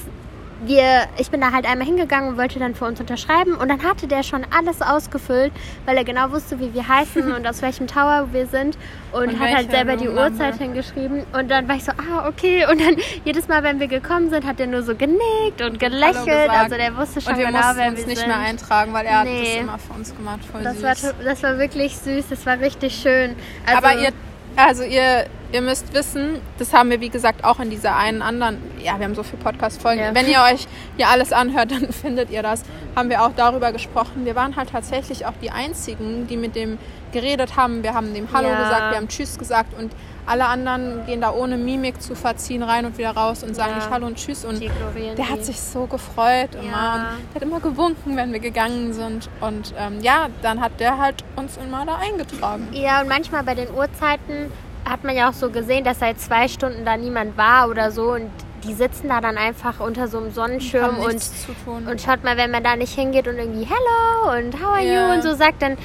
wir, 0.64 1.06
ich 1.18 1.30
bin 1.30 1.40
da 1.40 1.52
halt 1.52 1.66
einmal 1.66 1.86
hingegangen 1.86 2.30
und 2.30 2.36
wollte 2.38 2.58
dann 2.58 2.74
für 2.74 2.84
uns 2.84 3.00
unterschreiben 3.00 3.54
und 3.54 3.68
dann 3.68 3.82
hatte 3.82 4.06
der 4.06 4.22
schon 4.22 4.44
alles 4.56 4.82
ausgefüllt, 4.82 5.52
weil 5.86 5.96
er 5.96 6.04
genau 6.04 6.30
wusste, 6.32 6.60
wie 6.60 6.72
wir 6.74 6.86
heißen 6.86 7.32
und 7.36 7.46
aus 7.46 7.62
welchem 7.62 7.86
Tower 7.86 8.28
wir 8.32 8.46
sind 8.46 8.76
und, 9.12 9.28
Und 9.28 9.40
hat 9.40 9.54
halt 9.54 9.70
selber 9.70 9.96
die. 9.96 10.08
Uhrzeit 10.08 10.56
hingeschrieben 10.58 11.24
und 11.32 11.50
dann 11.50 11.66
war 11.68 11.76
ich 11.76 11.84
so, 11.84 11.92
ah, 11.92 12.28
okay 12.28 12.66
und 12.70 12.80
dann 12.80 12.96
jedes 13.24 13.48
Mal, 13.48 13.62
wenn 13.62 13.80
wir 13.80 13.88
gekommen 13.88 14.28
sind, 14.30 14.44
hat 14.46 14.60
er 14.60 14.66
nur 14.66 14.82
so 14.82 14.94
genickt 14.94 15.62
und 15.64 15.78
gelächelt, 15.78 16.50
also 16.50 16.76
der 16.76 16.96
wusste 16.96 17.20
schon 17.20 17.32
Und 17.32 17.38
wir 17.38 17.46
genau, 17.46 17.60
wer 17.74 17.88
uns 17.88 17.98
wir 18.00 18.06
nicht 18.06 18.18
sind. 18.18 18.28
mehr 18.28 18.38
eintragen, 18.38 18.92
weil 18.92 19.06
er 19.06 19.20
hat 19.20 19.24
Nee. 19.26 19.54
das 19.54 19.62
immer 19.62 19.78
für 19.78 19.92
uns 19.94 20.14
gemacht. 20.16 20.40
Voll 20.50 20.62
das 20.62 20.74
süß. 20.74 20.82
war, 20.82 21.24
das 21.24 21.42
war 21.42 21.58
wirklich 21.58 21.96
süß, 21.96 22.24
das 22.30 22.44
war 22.46 22.58
richtig 22.60 22.94
schön. 23.00 23.34
Also, 23.66 23.78
Aber 23.78 24.00
ihr, 24.00 24.10
also 24.56 24.82
ihr, 24.82 25.26
ihr 25.52 25.62
müsst 25.62 25.92
wissen, 25.94 26.40
das 26.58 26.72
haben 26.72 26.90
wir 26.90 27.00
wie 27.00 27.08
gesagt 27.08 27.44
auch 27.44 27.60
in 27.60 27.70
dieser 27.70 27.96
einen 27.96 28.22
anderen, 28.22 28.58
ja, 28.82 28.98
wir 28.98 29.04
haben 29.06 29.14
so 29.14 29.22
viele 29.22 29.42
Podcast-Folgen. 29.42 30.00
Ja. 30.02 30.14
Wenn 30.14 30.28
ihr 30.28 30.40
euch 30.52 30.66
hier 30.96 31.08
alles 31.08 31.32
anhört, 31.32 31.70
dann 31.72 31.92
findet 31.92 32.30
ihr 32.30 32.42
das. 32.42 32.62
Haben 32.96 33.10
wir 33.10 33.22
auch 33.22 33.32
darüber 33.36 33.72
gesprochen. 33.72 34.24
Wir 34.24 34.34
waren 34.34 34.56
halt 34.56 34.70
tatsächlich 34.70 35.26
auch 35.26 35.34
die 35.42 35.50
einzigen, 35.50 36.26
die 36.26 36.36
mit 36.36 36.54
dem 36.56 36.78
geredet 37.12 37.56
haben. 37.56 37.82
Wir 37.82 37.94
haben 37.94 38.14
dem 38.14 38.32
Hallo 38.32 38.48
Ja. 38.48 38.62
gesagt, 38.62 38.90
wir 38.90 38.96
haben 38.98 39.08
Tschüss 39.08 39.38
gesagt 39.38 39.72
und 39.78 39.92
alle 40.26 40.46
anderen 40.46 41.04
gehen 41.06 41.20
da 41.20 41.32
ohne 41.32 41.56
Mimik 41.56 42.00
zu 42.00 42.14
verziehen 42.14 42.62
rein 42.62 42.84
und 42.86 42.98
wieder 42.98 43.10
raus 43.10 43.42
und 43.42 43.54
sagen 43.56 43.70
Ja. 43.72 43.76
nicht 43.76 43.90
Hallo 43.90 44.06
und 44.06 44.16
Tschüss. 44.16 44.44
Und 44.44 44.60
der 44.60 44.70
die. 45.16 45.24
hat 45.24 45.44
sich 45.44 45.60
so 45.60 45.86
gefreut 45.86 46.54
immer 46.54 46.64
Ja. 46.72 46.94
und 46.94 47.02
der 47.02 47.34
hat 47.36 47.42
immer 47.42 47.60
gewunken, 47.60 48.16
wenn 48.16 48.32
wir 48.32 48.40
gegangen 48.40 48.92
sind. 48.92 49.28
Und 49.40 49.74
ähm, 49.78 50.00
ja, 50.02 50.28
dann 50.42 50.60
hat 50.60 50.72
der 50.78 50.98
halt 50.98 51.24
uns 51.36 51.56
immer 51.56 51.84
da 51.86 51.96
eingetragen. 51.96 52.68
Ja, 52.72 53.00
und 53.00 53.08
manchmal 53.08 53.42
bei 53.42 53.54
den 53.54 53.68
Uhrzeiten 53.74 54.52
hat 54.88 55.04
man 55.04 55.14
ja 55.16 55.28
auch 55.30 55.34
so 55.34 55.50
gesehen, 55.50 55.84
dass 55.84 55.98
seit 56.00 56.20
zwei 56.20 56.48
Stunden 56.48 56.84
da 56.84 56.96
niemand 56.96 57.36
war 57.36 57.68
oder 57.68 57.90
so 57.90 58.12
und 58.12 58.30
die 58.64 58.74
sitzen 58.74 59.08
da 59.08 59.20
dann 59.20 59.38
einfach 59.38 59.80
unter 59.80 60.06
so 60.08 60.18
einem 60.18 60.32
Sonnenschirm 60.32 60.98
und, 60.98 61.08
nichts 61.14 61.46
zu 61.46 61.52
tun. 61.64 61.86
und 61.86 62.00
schaut 62.00 62.24
mal, 62.24 62.36
wenn 62.36 62.50
man 62.50 62.62
da 62.62 62.76
nicht 62.76 62.94
hingeht 62.94 63.26
und 63.26 63.38
irgendwie 63.38 63.64
Hello 63.66 64.36
und 64.38 64.54
How 64.62 64.74
are 64.74 64.84
Ja. 64.84 65.08
you 65.08 65.14
und 65.14 65.22
so 65.22 65.34
sagt, 65.34 65.62
dann 65.62 65.78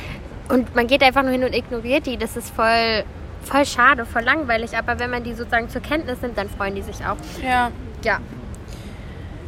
und 0.50 0.76
man 0.76 0.86
geht 0.88 1.02
einfach 1.02 1.24
nur 1.24 1.32
hin 1.32 1.44
und 1.44 1.56
ignoriert 1.56 2.06
die. 2.06 2.18
Das 2.18 2.36
ist 2.38 2.54
voll, 2.54 3.04
voll 3.46 3.66
schade, 3.66 4.06
voll 4.06 4.24
langweilig. 4.24 4.78
Aber 4.78 5.00
wenn 5.00 5.10
man 5.10 5.24
die 5.24 5.34
sozusagen 5.34 5.70
zur 5.70 5.82
Kenntnis 5.82 6.22
nimmt, 6.22 6.38
dann 6.38 6.50
freuen 6.50 6.76
die 6.76 6.82
sich 6.82 6.98
auch. 7.06 7.18
ja. 7.42 7.72
Ja. 8.04 8.20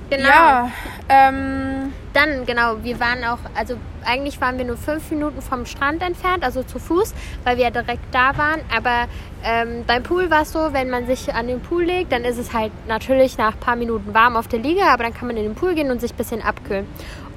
Genau. 0.10 0.24
Ja, 0.30 0.72
ähm, 1.10 1.92
Dann, 2.14 2.46
genau, 2.46 2.78
wir 2.82 3.00
waren 3.00 3.24
auch, 3.26 3.40
also 3.56 3.76
eigentlich 4.06 4.40
waren 4.40 4.58
wir 4.58 4.64
nur 4.64 4.78
fünf 4.78 5.12
Minuten 5.12 5.42
vom 5.42 5.66
Strand 5.66 6.02
entfernt, 6.02 6.44
also 6.46 6.64
zu 6.64 6.80
Fuß, 6.80 7.14
weil 7.44 7.58
wir 7.58 7.66
ja 7.66 7.70
direkt 7.72 8.06
da 8.14 8.38
waren. 8.38 8.62
Aber 8.76 9.08
ähm, 9.44 9.84
beim 9.86 10.04
Pool 10.04 10.30
war 10.32 10.44
es 10.44 10.54
so, 10.54 10.72
wenn 10.72 10.90
man 10.90 11.08
sich 11.08 11.34
an 11.34 11.48
den 11.48 11.60
Pool 11.60 11.84
legt, 11.84 12.14
dann 12.14 12.24
ist 12.24 12.38
es 12.38 12.54
halt 12.54 12.72
natürlich 12.88 13.38
nach 13.38 13.54
ein 13.54 13.60
paar 13.60 13.76
Minuten 13.76 14.14
warm 14.14 14.38
auf 14.38 14.48
der 14.48 14.60
Liege, 14.60 14.84
aber 14.86 15.04
dann 15.04 15.14
kann 15.14 15.28
man 15.28 15.36
in 15.36 15.44
den 15.44 15.56
Pool 15.56 15.76
gehen 15.76 15.92
und 15.92 16.00
sich 16.00 16.14
ein 16.14 16.18
bisschen 16.18 16.42
abkühlen. 16.42 16.88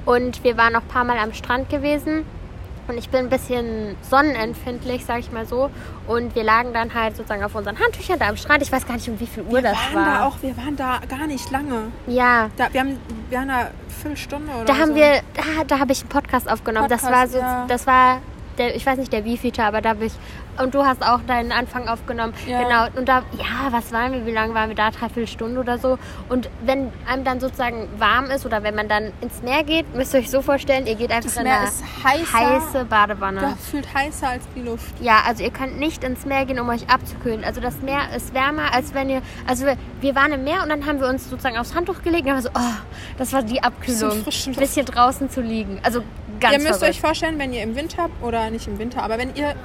Und 0.05 0.43
wir 0.45 0.55
waren 0.57 0.73
auch 0.75 0.81
ein 0.81 0.87
paar 0.87 1.03
Mal 1.03 1.17
am 1.19 1.33
Strand 1.33 1.69
gewesen. 1.69 2.25
Und 2.87 2.97
ich 2.97 3.09
bin 3.09 3.21
ein 3.21 3.29
bisschen 3.29 3.95
sonnenempfindlich, 4.01 5.05
sag 5.05 5.19
ich 5.19 5.31
mal 5.31 5.45
so. 5.45 5.69
Und 6.07 6.35
wir 6.35 6.43
lagen 6.43 6.73
dann 6.73 6.93
halt 6.93 7.15
sozusagen 7.15 7.43
auf 7.43 7.55
unseren 7.55 7.79
Handtüchern 7.79 8.19
da 8.19 8.27
am 8.29 8.37
Strand. 8.37 8.61
Ich 8.63 8.71
weiß 8.71 8.85
gar 8.85 8.95
nicht, 8.95 9.07
um 9.07 9.19
wie 9.19 9.27
viel 9.27 9.43
Uhr 9.43 9.53
wir 9.53 9.61
das 9.61 9.77
waren 9.93 9.95
war. 9.95 10.05
da 10.19 10.25
auch, 10.25 10.35
wir 10.41 10.55
waren 10.57 10.75
da 10.75 10.99
gar 11.07 11.27
nicht 11.27 11.49
lange. 11.51 11.83
ja, 12.07 12.49
Da, 12.57 12.67
wir, 12.73 12.81
haben, 12.81 12.97
wir 13.29 13.39
haben 13.39 13.47
da 13.47 13.67
Viertelstunde 14.01 14.51
oder 14.53 14.65
Da 14.65 14.73
so. 14.75 14.79
haben 14.81 14.95
wir, 14.95 15.21
da, 15.33 15.63
da 15.67 15.79
habe 15.79 15.91
ich 15.91 16.01
einen 16.01 16.09
Podcast 16.09 16.49
aufgenommen. 16.49 16.89
das 16.89 17.03
war 17.03 17.09
Podcast, 17.11 17.33
so, 17.33 17.39
ja. 17.39 17.65
das 17.67 17.87
war 17.87 18.17
der, 18.61 18.75
ich 18.75 18.85
weiß 18.85 18.97
nicht 18.97 19.11
der 19.11 19.25
Wievielte, 19.25 19.63
aber 19.63 19.81
da 19.81 19.89
habe 19.89 20.05
ich 20.05 20.13
und 20.61 20.75
du 20.75 20.85
hast 20.85 21.01
auch 21.01 21.21
deinen 21.25 21.51
Anfang 21.51 21.87
aufgenommen. 21.87 22.33
Ja. 22.45 22.61
Genau. 22.63 22.99
Und 22.99 23.07
da, 23.09 23.23
ja, 23.37 23.71
was 23.71 23.91
waren 23.91 24.11
wir? 24.13 24.25
Wie 24.25 24.31
lange 24.31 24.53
waren 24.53 24.69
wir 24.69 24.75
da? 24.75 24.91
Dreiviertel 24.91 25.27
Stunde 25.27 25.59
oder 25.59 25.77
so. 25.77 25.97
Und 26.29 26.49
wenn 26.63 26.91
einem 27.07 27.23
dann 27.23 27.39
sozusagen 27.39 27.87
warm 27.97 28.25
ist 28.25 28.45
oder 28.45 28.61
wenn 28.61 28.75
man 28.75 28.87
dann 28.87 29.11
ins 29.21 29.41
Meer 29.41 29.63
geht, 29.63 29.95
müsst 29.95 30.13
ihr 30.13 30.19
euch 30.19 30.29
so 30.29 30.41
vorstellen, 30.41 30.85
ihr 30.87 30.95
geht 30.95 31.11
einfach 31.11 31.29
Das 31.29 31.37
in 31.37 31.43
Meer 31.43 31.59
eine 31.59 32.21
heißer. 32.21 32.33
heiße 32.39 32.85
Badewanne. 32.85 33.41
Das 33.41 33.69
fühlt 33.69 33.91
heißer 33.93 34.27
als 34.27 34.43
die 34.55 34.61
Luft. 34.61 34.93
Ja, 35.01 35.21
also 35.25 35.43
ihr 35.43 35.51
könnt 35.51 35.79
nicht 35.79 36.03
ins 36.03 36.25
Meer 36.25 36.45
gehen, 36.45 36.59
um 36.59 36.69
euch 36.69 36.87
abzukühlen. 36.89 37.43
Also 37.43 37.61
das 37.61 37.81
Meer 37.81 38.01
ist 38.15 38.33
wärmer, 38.33 38.73
als 38.73 38.93
wenn 38.93 39.09
ihr. 39.09 39.21
Also 39.47 39.65
wir, 39.65 39.77
wir 40.01 40.15
waren 40.15 40.31
im 40.33 40.43
Meer 40.43 40.61
und 40.63 40.69
dann 40.69 40.85
haben 40.85 40.99
wir 40.99 41.07
uns 41.07 41.29
sozusagen 41.29 41.57
aufs 41.57 41.73
Handtuch 41.73 42.01
gelegt 42.03 42.25
und 42.25 42.33
haben 42.33 42.41
so, 42.41 42.49
oh, 42.53 42.73
das 43.17 43.33
war 43.33 43.41
die 43.41 43.63
Abkühlung. 43.63 44.11
Ein 44.11 44.53
bisschen 44.55 44.85
draußen 44.85 45.29
zu 45.29 45.41
liegen. 45.41 45.79
Also 45.83 46.03
ganz 46.41 46.53
ihr 46.53 46.59
müsst 46.59 46.79
verrückt. 46.79 46.95
euch 46.97 47.01
vorstellen, 47.01 47.39
wenn 47.39 47.53
ihr 47.53 47.63
im 47.63 47.75
Winter, 47.75 48.09
oder 48.21 48.49
nicht 48.49 48.67
im 48.67 48.77
Winter, 48.79 49.03
aber 49.03 49.17
wenn 49.17 49.33
ihr 49.35 49.55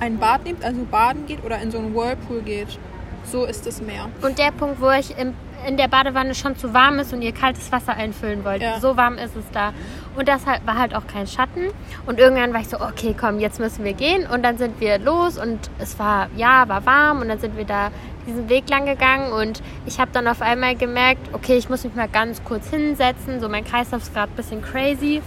ein 0.00 0.18
Bad 0.18 0.44
nehmt, 0.44 0.62
also 0.64 0.82
baden 0.90 1.26
geht 1.26 1.42
oder 1.44 1.58
in 1.60 1.70
so 1.70 1.78
einen 1.78 1.94
Whirlpool 1.94 2.42
geht, 2.42 2.78
so 3.24 3.44
ist 3.44 3.66
das 3.66 3.80
Meer. 3.80 4.08
Und 4.22 4.38
der 4.38 4.50
Punkt, 4.52 4.80
wo 4.80 4.86
euch 4.86 5.10
im, 5.18 5.34
in 5.66 5.76
der 5.76 5.88
Badewanne 5.88 6.34
schon 6.34 6.56
zu 6.56 6.72
warm 6.74 6.98
ist 6.98 7.12
und 7.12 7.22
ihr 7.22 7.32
kaltes 7.32 7.72
Wasser 7.72 7.94
einfüllen 7.94 8.44
wollt, 8.44 8.62
Ja. 8.62 8.78
so 8.78 8.96
warm 8.96 9.14
ist 9.18 9.34
es 9.34 9.44
da. 9.52 9.72
Und 10.14 10.28
das 10.28 10.46
halt, 10.46 10.66
war 10.66 10.78
halt 10.78 10.94
auch 10.94 11.06
kein 11.06 11.26
Schatten. 11.26 11.68
Und 12.06 12.18
irgendwann 12.20 12.52
war 12.52 12.60
ich 12.60 12.68
so, 12.68 12.80
okay, 12.80 13.14
komm, 13.18 13.40
jetzt 13.40 13.58
müssen 13.58 13.84
wir 13.84 13.94
gehen. 13.94 14.26
Und 14.26 14.42
dann 14.44 14.58
sind 14.58 14.80
wir 14.80 14.98
los 14.98 15.38
und 15.38 15.58
es 15.78 15.98
war, 15.98 16.28
ja, 16.36 16.68
war 16.68 16.84
warm. 16.86 17.20
Und 17.22 17.28
dann 17.28 17.38
sind 17.40 17.56
wir 17.56 17.64
da 17.64 17.90
diesen 18.26 18.48
Weg 18.48 18.68
lang 18.70 18.86
gegangen. 18.86 19.32
Und 19.32 19.62
ich 19.86 19.98
habe 19.98 20.10
dann 20.12 20.28
auf 20.28 20.40
einmal 20.42 20.76
gemerkt, 20.76 21.30
okay, 21.32 21.56
ich 21.56 21.68
muss 21.68 21.84
mich 21.84 21.94
mal 21.94 22.08
ganz 22.08 22.44
kurz 22.44 22.68
hinsetzen. 22.70 23.40
So 23.40 23.48
mein 23.48 23.64
Kreislauf 23.64 24.02
ist 24.02 24.14
gerade 24.14 24.30
ein 24.32 24.36
bisschen 24.36 24.62
crazy. 24.62 25.20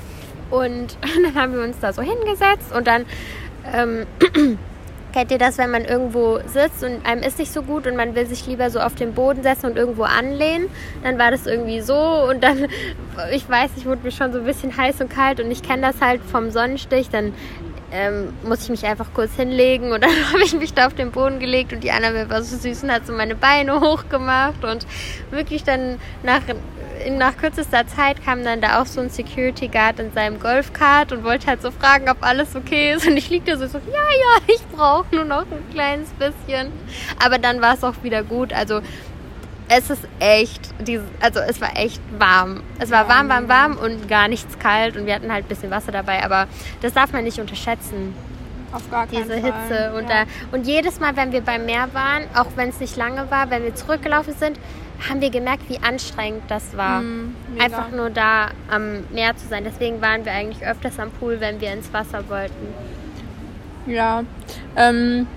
Und 0.49 0.97
dann 1.23 1.35
haben 1.35 1.53
wir 1.53 1.63
uns 1.63 1.79
da 1.79 1.93
so 1.93 2.01
hingesetzt 2.01 2.73
und 2.75 2.87
dann 2.87 3.05
ähm, 3.73 4.05
Kennt 5.11 5.31
ihr 5.31 5.39
das, 5.39 5.57
wenn 5.57 5.71
man 5.71 5.85
irgendwo 5.85 6.39
sitzt 6.45 6.83
und 6.83 7.03
einem 7.03 7.23
ist 7.23 7.39
nicht 7.39 7.51
so 7.51 7.63
gut 7.63 7.87
und 7.87 7.95
man 7.95 8.13
will 8.13 8.27
sich 8.27 8.45
lieber 8.45 8.69
so 8.69 8.79
auf 8.79 8.93
den 8.93 9.13
Boden 9.13 9.41
setzen 9.41 9.65
und 9.65 9.75
irgendwo 9.75 10.03
anlehnen? 10.03 10.69
Dann 11.03 11.17
war 11.17 11.31
das 11.31 11.47
irgendwie 11.47 11.81
so 11.81 11.95
und 12.29 12.43
dann, 12.43 12.67
ich 13.31 13.49
weiß, 13.49 13.71
ich 13.77 13.87
wurde 13.87 14.01
mir 14.03 14.11
schon 14.11 14.31
so 14.31 14.37
ein 14.37 14.45
bisschen 14.45 14.75
heiß 14.77 15.01
und 15.01 15.09
kalt 15.09 15.39
und 15.39 15.49
ich 15.49 15.63
kenne 15.63 15.81
das 15.81 15.99
halt 15.99 16.21
vom 16.21 16.51
Sonnenstich. 16.51 17.09
Dann 17.09 17.33
ähm, 17.91 18.33
muss 18.43 18.61
ich 18.61 18.69
mich 18.69 18.85
einfach 18.85 19.07
kurz 19.15 19.33
hinlegen 19.35 19.93
und 19.93 20.03
dann 20.03 20.11
habe 20.31 20.43
ich 20.43 20.53
mich 20.53 20.75
da 20.75 20.85
auf 20.85 20.93
den 20.93 21.09
Boden 21.09 21.39
gelegt 21.39 21.73
und 21.73 21.83
die 21.83 21.91
Anna 21.91 22.29
war 22.29 22.43
so 22.43 22.55
süß 22.55 22.83
und 22.83 22.91
hat 22.91 23.07
so 23.07 23.13
meine 23.13 23.33
Beine 23.33 23.81
hochgemacht 23.81 24.63
und 24.63 24.85
wirklich 25.31 25.63
dann 25.63 25.97
nach 26.21 26.41
nach 27.11 27.37
kürzester 27.37 27.87
Zeit 27.87 28.23
kam 28.23 28.43
dann 28.43 28.61
da 28.61 28.81
auch 28.81 28.85
so 28.85 29.01
ein 29.01 29.09
Security 29.09 29.67
Guard 29.67 29.99
in 29.99 30.11
seinem 30.13 30.39
Golfkart 30.39 31.11
und 31.11 31.23
wollte 31.23 31.47
halt 31.47 31.61
so 31.61 31.71
fragen, 31.71 32.09
ob 32.09 32.23
alles 32.23 32.55
okay 32.55 32.93
ist. 32.93 33.07
Und 33.07 33.17
ich 33.17 33.29
lieg 33.29 33.45
da 33.45 33.57
so, 33.57 33.67
so 33.67 33.77
ja, 33.77 33.93
ja, 33.93 34.41
ich 34.47 34.65
brauche 34.67 35.15
nur 35.15 35.25
noch 35.25 35.41
ein 35.43 35.69
kleines 35.71 36.09
bisschen. 36.11 36.71
Aber 37.23 37.37
dann 37.37 37.61
war 37.61 37.75
es 37.75 37.83
auch 37.83 38.03
wieder 38.03 38.23
gut. 38.23 38.53
Also 38.53 38.81
es 39.69 39.89
ist 39.89 40.07
echt, 40.19 40.73
also 41.19 41.39
es 41.39 41.61
war 41.61 41.77
echt 41.77 42.01
warm. 42.17 42.63
Es 42.79 42.89
war 42.89 43.07
warm, 43.07 43.29
warm, 43.29 43.47
warm 43.47 43.77
und 43.77 44.09
gar 44.09 44.27
nichts 44.27 44.57
kalt 44.57 44.97
und 44.97 45.05
wir 45.05 45.13
hatten 45.13 45.31
halt 45.31 45.45
ein 45.45 45.47
bisschen 45.47 45.69
Wasser 45.69 45.91
dabei, 45.91 46.23
aber 46.23 46.47
das 46.81 46.93
darf 46.93 47.13
man 47.13 47.23
nicht 47.23 47.39
unterschätzen. 47.39 48.15
Auf 48.71 48.89
gar 48.91 49.07
keinen 49.07 49.23
Diese 49.23 49.39
Fall. 49.39 49.41
Hitze. 49.41 49.93
Und, 49.93 50.09
ja. 50.09 50.25
da, 50.25 50.31
und 50.51 50.67
jedes 50.67 50.99
Mal, 50.99 51.15
wenn 51.15 51.31
wir 51.31 51.41
beim 51.41 51.65
Meer 51.65 51.89
waren, 51.93 52.23
auch 52.35 52.47
wenn 52.55 52.69
es 52.69 52.79
nicht 52.79 52.97
lange 52.97 53.29
war, 53.31 53.49
wenn 53.49 53.63
wir 53.63 53.73
zurückgelaufen 53.73 54.33
sind, 54.33 54.59
haben 55.07 55.21
wir 55.21 55.29
gemerkt, 55.29 55.69
wie 55.69 55.79
anstrengend 55.79 56.43
das 56.49 56.75
war. 56.75 57.01
Mm. 57.01 57.35
Einfach 57.59 57.91
nur 57.91 58.09
da 58.09 58.49
am 58.69 59.05
Meer 59.11 59.35
zu 59.37 59.47
sein. 59.47 59.63
Deswegen 59.63 60.01
waren 60.01 60.25
wir 60.25 60.31
eigentlich 60.31 60.65
öfters 60.65 60.99
am 60.99 61.11
Pool, 61.11 61.39
wenn 61.39 61.61
wir 61.61 61.71
ins 61.71 61.93
Wasser 61.93 62.27
wollten. 62.29 62.73
Ja, 63.85 64.23
ähm, 64.75 65.27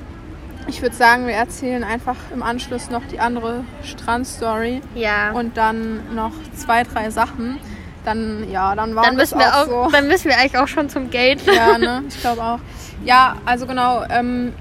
ich 0.66 0.83
würde 0.83 0.94
sagen, 0.94 1.27
wir 1.27 1.35
erzählen 1.35 1.85
einfach 1.85 2.16
im 2.33 2.42
Anschluss 2.42 2.90
noch 2.90 3.03
die 3.11 3.18
andere 3.18 3.64
Strandstory 3.83 4.81
Ja. 4.94 5.33
und 5.33 5.57
dann 5.57 6.14
noch 6.14 6.33
zwei, 6.55 6.85
drei 6.85 7.11
Sachen. 7.11 7.59
Dann, 8.05 8.51
ja, 8.51 8.75
dann 8.75 8.96
war 8.96 9.05
dann 9.05 9.16
müssen 9.16 9.38
wir 9.38 9.57
auch, 9.57 9.66
so. 9.66 9.88
dann 9.92 10.09
müssen 10.09 10.29
wir 10.29 10.37
eigentlich 10.37 10.59
auch 10.59 10.66
schon 10.68 10.88
zum 10.88 11.11
Gate. 11.11 11.40
Ja, 11.46 11.79
ne? 11.79 12.03
Ich 12.09 12.20
glaube 12.20 12.42
auch. 12.42 12.59
Ja, 13.05 13.37
also 13.44 13.66
genau. 13.66 14.05
Ähm, 14.11 14.53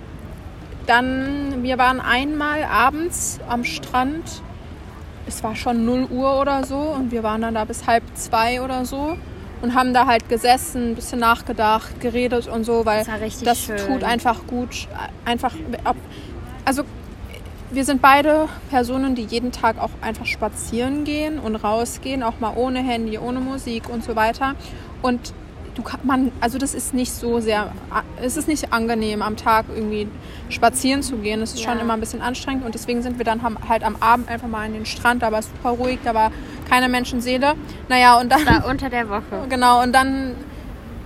dann, 0.87 1.63
wir 1.63 1.77
waren 1.77 1.99
einmal 1.99 2.63
abends 2.63 3.39
am 3.47 3.63
Strand. 3.63 4.41
Es 5.27 5.43
war 5.43 5.55
schon 5.55 5.85
0 5.85 6.07
Uhr 6.09 6.39
oder 6.39 6.63
so 6.65 6.77
und 6.77 7.11
wir 7.11 7.23
waren 7.23 7.41
dann 7.41 7.55
da 7.55 7.65
bis 7.65 7.87
halb 7.87 8.03
zwei 8.15 8.61
oder 8.61 8.85
so 8.85 9.17
und 9.61 9.75
haben 9.75 9.93
da 9.93 10.07
halt 10.07 10.27
gesessen, 10.27 10.91
ein 10.91 10.95
bisschen 10.95 11.19
nachgedacht, 11.19 11.99
geredet 11.99 12.47
und 12.47 12.63
so, 12.63 12.85
weil 12.85 12.99
Das 12.99 13.07
das 13.43 13.65
tut 13.67 14.03
einfach 14.03 14.47
gut. 14.47 14.87
Einfach, 15.25 15.53
also 16.65 16.83
wir 17.69 17.85
sind 17.85 18.01
beide 18.01 18.49
Personen, 18.69 19.15
die 19.15 19.23
jeden 19.23 19.51
Tag 19.51 19.79
auch 19.79 19.91
einfach 20.01 20.25
spazieren 20.25 21.03
gehen 21.05 21.39
und 21.39 21.55
rausgehen, 21.55 22.23
auch 22.23 22.39
mal 22.39 22.53
ohne 22.55 22.79
Handy, 22.79 23.17
ohne 23.17 23.39
Musik 23.39 23.89
und 23.89 24.03
so 24.03 24.15
weiter. 24.15 24.55
Und 25.01 25.33
du 25.75 25.81
kann, 25.83 25.99
man, 26.03 26.31
also 26.41 26.57
das 26.57 26.73
ist 26.73 26.93
nicht 26.93 27.11
so 27.11 27.39
sehr, 27.39 27.71
es 28.21 28.37
ist 28.37 28.47
nicht 28.47 28.73
angenehm 28.73 29.21
am 29.21 29.37
Tag 29.37 29.65
irgendwie 29.73 30.07
spazieren 30.49 31.01
zu 31.01 31.17
gehen. 31.17 31.41
Es 31.41 31.53
ist 31.53 31.61
schon 31.63 31.77
Ja. 31.77 31.81
immer 31.83 31.93
ein 31.93 31.99
bisschen 31.99 32.21
anstrengend 32.21 32.65
und 32.65 32.73
deswegen 32.75 33.01
sind 33.01 33.17
wir 33.17 33.25
dann 33.25 33.41
halt 33.69 33.83
am 33.83 33.95
Abend 33.99 34.29
einfach 34.29 34.47
mal 34.47 34.65
an 34.65 34.73
den 34.73 34.85
Strand, 34.85 35.21
da 35.23 35.31
war 35.31 35.39
es 35.39 35.47
super 35.47 35.69
ruhig, 35.77 35.99
da 36.03 36.13
war 36.13 36.31
keine 36.69 36.89
Menschenseele. 36.89 37.53
Naja, 37.89 38.19
und 38.19 38.31
dann 38.31 38.45
Da 38.45 38.63
unter 38.69 38.89
der 38.89 39.09
Woche. 39.09 39.21
Genau, 39.49 39.81
und 39.81 39.93
dann 39.93 40.35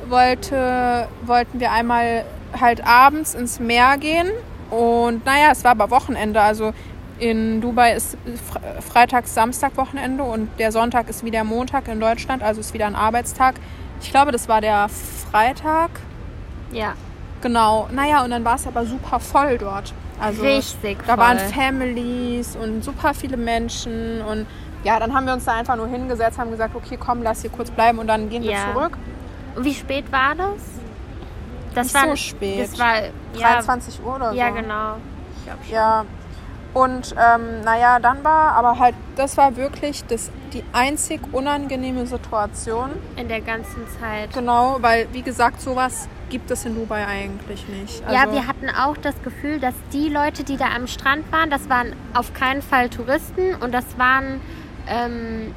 wollte, 0.10 1.08
wollten 1.26 1.60
wir 1.60 1.72
einmal 1.72 2.26
halt 2.60 2.86
abends 2.86 3.34
ins 3.34 3.60
Meer 3.60 3.98
gehen. 3.98 4.28
Und 4.70 5.26
naja, 5.26 5.50
es 5.52 5.64
war 5.64 5.72
aber 5.72 5.90
Wochenende. 5.90 6.42
Also 6.42 6.74
in 7.20 7.62
Dubai 7.62 7.94
ist 7.96 8.18
Fre- 8.26 8.82
Freitags, 8.82 9.34
Samstag 9.34 9.78
Wochenende 9.78 10.24
und 10.24 10.50
der 10.60 10.72
Sonntag 10.72 11.10
ist 11.10 11.24
wieder 11.24 11.44
Montag 11.44 11.88
in 11.88 12.00
Deutschland, 12.00 12.44
also 12.44 12.60
ist 12.62 12.74
wieder 12.74 12.88
ein 12.88 12.96
Arbeitstag. 12.96 13.56
Ich 14.02 14.12
glaube, 14.12 14.32
das 14.32 14.48
war 14.48 14.62
der 14.62 14.88
Freitag. 15.32 15.90
Ja. 16.72 16.94
Genau. 17.42 17.88
Naja, 17.92 18.24
und 18.24 18.32
dann 18.32 18.44
war 18.46 18.56
es 18.56 18.66
aber 18.68 18.86
super 18.86 19.20
voll 19.20 19.58
dort. 19.58 19.94
Also 20.20 20.42
Richtig 20.44 20.98
da 21.06 21.16
voll. 21.16 21.18
waren 21.26 21.40
Families 21.40 22.56
und 22.56 22.84
super 22.84 23.14
viele 23.14 23.36
Menschen 23.38 24.22
und 24.22 24.46
ja, 24.84 25.00
dann 25.00 25.14
haben 25.14 25.26
wir 25.26 25.34
uns 25.34 25.44
da 25.46 25.54
einfach 25.54 25.76
nur 25.76 25.88
hingesetzt, 25.88 26.38
haben 26.38 26.52
gesagt, 26.52 26.74
okay, 26.76 26.96
komm, 26.98 27.22
lass 27.24 27.42
hier 27.42 27.50
kurz 27.50 27.70
bleiben 27.72 28.00
und 28.00 28.08
dann 28.08 28.30
gehen 28.30 28.44
wir 28.44 28.52
Ja. 28.52 28.72
zurück. 28.74 28.98
Und 29.56 29.66
wie 29.66 29.74
spät 29.74 30.10
war 30.12 30.36
das? 30.36 30.62
Das 31.74 31.88
Nicht 31.88 31.96
war 31.96 32.10
so 32.10 32.16
spät. 32.16 32.70
Das 32.72 32.80
war 32.80 32.96
ja, 33.38 33.56
23 33.56 34.02
Uhr 34.04 34.16
oder 34.16 34.30
so. 34.32 34.38
ja 34.38 34.50
genau. 34.52 34.96
Ich 35.38 35.46
glaub 35.46 35.64
schon. 35.66 35.74
Ja. 35.74 36.06
Und 36.76 37.16
ähm, 37.18 37.62
naja, 37.64 38.00
dann 38.00 38.22
war 38.26 38.52
aber 38.52 38.78
halt, 38.78 38.96
das 39.16 39.38
war 39.38 39.56
wirklich 39.56 40.04
das, 40.08 40.30
die 40.52 40.62
einzig 40.74 41.22
unangenehme 41.32 42.06
Situation. 42.06 42.90
In 43.16 43.30
der 43.30 43.40
ganzen 43.40 43.88
Zeit. 43.98 44.34
Genau, 44.34 44.78
weil 44.82 45.08
wie 45.14 45.22
gesagt, 45.22 45.62
sowas 45.62 46.10
gibt 46.30 46.52
es 46.52 46.66
in 46.66 46.76
Dubai 46.76 47.08
eigentlich 47.08 47.66
nicht. 47.70 48.04
Ja, 48.12 48.24
Also- 48.24 48.34
wir 48.34 48.46
hatten 48.48 48.70
auch 48.70 48.98
das 48.98 49.16
Gefühl, 49.24 49.60
dass 49.62 49.74
die 49.94 50.10
Leute, 50.10 50.44
die 50.44 50.58
da 50.58 50.66
am 50.76 50.86
Strand 50.88 51.32
waren, 51.32 51.50
das 51.50 51.70
waren 51.70 51.94
auf 52.14 52.34
keinen 52.34 52.62
Fall 52.62 52.90
Touristen 52.90 53.56
und 53.62 53.72
das 53.74 53.86
waren, 53.98 54.42
ähm, 54.90 55.56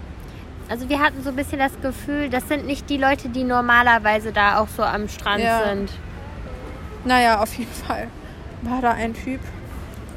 also 0.68 0.88
wir 0.88 1.00
hatten 1.00 1.20
so 1.24 1.31
ein 1.31 1.37
bisschen 1.37 1.59
das 1.59 1.72
Gefühl, 1.81 2.31
das 2.31 2.46
sind 2.46 2.64
nicht 2.64 2.88
die 2.90 2.96
Leute, 2.96 3.28
die 3.28 3.42
normalerweise 3.42 4.31
da 4.31 4.61
auch 4.61 4.68
so 4.68 4.85
am 4.85 5.09
Strand 5.09 5.42
Ja. 5.42 5.64
sind. 5.68 5.90
Naja, 7.04 7.40
auf 7.40 7.52
jeden 7.54 7.72
Fall 7.72 8.07
war 8.62 8.81
da 8.83 8.90
ein 8.92 9.14
Typ, 9.14 9.40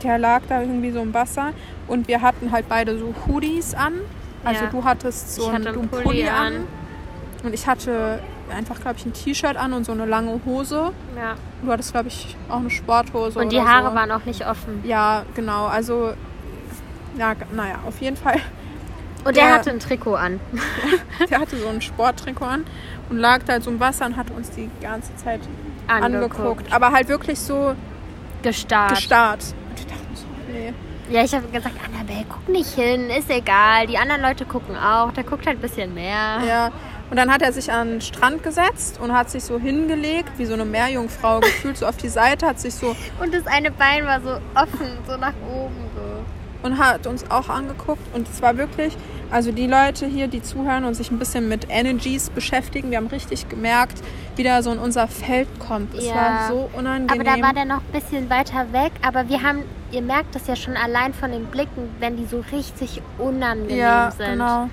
der 0.04 0.18
lag 0.18 0.42
da 0.48 0.62
irgendwie 0.62 0.92
so 0.92 1.02
im 1.02 1.14
Wasser 1.14 1.52
und 1.88 2.08
wir 2.08 2.22
hatten 2.22 2.52
halt 2.52 2.68
beide 2.70 2.98
so 2.98 3.14
Hoodies 3.28 3.74
an. 3.74 3.94
Also 4.44 4.64
Ja. 4.66 4.70
du 4.72 4.84
hattest 4.84 5.36
so 5.36 5.52
hatte 5.52 5.70
einen 5.70 5.88
Pulli 5.90 6.04
Pulli 6.04 6.28
an. 6.30 6.46
an. 6.56 6.68
und 7.44 7.54
ich 7.54 7.68
hatte 7.68 8.20
einfach, 8.56 8.80
glaube 8.82 8.98
ich, 8.98 9.06
ein 9.06 9.14
T-Shirt 9.14 9.56
an 9.56 9.72
und 9.74 9.86
so 9.86 9.92
eine 9.94 10.06
lange 10.06 10.40
Hose. 10.46 10.92
Ja. 11.16 11.36
Du 11.64 11.72
hattest, 11.72 11.92
glaube 11.94 12.08
ich, 12.10 12.36
auch 12.50 12.58
eine 12.60 12.70
Sporthose 12.70 13.40
Und 13.40 13.52
die 13.52 13.62
Haare 13.62 13.90
so. 13.90 13.96
waren 13.96 14.12
auch 14.12 14.26
nicht 14.26 14.46
offen. 14.46 14.82
Ja, 14.84 15.24
genau. 15.36 15.68
Also, 15.68 16.14
ja, 17.18 17.34
naja, 17.54 17.76
auf 17.88 18.00
jeden 18.02 18.18
Fall. 18.18 18.38
Und 19.24 19.38
der 19.38 19.46
Ja. 19.46 19.54
hatte 19.54 19.70
ein 19.70 19.80
Trikot 19.80 20.16
an. 20.16 20.40
Der 21.30 21.40
hatte 21.40 21.56
so 21.56 21.68
ein 21.68 21.80
Sporttrikot 21.82 22.44
an 22.46 22.66
und 23.10 23.18
lag 23.20 23.44
da 23.46 23.54
halt 23.54 23.64
so 23.64 23.70
im 23.70 23.80
Wasser 23.80 24.08
und 24.08 24.18
hat 24.18 24.32
uns 24.32 24.50
die 24.50 24.68
ganze 24.82 25.16
Zeit 25.16 25.42
Angeguckt. 25.88 26.36
angeguckt. 26.40 26.74
Aber 26.74 26.92
halt 26.92 27.08
wirklich 27.08 27.40
so 27.40 27.76
Gestarrt. 28.42 28.90
gestarrt. 28.96 29.44
Und 29.70 29.80
wir 29.80 29.86
dachten 29.86 30.16
so, 30.16 30.26
nee. 30.52 30.74
Ja, 31.10 31.24
ich 31.24 31.34
habe 31.34 31.48
gesagt, 31.48 31.76
Annabelle, 31.86 32.26
guck 32.30 32.48
nicht 32.48 32.70
hin, 32.74 33.10
ist 33.10 33.30
egal. 33.30 33.86
Die 33.88 33.98
anderen 33.98 34.22
Leute 34.22 34.46
gucken 34.46 34.78
auch. 34.78 35.12
Der 35.12 35.24
guckt 35.24 35.46
halt 35.46 35.58
ein 35.58 35.62
bisschen 35.62 35.94
mehr. 35.94 36.40
Ja. 36.48 36.72
Und 37.10 37.18
dann 37.18 37.30
hat 37.30 37.42
er 37.42 37.52
sich 37.52 37.70
an 37.72 37.90
den 37.90 38.02
Strand 38.02 38.42
gesetzt 38.44 38.98
und 39.02 39.12
hat 39.12 39.30
sich 39.30 39.44
so 39.44 39.60
hingelegt, 39.60 40.30
wie 40.38 40.46
so 40.46 40.54
eine 40.54 40.64
Meerjungfrau 40.64 41.40
gefühlt, 41.42 41.78
so 41.78 41.86
auf 41.86 41.98
die 41.98 42.08
Seite, 42.08 42.48
hat 42.48 42.60
sich 42.62 42.74
so 42.74 42.96
Und 43.22 43.34
das 43.34 43.46
eine 43.48 43.72
Bein 43.72 44.06
war 44.06 44.22
so 44.22 44.30
offen, 44.56 44.88
so 45.06 45.18
nach 45.18 45.34
oben. 45.54 45.76
So. 45.96 46.68
und 46.68 46.78
hat 46.78 47.08
uns 47.08 47.30
auch 47.30 47.50
angeguckt. 47.50 48.16
Und 48.16 48.30
es 48.30 48.42
war 48.42 48.56
wirklich, 48.56 48.96
also 49.32 49.52
die 49.52 49.68
Leute 49.68 50.06
hier, 50.06 50.28
die 50.30 50.42
zuhören 50.42 50.86
und 50.86 50.94
sich 50.94 51.12
ein 51.12 51.20
bisschen 51.20 51.50
mit 51.50 51.68
Energies 51.70 52.30
beschäftigen, 52.30 52.90
wir 52.92 52.98
haben 52.98 53.08
richtig 53.08 53.50
gemerkt, 53.50 54.00
wie 54.38 54.44
der 54.44 54.64
so 54.64 54.72
in 54.72 54.78
unser 54.80 55.10
Feld 55.10 55.50
kommt. 55.60 55.94
Es 55.94 56.06
Ja. 56.08 56.16
war 56.16 56.48
so 56.48 56.70
unangenehm. 56.74 57.10
Aber 57.20 57.24
da 57.26 57.46
war 57.46 57.54
der 57.54 57.66
noch 57.66 57.82
ein 57.82 57.92
bisschen 58.02 58.30
weiter 58.30 58.72
weg. 58.72 58.94
Aber 59.06 59.28
wir 59.28 59.44
haben, 59.44 59.64
ihr 59.92 60.02
merkt 60.02 60.36
das 60.36 60.48
ja 60.48 60.56
schon 60.56 60.76
allein 60.76 61.14
von 61.14 61.32
den 61.32 61.46
Blicken, 61.46 61.90
wenn 62.00 62.18
die 62.18 62.26
so 62.26 62.44
richtig 62.52 63.02
unangenehm 63.18 63.78
ja, 63.78 64.12
sind. 64.12 64.32
genau. 64.32 64.70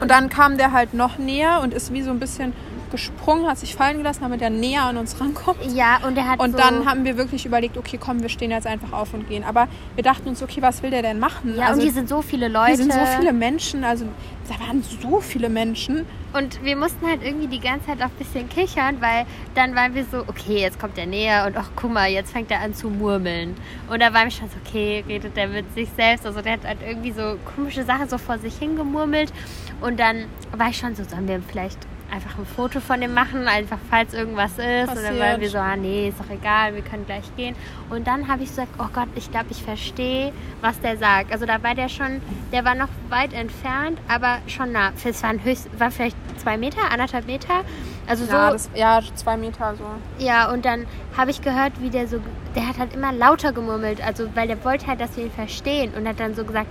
Und 0.00 0.10
dann 0.10 0.28
kam 0.28 0.58
der 0.58 0.72
halt 0.72 0.94
noch 0.94 1.18
näher 1.18 1.60
und 1.62 1.72
ist 1.72 1.92
wie 1.92 2.02
so 2.02 2.10
ein 2.10 2.18
bisschen 2.18 2.52
gesprungen, 2.92 3.48
hat 3.48 3.58
sich 3.58 3.74
fallen 3.74 3.96
gelassen, 3.98 4.20
damit 4.22 4.40
er 4.40 4.50
näher 4.50 4.84
an 4.84 4.96
uns 4.96 5.20
rankommt. 5.20 5.58
Ja, 5.74 5.98
und 6.06 6.16
er 6.16 6.28
hat 6.28 6.38
Und 6.38 6.52
so, 6.52 6.58
dann 6.58 6.86
haben 6.86 7.04
wir 7.04 7.16
wirklich 7.16 7.44
überlegt, 7.44 7.76
okay, 7.76 7.98
komm, 8.00 8.22
wir 8.22 8.28
stehen 8.28 8.52
jetzt 8.52 8.68
einfach 8.68 8.92
auf 8.92 9.12
und 9.14 9.28
gehen. 9.28 9.42
Aber 9.42 9.66
wir 9.96 10.04
dachten 10.04 10.28
uns, 10.28 10.42
okay, 10.42 10.62
was 10.62 10.82
will 10.82 10.90
der 10.90 11.02
denn 11.02 11.18
machen? 11.18 11.56
Ja, 11.56 11.66
also, 11.66 11.80
und 11.80 11.82
hier 11.82 11.92
sind 11.92 12.08
so 12.08 12.22
viele 12.22 12.46
Leute. 12.46 12.68
hier 12.68 12.76
sind 12.76 12.92
so 12.92 13.06
viele 13.18 13.32
Menschen, 13.32 13.82
also 13.82 14.04
da 14.48 14.66
waren 14.66 14.82
so 14.82 15.20
viele 15.20 15.48
Menschen. 15.48 16.06
Und 16.32 16.62
wir 16.64 16.76
mussten 16.76 17.06
halt 17.06 17.22
irgendwie 17.22 17.46
die 17.46 17.60
ganze 17.60 17.86
Zeit 17.86 17.98
auch 18.00 18.06
ein 18.06 18.18
bisschen 18.18 18.48
kichern, 18.48 18.96
weil 19.00 19.26
dann 19.54 19.74
waren 19.74 19.94
wir 19.94 20.04
so, 20.04 20.20
okay, 20.26 20.60
jetzt 20.60 20.80
kommt 20.80 20.96
er 20.96 21.06
näher 21.06 21.44
und 21.46 21.56
ach 21.56 21.70
guck 21.76 21.92
mal, 21.92 22.10
jetzt 22.10 22.32
fängt 22.32 22.50
er 22.50 22.60
an 22.60 22.74
zu 22.74 22.88
murmeln. 22.88 23.54
Und 23.90 24.00
da 24.00 24.14
war 24.14 24.26
ich 24.26 24.36
schon 24.36 24.48
so, 24.48 24.56
okay, 24.66 25.04
redet 25.06 25.36
der 25.36 25.48
mit 25.48 25.72
sich 25.74 25.88
selbst. 25.94 26.24
Also 26.24 26.40
der 26.40 26.54
hat 26.54 26.64
halt 26.64 26.78
irgendwie 26.86 27.12
so 27.12 27.36
komische 27.54 27.84
Sachen 27.84 28.08
so 28.08 28.16
vor 28.18 28.38
sich 28.38 28.56
hingemurmelt. 28.56 29.32
Und 29.82 29.98
dann 29.98 30.26
war 30.56 30.68
ich 30.70 30.78
schon 30.78 30.94
so, 30.94 31.04
sollen 31.04 31.28
wir 31.28 31.40
vielleicht 31.42 31.78
einfach 32.12 32.38
ein 32.38 32.44
Foto 32.44 32.78
von 32.80 33.00
dem 33.00 33.14
machen, 33.14 33.48
einfach 33.48 33.78
falls 33.88 34.12
irgendwas 34.12 34.52
ist. 34.52 34.90
Und 34.90 34.96
dann 34.96 35.18
waren 35.18 35.18
Passiert. 35.18 35.40
wir 35.40 35.50
so, 35.50 35.58
ah 35.58 35.76
nee, 35.76 36.08
ist 36.08 36.20
doch 36.20 36.30
egal, 36.30 36.74
wir 36.74 36.82
können 36.82 37.06
gleich 37.06 37.24
gehen. 37.36 37.56
Und 37.88 38.06
dann 38.06 38.28
habe 38.28 38.42
ich 38.42 38.50
so 38.50 38.62
gesagt, 38.62 38.74
oh 38.78 38.88
Gott, 38.92 39.08
ich 39.14 39.30
glaube, 39.30 39.46
ich 39.50 39.62
verstehe, 39.62 40.32
was 40.60 40.78
der 40.80 40.98
sagt. 40.98 41.32
Also 41.32 41.46
da 41.46 41.62
war 41.62 41.74
der 41.74 41.88
schon, 41.88 42.20
der 42.52 42.64
war 42.64 42.74
noch 42.74 42.88
weit 43.08 43.32
entfernt, 43.32 43.98
aber 44.08 44.38
schon 44.46 44.72
nah. 44.72 44.92
Es 45.02 45.22
waren 45.22 45.42
höchst, 45.42 45.68
war 45.78 45.90
vielleicht 45.90 46.16
zwei 46.38 46.58
Meter, 46.58 46.90
anderthalb 46.90 47.26
Meter. 47.26 47.64
Also 48.06 48.26
so, 48.26 48.32
Ja, 48.32 48.50
das, 48.50 48.70
ja, 48.74 49.00
zwei 49.14 49.36
Meter 49.38 49.74
so. 49.76 50.24
ja, 50.24 50.50
und 50.50 50.64
dann 50.66 50.86
habe 51.16 51.30
ich 51.30 51.40
gehört, 51.40 51.80
wie 51.80 51.88
der 51.88 52.08
so, 52.08 52.18
der 52.54 52.68
hat 52.68 52.78
halt 52.78 52.94
immer 52.94 53.12
lauter 53.12 53.52
gemurmelt, 53.52 54.04
also 54.04 54.28
weil 54.34 54.48
der 54.48 54.62
wollte 54.64 54.86
halt, 54.86 55.00
dass 55.00 55.16
wir 55.16 55.24
ihn 55.24 55.30
verstehen 55.30 55.92
und 55.96 56.06
hat 56.06 56.20
dann 56.20 56.34
so 56.34 56.44
gesagt, 56.44 56.68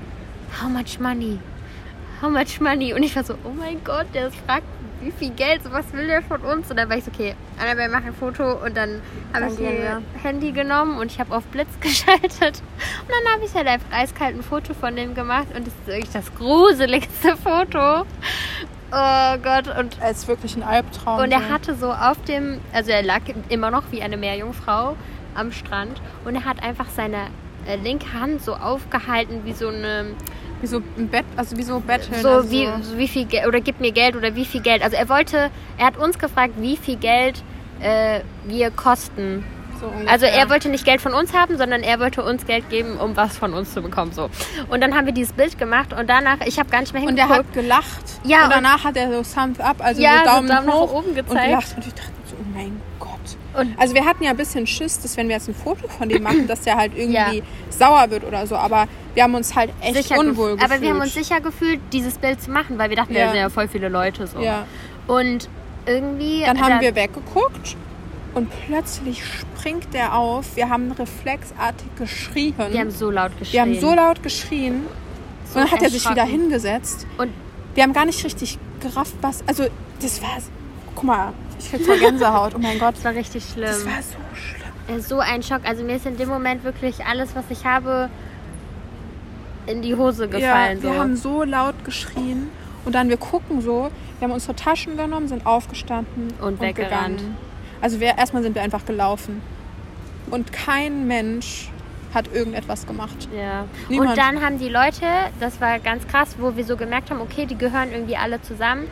how 0.62 0.70
much 0.70 1.00
money? 1.00 1.40
How 2.22 2.30
much 2.30 2.60
money? 2.62 2.94
Und 2.94 3.04
ich 3.04 3.16
war 3.16 3.24
so, 3.24 3.34
oh 3.44 3.52
mein 3.58 3.84
Gott, 3.84 4.06
der 4.14 4.32
fragt, 4.32 4.64
wie 5.02 5.12
viel 5.12 5.32
Geld, 5.32 5.64
so 5.64 5.72
was 5.72 5.92
will 5.94 6.06
der 6.06 6.22
von 6.22 6.42
uns? 6.42 6.70
Und 6.70 6.78
dann 6.78 6.88
war 6.90 6.98
ich 6.98 7.04
so, 7.04 7.12
okay, 7.12 7.34
Annabelle, 7.60 7.90
mach 7.90 8.04
ein 8.06 8.14
Foto 8.14 8.64
und 8.64 8.78
dann 8.78 9.02
habe 9.34 9.52
ich 9.52 9.60
ihr. 9.60 10.02
Handy 10.22 10.52
genommen 10.52 11.00
und 11.00 11.12
ich 11.12 11.20
habe 11.20 11.36
auf 11.36 11.44
Blitz 11.46 11.70
geschaltet. 11.82 12.62
Und 12.62 13.10
dann 13.10 13.34
habe 13.34 13.46
ich 13.46 13.54
halt 13.56 13.68
einfach 13.68 13.92
eiskalt 13.92 14.36
ein 14.36 14.44
Foto 14.44 14.74
von 14.76 14.96
dem 14.96 15.16
gemacht 15.16 15.48
und 15.56 15.66
das 15.66 15.74
ist 15.74 15.88
wirklich 15.88 16.12
das 16.12 16.34
gruseligste 16.36 17.36
Foto. 17.44 18.06
Oh 18.94 19.38
Gott, 19.42 19.68
und 19.80 19.98
Er 20.02 20.12
ist 20.12 20.28
wirklich 20.28 20.56
ein 20.56 20.64
Albtraum. 20.64 21.22
und 21.22 21.32
er 21.32 21.50
hatte 21.50 21.76
so 21.76 21.92
auf 21.92 22.22
dem, 22.26 22.60
also 22.74 22.92
er 22.92 23.02
lag 23.04 23.22
immer 23.50 23.72
noch 23.72 23.84
wie 23.92 24.04
eine 24.04 24.18
Meerjungfrau 24.18 24.96
am 25.34 25.52
Strand 25.54 26.02
und 26.26 26.36
er 26.36 26.44
hat 26.46 26.62
einfach 26.62 26.88
seine 26.90 27.28
äh, 27.66 27.78
linke 27.78 28.12
Hand 28.14 28.44
so 28.44 28.54
aufgehalten 28.54 29.46
wie 29.46 29.54
so 29.54 29.70
eine, 29.70 30.08
Wie 30.62 30.68
so 30.68 30.82
ein 30.98 31.08
Bett, 31.10 31.26
also 31.36 31.58
wie 31.58 31.64
so 31.64 31.80
Betteln. 31.80 32.22
so 32.22 32.30
also 32.30 32.52
wie, 32.52 32.68
so 32.84 32.98
wie 32.98 33.08
viel 33.08 33.26
Geld, 33.26 33.48
oder 33.48 33.60
gib 33.62 33.80
mir 33.80 33.92
Geld 33.92 34.16
oder 34.16 34.36
wie 34.36 34.46
viel 34.46 34.62
Geld. 34.62 34.84
Also 34.84 34.96
er 34.96 35.10
wollte, 35.10 35.50
er 35.78 35.86
hat 35.88 35.98
uns 35.98 36.20
gefragt, 36.20 36.54
wie 36.58 36.78
viel 36.78 36.96
Geld 36.98 37.44
äh, 37.82 38.22
wir 38.46 38.70
kosten. 38.72 39.44
so. 39.80 39.92
Also 40.08 40.28
er 40.28 40.50
wollte 40.52 40.70
nicht 40.70 40.86
Geld 40.86 41.02
von 41.02 41.14
uns 41.16 41.34
haben, 41.34 41.58
sondern 41.58 41.82
er 41.82 42.00
wollte 42.00 42.24
uns 42.24 42.46
Geld 42.46 42.70
geben, 42.70 42.98
um 42.98 43.18
was 43.18 43.36
von 43.38 43.54
uns 43.56 43.74
zu 43.74 43.82
bekommen. 43.82 44.12
So. 44.14 44.30
Und 44.70 44.82
dann 44.82 44.96
haben 44.96 45.08
wir 45.08 45.14
dieses 45.14 45.34
Bild 45.34 45.58
gemacht 45.58 45.92
und 45.94 46.08
danach, 46.08 46.38
ich 46.46 46.60
habe 46.60 46.70
gar 46.70 46.82
nicht 46.82 46.94
mehr 46.94 47.02
Und 47.02 47.18
er 47.18 47.26
hingeguckt. 47.28 47.48
hat 47.50 47.54
gelacht. 47.56 48.04
Ja, 48.24 48.40
und 48.40 48.44
und- 48.46 48.52
danach 48.52 48.84
hat 48.84 48.96
er 48.98 49.08
so 49.24 49.24
Thumbs 49.40 49.60
up, 49.60 49.78
also 49.84 50.00
Ja, 50.00 50.12
so 50.12 50.20
so 50.20 50.26
Daumen, 50.36 50.48
Daumen 50.50 50.66
nach 50.68 50.74
hoch 50.76 50.94
oben 50.94 51.10
und 51.10 51.16
gezeigt. 51.16 51.46
gelacht. 51.48 51.76
Und 51.78 51.88
ich 51.88 51.94
dachte 51.96 52.12
so, 52.30 52.36
oh 52.40 52.46
mein 52.56 52.66
Gott. 52.70 52.91
Und- 53.58 53.78
also 53.80 53.94
wir 53.94 54.06
hatten 54.06 54.24
ja 54.24 54.32
ein 54.32 54.38
bisschen 54.38 54.66
Schiss, 54.66 55.00
dass 55.02 55.18
wenn 55.18 55.28
wir 55.28 55.36
jetzt 55.36 55.48
ein 55.50 55.56
Foto 55.56 55.88
von 55.88 56.08
dem 56.08 56.24
machen, 56.24 56.48
dass 56.48 56.62
der 56.62 56.78
halt 56.78 56.94
irgendwie 56.96 57.38
Ja. 57.40 57.44
sauer 57.70 58.10
wird 58.10 58.24
oder 58.24 58.48
so. 58.48 58.56
Aber 58.56 58.88
wir 59.14 59.24
haben 59.24 59.36
uns 59.36 59.56
halt 59.56 59.72
echt 59.82 59.96
sicher 59.96 60.18
unwohl 60.20 60.52
gef- 60.52 60.56
gefühlt. 60.56 60.72
Aber 60.72 60.82
wir 60.82 60.90
haben 60.90 61.02
uns 61.02 61.14
sicher 61.14 61.42
gefühlt, 61.42 61.80
dieses 61.92 62.14
Bild 62.18 62.42
zu 62.42 62.50
machen, 62.52 62.78
weil 62.78 62.90
wir 62.90 62.96
dachten, 62.98 63.14
Ja. 63.14 63.26
da 63.26 63.32
sind 63.32 63.40
ja 63.42 63.50
voll 63.50 63.68
viele 63.68 63.90
Leute 63.90 64.26
so. 64.28 64.40
Ja. 64.40 64.66
Und 65.08 65.50
irgendwie. 65.86 66.44
Dann 66.46 66.62
haben 66.62 66.80
wir 66.80 66.96
weggeguckt 66.96 67.76
und 68.34 68.48
plötzlich 68.68 69.24
springt 69.26 69.94
der 69.94 70.16
auf. 70.16 70.56
Wir 70.56 70.70
haben 70.70 70.92
reflexartig 70.92 71.88
geschrien. 71.98 72.54
Wir 72.70 72.80
haben 72.80 72.92
so 72.92 73.12
laut 73.12 73.32
geschrien. 73.38 73.54
Wir 73.54 73.62
haben 73.62 73.82
so 73.82 73.94
laut 73.94 74.24
geschrien. 74.24 74.86
So 75.52 75.60
und 75.60 75.66
dann 75.66 75.72
hat 75.72 75.82
er 75.82 75.90
sich 75.90 76.10
wieder 76.10 76.24
hingesetzt. 76.24 77.06
Und 77.18 77.32
Wir 77.74 77.84
haben 77.84 77.94
gar 77.94 78.06
nicht 78.06 78.24
richtig 78.24 78.58
gerafft, 78.82 79.14
was. 79.22 79.44
Also, 79.48 79.66
das 80.02 80.22
war. 80.22 80.38
Guck 80.96 81.04
mal, 81.06 81.34
ich 81.64 81.72
krieg 81.72 81.86
voll 81.86 82.00
Gänsehaut. 82.00 82.54
Oh 82.56 82.60
mein 82.60 82.80
Gott. 82.80 82.96
es 82.98 83.04
war 83.04 83.14
richtig 83.14 83.44
schlimm. 83.46 83.66
Das 83.66 83.86
war 83.86 84.02
so 84.02 84.18
schlimm. 84.34 84.98
Äh, 84.98 85.00
so 85.02 85.20
ein 85.20 85.44
Schock. 85.44 85.62
Also 85.64 85.84
mir 85.84 85.96
ist 85.96 86.06
in 86.06 86.18
dem 86.18 86.30
Moment 86.30 86.64
wirklich 86.64 87.06
alles, 87.06 87.36
was 87.36 87.46
ich 87.50 87.66
habe, 87.66 88.10
in 89.68 89.82
die 89.82 89.96
Hose 89.96 90.28
gefallen. 90.28 90.78
ja, 90.78 90.84
wir 90.84 90.94
so. 90.94 91.00
haben 91.00 91.16
so 91.16 91.44
laut 91.44 91.86
geschrien. 91.86 92.50
Und 92.84 92.96
dann, 92.96 93.10
wir 93.10 93.18
gucken 93.18 93.62
so, 93.62 93.92
wir 94.20 94.28
haben 94.28 94.34
unsere 94.34 94.56
Taschen 94.56 94.98
genommen, 94.98 95.28
sind 95.28 95.46
aufgestanden 95.46 96.34
Und 96.42 96.60
weggerannt. 96.60 97.18
gegangen. 97.18 97.38
Also 97.80 98.00
wir, 98.00 98.18
erstmal 98.18 98.44
sind 98.44 98.56
wir 98.56 98.62
einfach 98.62 98.86
gelaufen. 98.86 99.42
Und 100.30 100.52
kein 100.52 101.08
Mensch 101.08 101.70
hat 102.14 102.34
irgendetwas 102.34 102.86
gemacht. 102.86 103.30
Ja. 103.36 103.66
Niemand. 103.88 104.12
Und 104.12 104.18
dann 104.18 104.42
haben 104.42 104.60
die 104.60 104.70
Leute, 104.70 105.06
das 105.40 105.62
war 105.62 105.80
ganz 105.80 106.08
krass, 106.08 106.36
wo 106.40 106.56
wir 106.56 106.66
so 106.66 106.76
gemerkt 106.76 107.10
haben, 107.10 107.22
okay, 107.22 107.46
die 107.46 107.58
gehören 107.58 107.92
irgendwie 107.92 108.18
alle 108.18 108.42
zusammen, 108.42 108.88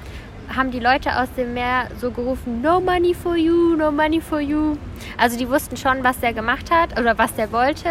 haben 0.55 0.71
die 0.71 0.79
Leute 0.79 1.15
aus 1.21 1.27
dem 1.37 1.53
Meer 1.53 1.87
so 1.99 2.11
gerufen, 2.11 2.61
no 2.61 2.79
money 2.79 3.13
for 3.13 3.35
you, 3.35 3.75
no 3.75 3.91
money 3.91 4.19
for 4.21 4.39
you. 4.39 4.75
Also 5.17 5.37
die 5.37 5.49
wussten 5.49 5.77
schon, 5.77 6.03
was 6.03 6.19
der 6.19 6.33
gemacht 6.33 6.71
hat 6.71 6.99
oder 6.99 7.17
was 7.17 7.33
der 7.35 7.51
wollte. 7.51 7.89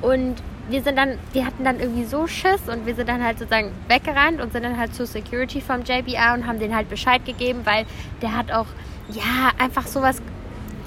Und 0.00 0.34
wir 0.68 0.82
sind 0.82 0.96
dann, 0.96 1.18
die 1.34 1.44
hatten 1.44 1.64
dann 1.64 1.80
irgendwie 1.80 2.04
so 2.04 2.26
Schiss 2.26 2.68
und 2.68 2.86
wir 2.86 2.94
sind 2.94 3.08
dann 3.08 3.22
halt 3.22 3.38
sozusagen 3.38 3.72
weggerannt 3.88 4.40
und 4.40 4.52
sind 4.52 4.64
dann 4.64 4.78
halt 4.78 4.94
zur 4.94 5.06
Security 5.06 5.60
vom 5.60 5.82
JBR 5.82 6.34
und 6.34 6.46
haben 6.46 6.58
denen 6.58 6.74
halt 6.74 6.88
Bescheid 6.88 7.24
gegeben, 7.24 7.60
weil 7.64 7.84
der 8.20 8.36
hat 8.36 8.50
auch, 8.52 8.66
ja, 9.10 9.50
einfach 9.58 9.86
sowas, 9.86 10.20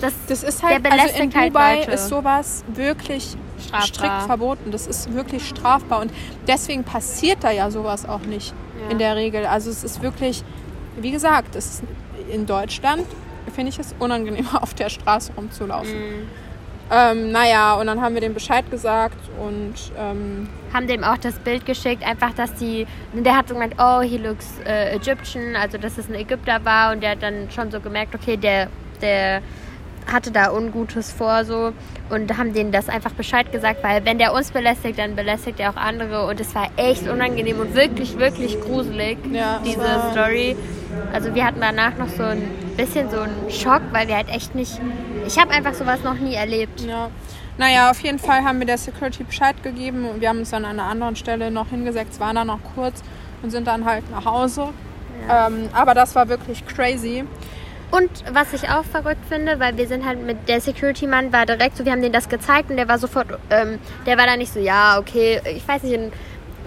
das, 0.02 0.14
Das 0.28 0.44
ist 0.44 0.62
der 0.62 0.70
halt, 0.72 0.86
also 0.86 0.98
in 0.98 1.00
belästigt 1.04 1.36
halt 1.36 1.50
Dubai 1.50 1.76
Leute. 1.80 1.92
ist 1.92 2.08
sowas 2.10 2.64
wirklich 2.74 3.36
Strafbar. 3.60 3.82
strikt 3.88 4.22
verboten. 4.24 4.72
Das 4.72 4.88
ist 4.88 5.14
wirklich 5.14 5.48
strafbar. 5.48 6.02
Und 6.02 6.12
deswegen 6.48 6.84
passiert 6.84 7.44
da 7.44 7.52
ja 7.52 7.72
sowas 7.72 8.06
auch 8.08 8.20
nicht 8.22 8.54
Ja. 8.84 8.90
in 8.92 9.00
der 9.00 9.16
Regel. 9.16 9.46
Also 9.46 9.70
es 9.70 9.84
ist 9.86 10.02
wirklich, 10.02 10.44
wie 10.98 11.12
gesagt, 11.12 11.56
es 11.56 11.82
in 12.32 12.46
Deutschland 12.46 13.06
finde 13.54 13.70
ich 13.70 13.80
es 13.80 13.96
unangenehmer, 14.00 14.62
auf 14.64 14.74
der 14.74 14.90
Straße 14.90 15.34
rumzulaufen. 15.36 15.98
Mhm. 15.98 16.28
Ähm, 16.92 17.32
naja, 17.32 17.74
und 17.76 17.88
dann 17.88 18.00
haben 18.00 18.14
wir 18.14 18.22
dem 18.22 18.36
Bescheid 18.36 18.70
gesagt 18.70 19.18
und 19.40 19.74
ähm, 19.98 20.48
haben 20.72 20.86
dem 20.86 21.04
auch 21.04 21.18
das 21.18 21.40
Bild 21.40 21.66
geschickt, 21.66 22.08
einfach, 22.08 22.34
dass 22.34 22.54
die, 22.54 22.86
der 23.14 23.36
hat 23.36 23.48
so 23.48 23.56
gemeint, 23.56 23.74
oh, 23.80 24.02
he 24.02 24.18
looks 24.18 24.60
äh, 24.68 24.96
Egyptian, 24.96 25.56
also 25.56 25.80
dass 25.80 25.98
es 25.98 26.08
ein 26.08 26.14
Ägypter 26.14 26.64
war 26.64 26.92
und 26.92 27.02
der 27.02 27.12
hat 27.12 27.24
dann 27.24 27.50
schon 27.50 27.72
so 27.72 27.80
gemerkt, 27.80 28.14
okay, 28.14 28.38
der, 28.38 28.68
der 29.02 29.42
hatte 30.12 30.32
da 30.32 30.52
Ungutes 30.52 31.12
vor 31.12 31.46
so 31.46 31.74
und 32.10 32.38
haben 32.38 32.54
denen 32.54 32.72
das 32.72 32.90
einfach 32.90 33.12
Bescheid 33.12 33.52
gesagt, 33.52 33.84
weil 33.84 34.06
wenn 34.06 34.18
der 34.20 34.34
uns 34.34 34.52
belästigt, 34.52 35.00
dann 35.00 35.16
belästigt 35.16 35.60
er 35.60 35.72
auch 35.72 35.76
andere 35.76 36.28
und 36.28 36.40
es 36.40 36.54
war 36.54 36.68
echt 36.78 37.08
unangenehm 37.08 37.60
und 37.60 37.74
wirklich, 37.74 38.18
wirklich 38.18 38.60
gruselig, 38.62 39.18
Ja, 39.32 39.58
es 39.64 39.70
diese 39.70 39.80
war- 39.82 40.12
Story. 40.12 40.56
Also 41.12 41.34
wir 41.36 41.44
hatten 41.46 41.60
danach 41.60 41.98
noch 41.98 42.08
so 42.10 42.24
ein 42.24 42.42
bisschen 42.78 43.10
so 43.10 43.20
einen 43.20 43.50
Schock, 43.50 43.82
weil 43.92 44.08
wir 44.08 44.16
halt 44.16 44.30
echt 44.30 44.56
nicht, 44.56 44.80
ich 45.28 45.38
habe 45.40 45.52
einfach 45.52 45.74
sowas 45.74 46.02
noch 46.04 46.16
nie 46.16 46.36
erlebt. 46.36 46.82
ja. 46.82 47.10
Naja, 47.58 47.90
auf 47.90 48.02
jeden 48.02 48.20
Fall 48.20 48.44
haben 48.44 48.60
wir 48.60 48.66
der 48.68 48.78
Security 48.78 49.24
Bescheid 49.24 49.62
gegeben 49.64 50.06
und 50.10 50.20
wir 50.20 50.28
haben 50.28 50.40
uns 50.40 50.50
dann 50.50 50.66
an 50.66 50.78
einer 50.78 50.90
anderen 50.90 51.16
Stelle 51.16 51.52
noch 51.52 51.70
hingesetzt, 51.70 52.20
waren 52.20 52.36
dann 52.36 52.48
noch 52.48 52.60
kurz 52.76 53.02
und 53.42 53.50
sind 53.50 53.66
dann 53.66 53.86
halt 53.86 54.10
nach 54.12 54.26
Hause. 54.26 54.70
Ähm, 55.30 55.70
aber 55.74 55.94
das 55.94 56.14
war 56.16 56.28
wirklich 56.28 56.66
crazy. 56.68 57.24
Und 57.92 58.10
was 58.34 58.54
ich 58.54 58.70
auch 58.70 58.84
verrückt 58.84 59.26
finde, 59.30 59.60
weil 59.60 59.78
wir 59.78 59.88
sind 59.88 60.06
halt 60.06 60.22
mit 60.22 60.50
der 60.50 60.60
Security-Mann 60.60 61.32
war 61.32 61.46
direkt 61.46 61.78
so, 61.78 61.86
wir 61.86 61.92
haben 61.92 62.02
denen 62.02 62.14
das 62.14 62.28
gezeigt 62.28 62.70
und 62.70 62.78
der 62.78 62.88
war 62.88 62.98
sofort, 62.98 63.28
ähm, 63.50 63.80
der 64.06 64.18
war 64.18 64.26
dann 64.26 64.40
nicht 64.40 64.52
so, 64.52 64.60
ja, 64.60 64.98
okay, 65.00 65.40
ich 65.56 65.68
weiß 65.68 65.84
nicht, 65.84 66.00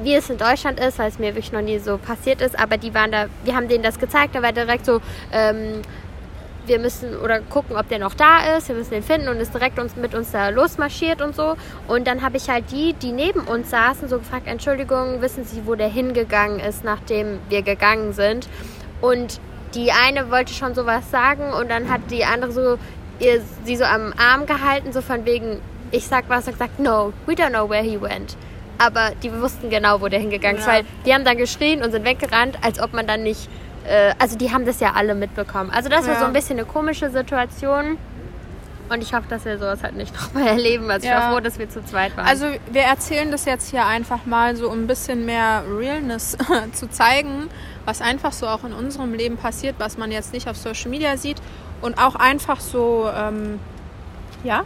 wie 0.02 0.14
es 0.14 0.30
in 0.30 0.38
Deutschland 0.38 0.80
ist, 0.80 0.98
weil 0.98 1.08
es 1.08 1.18
mir 1.18 1.34
wirklich 1.34 1.52
noch 1.52 1.60
nie 1.60 1.78
so 1.78 1.98
passiert 1.98 2.40
ist, 2.40 2.58
aber 2.58 2.76
die 2.76 2.94
waren 2.94 3.10
da, 3.10 3.26
wir 3.44 3.56
haben 3.56 3.68
denen 3.68 3.82
das 3.82 3.98
gezeigt, 3.98 4.34
der 4.34 4.42
war 4.42 4.52
direkt 4.52 4.86
so, 4.86 5.00
ähm, 5.32 5.82
wir 6.68 6.78
müssen 6.78 7.16
oder 7.16 7.40
gucken, 7.40 7.76
ob 7.76 7.88
der 7.88 7.98
noch 7.98 8.14
da 8.14 8.56
ist, 8.56 8.68
wir 8.68 8.76
müssen 8.76 8.90
den 8.90 9.02
finden 9.02 9.28
und 9.28 9.38
ist 9.38 9.54
direkt 9.54 9.78
uns, 9.78 9.96
mit 9.96 10.14
uns 10.14 10.30
da 10.30 10.50
losmarschiert 10.50 11.22
und 11.22 11.34
so. 11.34 11.56
Und 11.88 12.06
dann 12.06 12.22
habe 12.22 12.36
ich 12.36 12.48
halt 12.48 12.70
die, 12.70 12.92
die 12.92 13.12
neben 13.12 13.40
uns 13.40 13.70
saßen, 13.70 14.08
so 14.08 14.18
gefragt, 14.18 14.46
Entschuldigung, 14.46 15.22
wissen 15.22 15.44
Sie, 15.44 15.62
wo 15.64 15.74
der 15.74 15.88
hingegangen 15.88 16.60
ist, 16.60 16.84
nachdem 16.84 17.38
wir 17.48 17.62
gegangen 17.62 18.12
sind? 18.12 18.48
Und 19.00 19.40
die 19.78 19.92
eine 19.92 20.30
wollte 20.30 20.52
schon 20.52 20.74
sowas 20.74 21.08
sagen 21.10 21.52
und 21.52 21.70
dann 21.70 21.88
hat 21.88 22.00
die 22.10 22.24
andere 22.24 22.50
so 22.52 22.78
ihr, 23.20 23.40
sie 23.64 23.76
so 23.76 23.84
am 23.84 24.12
Arm 24.16 24.46
gehalten, 24.46 24.92
so 24.92 25.00
von 25.00 25.24
wegen, 25.24 25.60
ich 25.92 26.06
sag 26.06 26.28
was 26.28 26.46
und 26.46 26.54
gesagt, 26.54 26.78
no, 26.80 27.12
we 27.26 27.34
don't 27.34 27.50
know 27.50 27.68
where 27.68 27.82
he 27.82 28.00
went. 28.00 28.36
Aber 28.78 29.10
die 29.22 29.32
wussten 29.40 29.70
genau, 29.70 30.00
wo 30.00 30.08
der 30.08 30.20
hingegangen 30.20 30.58
ist, 30.58 30.66
Ja. 30.66 30.74
weil 30.74 30.84
die 31.04 31.14
haben 31.14 31.24
dann 31.24 31.36
geschrien 31.36 31.82
und 31.82 31.90
sind 31.92 32.04
weggerannt, 32.04 32.58
als 32.62 32.80
ob 32.80 32.92
man 32.92 33.06
dann 33.06 33.22
nicht, 33.22 33.48
äh, 33.88 34.12
also 34.18 34.36
die 34.36 34.52
haben 34.52 34.64
das 34.66 34.78
ja 34.80 34.92
alle 34.94 35.14
mitbekommen. 35.14 35.70
Also 35.70 35.88
das 35.88 36.06
war 36.06 36.14
Ja. 36.14 36.20
so 36.20 36.26
ein 36.26 36.32
bisschen 36.32 36.58
eine 36.58 36.66
komische 36.66 37.10
Situation. 37.10 37.98
Und 38.91 39.03
ich 39.03 39.12
hoffe, 39.12 39.26
dass 39.28 39.45
wir 39.45 39.59
sowas 39.59 39.82
halt 39.82 39.97
nicht 39.97 40.14
nochmal 40.20 40.49
erleben. 40.49 40.91
Also 40.91 41.05
ich 41.07 41.11
Ja. 41.11 41.20
war 41.28 41.32
froh, 41.34 41.41
dass 41.41 41.59
wir 41.59 41.68
zu 41.68 41.84
zweit 41.84 42.16
waren. 42.16 42.26
Also 42.26 42.47
wir 42.72 42.82
erzählen 42.82 43.30
das 43.30 43.45
jetzt 43.45 43.70
hier 43.70 43.86
einfach 43.86 44.24
mal 44.26 44.57
so, 44.57 44.70
um 44.70 44.84
ein 44.84 44.86
bisschen 44.86 45.26
mehr 45.26 45.62
Realness 45.70 46.36
zu 46.72 46.89
zeigen, 46.89 47.49
was 47.84 48.01
einfach 48.01 48.32
so 48.32 48.47
auch 48.47 48.64
in 48.64 48.72
unserem 48.72 49.12
Leben 49.14 49.36
passiert, 49.36 49.76
was 49.78 49.99
man 49.99 50.11
jetzt 50.11 50.32
nicht 50.32 50.49
auf 50.49 50.57
Social 50.57 50.91
Media 50.91 51.16
sieht 51.16 51.41
und 51.80 51.99
auch 51.99 52.14
einfach 52.14 52.61
so, 52.61 53.09
ähm, 53.14 53.61
ja, 54.45 54.62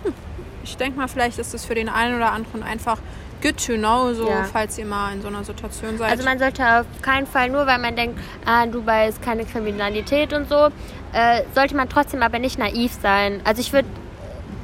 ich 0.64 0.76
denke 0.76 0.98
mal, 0.98 1.08
vielleicht 1.08 1.38
ist 1.38 1.54
es 1.54 1.64
für 1.64 1.74
den 1.74 1.88
einen 1.88 2.16
oder 2.16 2.30
anderen 2.32 2.62
einfach 2.62 2.98
good 3.42 3.56
to 3.66 3.74
know, 3.74 4.12
so 4.14 4.28
Ja. 4.28 4.44
falls 4.44 4.78
ihr 4.78 4.86
mal 4.86 5.12
in 5.12 5.20
so 5.20 5.26
einer 5.28 5.42
Situation 5.42 5.98
seid. 5.98 6.12
Also 6.12 6.22
man 6.24 6.38
sollte 6.38 6.62
auf 6.80 6.86
keinen 7.02 7.26
Fall, 7.26 7.48
nur 7.50 7.66
weil 7.66 7.78
man 7.78 7.96
denkt, 7.96 8.20
ah, 8.46 8.66
Dubai 8.66 9.08
ist 9.08 9.20
keine 9.20 9.44
Kriminalität 9.44 10.32
und 10.32 10.48
so, 10.48 10.68
äh, 11.12 11.42
sollte 11.52 11.74
man 11.74 11.88
trotzdem 11.88 12.22
aber 12.22 12.38
nicht 12.38 12.56
naiv 12.58 12.92
sein. 13.02 13.40
Also 13.44 13.60
ich 13.60 13.72
würde, 13.72 13.88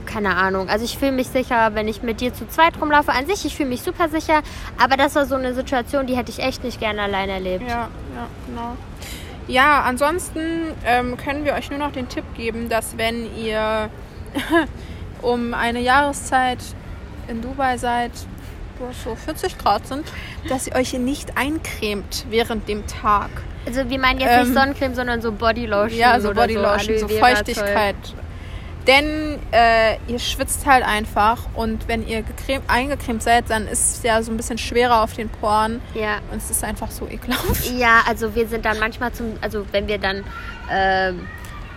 keine 0.08 0.36
Ahnung, 0.36 0.68
also 0.68 0.84
ich 0.84 0.98
fühle 0.98 1.12
mich 1.12 1.28
sicher, 1.28 1.74
wenn 1.74 1.86
ich 1.86 2.02
mit 2.02 2.20
dir 2.20 2.32
zu 2.34 2.48
zweit 2.48 2.80
rumlaufe. 2.80 3.12
An 3.12 3.26
sich, 3.26 3.44
ich 3.44 3.54
fühle 3.54 3.68
mich 3.68 3.82
super 3.82 4.08
sicher, 4.08 4.40
aber 4.82 4.96
das 4.96 5.14
war 5.14 5.26
so 5.26 5.36
eine 5.36 5.54
Situation, 5.54 6.06
die 6.06 6.16
hätte 6.16 6.32
ich 6.32 6.40
echt 6.40 6.64
nicht 6.64 6.80
gerne 6.80 7.02
allein 7.02 7.28
erlebt. 7.28 7.62
Ja, 7.68 7.88
ja, 8.16 8.26
genau. 8.46 8.76
Ja, 9.46 9.82
ansonsten 9.82 10.74
ähm, 10.84 11.16
können 11.16 11.44
wir 11.44 11.54
euch 11.54 11.70
nur 11.70 11.78
noch 11.78 11.92
den 11.92 12.08
Tipp 12.08 12.24
geben, 12.36 12.68
dass 12.68 12.98
wenn 12.98 13.34
ihr 13.36 13.90
um 15.22 15.54
eine 15.54 15.80
Jahreszeit 15.80 16.58
in 17.28 17.40
Dubai 17.40 17.76
seid, 17.78 18.12
wo 18.78 18.88
es 18.90 19.04
so 19.04 19.14
40 19.14 19.58
Grad 19.58 19.86
sind, 19.86 20.04
dass 20.48 20.66
ihr 20.66 20.74
euch 20.74 20.92
nicht 20.94 21.36
eincremt 21.36 22.26
während 22.30 22.68
dem 22.68 22.86
Tag. 22.86 23.30
Also 23.66 23.88
wir 23.88 23.98
meinen 23.98 24.20
jetzt 24.20 24.30
Ähm, 24.30 24.44
nicht 24.44 24.54
Sonnencreme, 24.54 24.94
sondern 24.94 25.20
so 25.20 25.32
Bodylotion. 25.32 25.98
Ja, 25.98 26.18
so 26.20 26.32
Bodylotion, 26.32 26.98
so, 26.98 27.06
Aloe 27.06 27.18
Vera 27.18 27.44
Zeug. 27.44 27.96
Denn 28.88 29.38
äh, 29.52 29.98
ihr 30.10 30.18
schwitzt 30.18 30.64
halt 30.64 30.82
einfach 30.82 31.40
und 31.54 31.86
wenn 31.88 32.08
ihr 32.08 32.22
gecreme, 32.22 32.62
eingecremt 32.68 33.22
seid, 33.22 33.50
dann 33.50 33.68
ist 33.68 33.96
es 33.98 34.02
ja 34.02 34.22
so 34.22 34.32
ein 34.32 34.38
bisschen 34.38 34.56
schwerer 34.56 35.02
auf 35.02 35.12
den 35.12 35.28
Poren. 35.28 35.82
Ja. 35.92 36.20
Und 36.32 36.38
es 36.38 36.50
ist 36.50 36.64
einfach 36.64 36.90
so 36.90 37.06
ekelhaft. 37.06 37.70
Ja, 37.76 38.00
also 38.08 38.34
wir 38.34 38.48
sind 38.48 38.64
dann 38.64 38.78
manchmal 38.78 39.12
zum, 39.12 39.34
also 39.42 39.66
wenn 39.72 39.88
wir 39.88 39.98
dann, 39.98 40.24
ähm, 40.72 41.28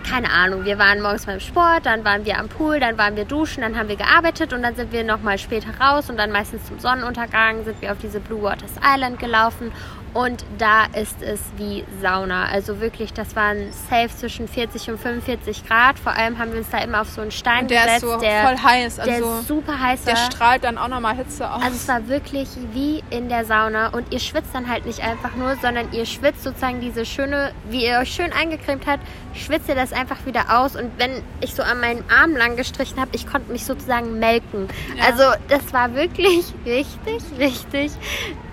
keine 0.08 0.30
Ahnung, 0.30 0.64
wir 0.64 0.78
waren 0.78 1.02
morgens 1.02 1.26
beim 1.26 1.38
Sport, 1.38 1.84
dann 1.84 2.02
waren 2.02 2.24
wir 2.24 2.38
am 2.38 2.48
Pool, 2.48 2.80
dann 2.80 2.96
waren 2.96 3.14
wir 3.14 3.26
duschen, 3.26 3.60
dann 3.60 3.76
haben 3.76 3.90
wir 3.90 3.96
gearbeitet 3.96 4.54
und 4.54 4.62
dann 4.62 4.74
sind 4.74 4.90
wir 4.90 5.04
nochmal 5.04 5.38
später 5.38 5.68
raus 5.78 6.08
und 6.08 6.16
dann 6.16 6.32
meistens 6.32 6.64
zum 6.64 6.80
Sonnenuntergang 6.80 7.62
sind 7.64 7.80
wir 7.82 7.92
auf 7.92 7.98
diese 7.98 8.20
Blue 8.20 8.42
Waters 8.42 8.72
Island 8.82 9.18
gelaufen 9.18 9.70
und 10.14 10.44
da 10.58 10.84
ist 10.94 11.22
es 11.22 11.40
wie 11.56 11.84
Sauna. 12.02 12.46
Also 12.46 12.80
wirklich, 12.80 13.12
das 13.12 13.34
waren 13.34 13.72
safe 13.88 14.10
zwischen 14.14 14.46
40 14.46 14.90
und 14.90 15.00
45 15.00 15.66
Grad. 15.66 15.98
Vor 15.98 16.12
allem 16.12 16.38
haben 16.38 16.52
wir 16.52 16.58
uns 16.58 16.70
da 16.70 16.78
immer 16.78 17.00
auf 17.00 17.08
so 17.08 17.22
einen 17.22 17.30
Stein 17.30 17.62
Und 17.62 17.70
der 17.70 17.84
gesetzt, 17.84 18.04
ist 18.04 18.10
so 18.10 18.20
der, 18.20 18.42
voll 18.46 18.56
heiß. 18.58 18.96
der 18.96 19.14
Also 19.14 19.40
super 19.42 19.80
heiß 19.80 20.04
der 20.04 20.14
war. 20.14 20.30
strahlt 20.30 20.64
dann 20.64 20.76
auch 20.76 20.88
nochmal 20.88 21.16
Hitze 21.16 21.50
aus. 21.50 21.62
Also 21.62 21.76
es 21.76 21.88
war 21.88 22.08
wirklich 22.08 22.48
wie 22.72 23.02
in 23.10 23.28
der 23.28 23.44
Sauna 23.44 23.88
und 23.88 24.12
ihr 24.12 24.20
schwitzt 24.20 24.54
dann 24.54 24.68
halt 24.68 24.84
nicht 24.84 25.00
einfach 25.02 25.34
nur, 25.34 25.56
sondern 25.56 25.92
ihr 25.92 26.04
schwitzt 26.04 26.42
sozusagen 26.42 26.80
diese 26.80 27.06
schöne, 27.06 27.52
wie 27.70 27.86
ihr 27.86 27.98
euch 27.98 28.12
schön 28.12 28.32
eingecremt 28.32 28.86
habt, 28.86 29.02
schwitzt 29.34 29.68
ihr 29.68 29.74
das 29.74 29.92
einfach 29.92 30.26
wieder 30.26 30.58
aus 30.60 30.76
und 30.76 30.90
wenn 30.98 31.22
ich 31.40 31.54
so 31.54 31.62
an 31.62 31.80
meinen 31.80 32.04
Arm 32.10 32.36
lang 32.36 32.56
gestrichen 32.56 33.00
habe, 33.00 33.10
ich 33.12 33.26
konnte 33.26 33.50
mich 33.50 33.64
sozusagen 33.64 34.18
melken. 34.18 34.68
Ja. 34.96 35.04
Also 35.06 35.22
das 35.48 35.72
war 35.72 35.94
wirklich 35.94 36.44
richtig, 36.66 37.22
richtig 37.38 37.92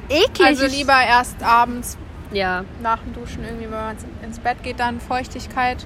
eklig. 0.09 0.47
also 0.47 0.65
lieber 0.65 0.93
erst 1.07 1.41
abends 1.43 1.97
Ja, 2.31 2.63
nach 2.81 2.99
dem 2.99 3.13
Duschen 3.13 3.43
irgendwie, 3.43 3.65
wenn 3.65 3.71
man 3.71 3.95
ins 4.23 4.39
Bett 4.39 4.61
geht, 4.63 4.79
dann 4.79 4.99
Feuchtigkeit. 4.99 5.85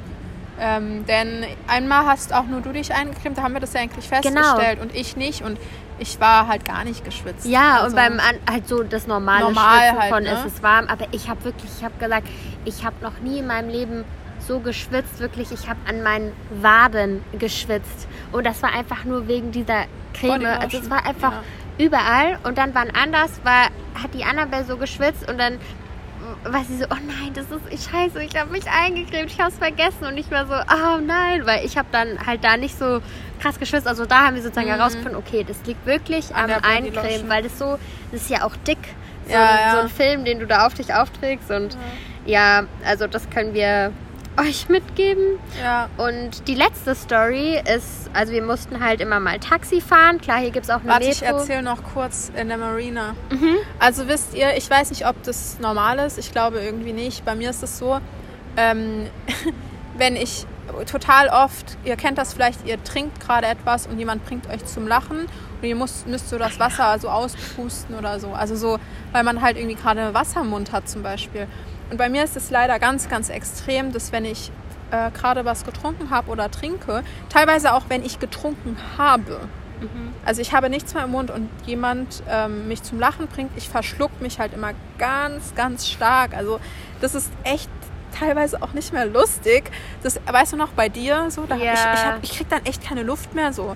Ähm, 0.59 1.05
denn 1.07 1.45
einmal 1.67 2.05
hast 2.05 2.31
auch 2.33 2.45
nur 2.45 2.61
du 2.61 2.71
dich 2.73 2.93
eingecremt, 2.93 3.37
da 3.37 3.41
haben 3.43 3.53
wir 3.53 3.59
das 3.59 3.73
ja 3.73 3.81
eigentlich 3.81 4.07
Genau. 4.09 4.41
festgestellt 4.41 4.79
und 4.81 4.95
ich 4.95 5.15
nicht 5.17 5.41
und 5.41 5.57
ich 5.97 6.19
war 6.19 6.47
halt 6.47 6.63
gar 6.65 6.83
nicht 6.83 7.03
geschwitzt. 7.03 7.45
Ja, 7.45 7.77
Also, 7.77 7.87
und 7.87 7.95
beim 7.95 8.19
an, 8.19 8.35
halt 8.49 8.67
so 8.67 8.83
das 8.83 9.07
normale 9.07 9.45
Normal 9.45 9.79
Schwitzen 9.79 9.99
halt, 9.99 10.13
von 10.13 10.23
ne? 10.23 10.29
es 10.31 10.45
ist 10.45 10.61
warm, 10.63 10.87
aber 10.87 11.05
ich 11.11 11.27
habe 11.29 11.43
wirklich, 11.43 11.71
ich 11.77 11.83
habe 11.83 11.95
gesagt, 11.99 12.27
ich 12.65 12.85
habe 12.85 12.95
noch 13.01 13.19
nie 13.19 13.39
in 13.39 13.47
meinem 13.47 13.69
Leben 13.69 14.03
so 14.39 14.59
geschwitzt, 14.59 15.19
wirklich, 15.19 15.51
ich 15.51 15.67
habe 15.69 15.79
an 15.87 16.03
meinen 16.03 16.31
Waden 16.61 17.23
geschwitzt 17.39 18.07
und 18.31 18.45
das 18.45 18.61
war 18.61 18.73
einfach 18.73 19.05
nur 19.05 19.27
wegen 19.27 19.51
dieser 19.51 19.85
Creme, 20.13 20.45
also 20.45 20.77
es 20.77 20.89
war 20.89 21.05
einfach 21.05 21.31
ja. 21.31 21.43
überall 21.85 22.37
und 22.43 22.57
dann 22.59 22.75
waren 22.75 22.91
anders, 22.95 23.39
war 23.43 23.69
hat 24.01 24.13
die 24.13 24.23
Annabelle 24.23 24.65
so 24.65 24.77
geschwitzt 24.77 25.29
und 25.29 25.37
dann 25.37 25.59
war 26.45 26.63
sie 26.63 26.77
so, 26.77 26.85
oh 26.85 26.97
nein, 27.05 27.33
das 27.33 27.45
ist 27.51 27.61
ich 27.69 27.83
scheiße, 27.91 28.23
ich 28.23 28.35
habe 28.37 28.49
mich 28.51 28.63
eingecremt, 28.69 29.29
ich 29.31 29.39
habe 29.39 29.51
es 29.51 29.57
vergessen. 29.57 30.05
Und 30.05 30.17
ich 30.17 30.31
war 30.31 30.45
so, 30.47 30.53
oh 30.53 31.01
nein, 31.05 31.45
weil 31.45 31.65
ich 31.65 31.77
habe 31.77 31.87
dann 31.91 32.25
halt 32.25 32.43
da 32.43 32.55
nicht 32.55 32.77
so 32.77 33.01
krass 33.41 33.59
geschwitzt, 33.59 33.87
also 33.87 34.05
da 34.05 34.27
haben 34.27 34.35
wir 34.35 34.41
sozusagen 34.41 34.67
herausgefunden, 34.69 35.17
okay, 35.17 35.43
das 35.45 35.57
liegt 35.65 35.85
wirklich 35.85 36.29
Mhm. 36.29 36.35
Am 36.35 36.51
Eincremen, 36.63 37.29
weil 37.29 37.43
das 37.43 37.59
so, 37.59 37.77
das 38.11 38.21
ist 38.21 38.29
ja 38.29 38.45
auch 38.45 38.55
dick, 38.67 38.77
so, 39.27 39.33
Ja, 39.33 39.41
ein, 39.43 39.59
ja. 39.59 39.71
so 39.73 39.79
ein 39.81 39.89
Film, 39.89 40.23
den 40.25 40.39
du 40.39 40.47
da 40.47 40.65
auf 40.65 40.73
dich 40.73 40.93
aufträgst. 40.93 41.51
Und 41.51 41.77
ja, 42.25 42.63
also 42.85 43.07
das 43.07 43.29
können 43.29 43.53
wir 43.53 43.91
euch 44.39 44.69
mitgeben. 44.69 45.39
Ja, 45.61 45.89
Und 45.97 46.47
die 46.47 46.55
letzte 46.55 46.95
Story 46.95 47.61
ist, 47.75 48.09
also 48.13 48.31
wir 48.33 48.41
mussten 48.41 48.83
halt 48.83 49.01
immer 49.01 49.19
mal 49.19 49.39
Taxi 49.39 49.81
fahren. 49.81 50.19
Klar, 50.19 50.39
hier 50.39 50.51
gibt 50.51 50.65
es 50.65 50.69
auch 50.69 50.81
eine 50.81 50.89
warte, 50.89 51.05
ich 51.05 51.21
Metro. 51.21 51.37
erzähle 51.37 51.63
noch 51.63 51.83
kurz 51.93 52.31
in 52.35 52.47
der 52.47 52.57
Marina. 52.57 53.15
Mhm. 53.29 53.57
Also 53.79 54.07
wisst 54.07 54.33
ihr, 54.33 54.55
ich 54.57 54.69
weiß 54.69 54.89
nicht, 54.89 55.05
ob 55.07 55.21
das 55.23 55.59
normal 55.59 55.99
ist. 55.99 56.17
Ich 56.17 56.31
glaube 56.31 56.59
irgendwie 56.59 56.93
nicht. 56.93 57.25
Bei 57.25 57.35
mir 57.35 57.49
ist 57.49 57.63
es 57.63 57.77
so, 57.77 57.99
ähm, 58.57 59.07
wenn 59.97 60.15
ich 60.15 60.45
total 60.89 61.29
oft, 61.29 61.77
ihr 61.83 61.95
kennt 61.95 62.17
das 62.17 62.33
vielleicht, 62.33 62.65
ihr 62.65 62.83
trinkt 62.83 63.19
gerade 63.19 63.47
etwas 63.47 63.85
und 63.87 63.99
jemand 63.99 64.25
bringt 64.25 64.49
euch 64.49 64.65
zum 64.65 64.87
Lachen 64.87 65.27
und 65.61 65.67
ihr 65.67 65.75
müsst, 65.75 66.07
müsst 66.07 66.29
so 66.29 66.37
das 66.37 66.59
Wasser 66.59 66.97
so 66.99 67.09
auspusten 67.09 67.95
oder 67.95 68.19
so. 68.19 68.31
Also 68.33 68.55
so, 68.55 68.79
weil 69.11 69.23
man 69.23 69.41
halt 69.41 69.57
irgendwie 69.57 69.75
gerade 69.75 70.13
Wasser 70.13 70.41
im 70.41 70.49
Mund 70.49 70.71
hat 70.71 70.89
zum 70.89 71.03
Beispiel. 71.03 71.47
Und 71.93 71.97
bei 71.97 72.09
mir 72.09 72.23
ist 72.23 72.35
es 72.35 72.49
leider 72.49 72.79
ganz, 72.79 73.07
ganz 73.07 73.29
extrem, 73.29 73.91
dass 73.91 74.11
wenn 74.11 74.25
ich 74.25 74.51
äh, 74.89 75.11
gerade 75.11 75.45
was 75.45 75.63
getrunken 75.63 76.09
habe 76.09 76.31
oder 76.31 76.49
trinke, 76.49 77.03
teilweise 77.29 77.71
auch 77.75 77.83
wenn 77.87 78.03
ich 78.03 78.17
getrunken 78.17 78.75
habe, 78.97 79.41
also 80.25 80.41
ich 80.41 80.53
habe 80.53 80.71
nichts 80.71 80.95
mehr 80.95 81.03
im 81.03 81.11
Mund 81.11 81.29
und 81.29 81.49
jemand 81.67 82.23
ähm, 82.27 82.67
mich 82.67 82.81
zum 82.81 82.99
Lachen 82.99 83.27
bringt, 83.27 83.51
ich 83.57 83.69
verschluck 83.69 84.21
mich 84.21 84.39
halt 84.39 84.55
immer 84.55 84.71
ganz, 84.97 85.53
ganz 85.53 85.87
stark. 85.87 86.35
Also 86.35 86.59
das 86.99 87.13
ist 87.13 87.29
echt 87.43 87.69
teilweise 88.17 88.63
auch 88.63 88.73
nicht 88.73 88.91
mehr 88.91 89.05
lustig. 89.05 89.69
Das 90.01 90.19
weißt 90.25 90.53
du 90.53 90.57
noch 90.57 90.69
bei 90.69 90.89
dir 90.89 91.29
so, 91.29 91.43
da 91.45 91.55
hab 91.55 91.61
Ja. 91.61 91.73
ich, 91.73 91.79
ich, 91.79 92.05
hab, 92.05 92.23
ich 92.23 92.37
krieg 92.37 92.49
dann 92.49 92.65
echt 92.65 92.83
keine 92.83 93.03
Luft 93.03 93.35
mehr 93.35 93.53
so. 93.53 93.75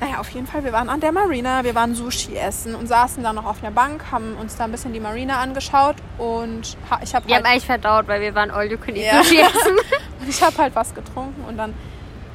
Naja, 0.00 0.20
auf 0.20 0.30
jeden 0.30 0.46
Fall, 0.46 0.62
wir 0.62 0.72
waren 0.72 0.88
an 0.88 1.00
der 1.00 1.10
Marina, 1.10 1.64
wir 1.64 1.74
waren 1.74 1.94
Sushi 1.94 2.36
essen 2.36 2.76
und 2.76 2.86
saßen 2.86 3.22
dann 3.24 3.34
noch 3.34 3.46
auf 3.46 3.60
der 3.60 3.72
Bank, 3.72 4.12
haben 4.12 4.34
uns 4.40 4.56
da 4.56 4.64
ein 4.64 4.70
bisschen 4.70 4.92
die 4.92 5.00
Marina 5.00 5.40
angeschaut 5.40 5.96
und 6.18 6.76
ha- 6.88 7.00
ich 7.02 7.14
habe 7.16 7.26
Wir 7.26 7.34
halt 7.34 7.44
haben 7.44 7.52
eigentlich 7.52 7.66
verdaut, 7.66 8.06
weil 8.06 8.20
wir 8.20 8.32
waren 8.34 8.52
all 8.52 8.70
you 8.70 8.78
can 8.78 8.94
eat 8.94 9.06
Ja. 9.12 9.22
Sushi 9.24 9.40
essen. 9.40 9.76
und 10.20 10.28
ich 10.28 10.40
habe 10.40 10.56
halt 10.58 10.76
was 10.76 10.94
getrunken 10.94 11.44
und 11.48 11.56
dann 11.56 11.74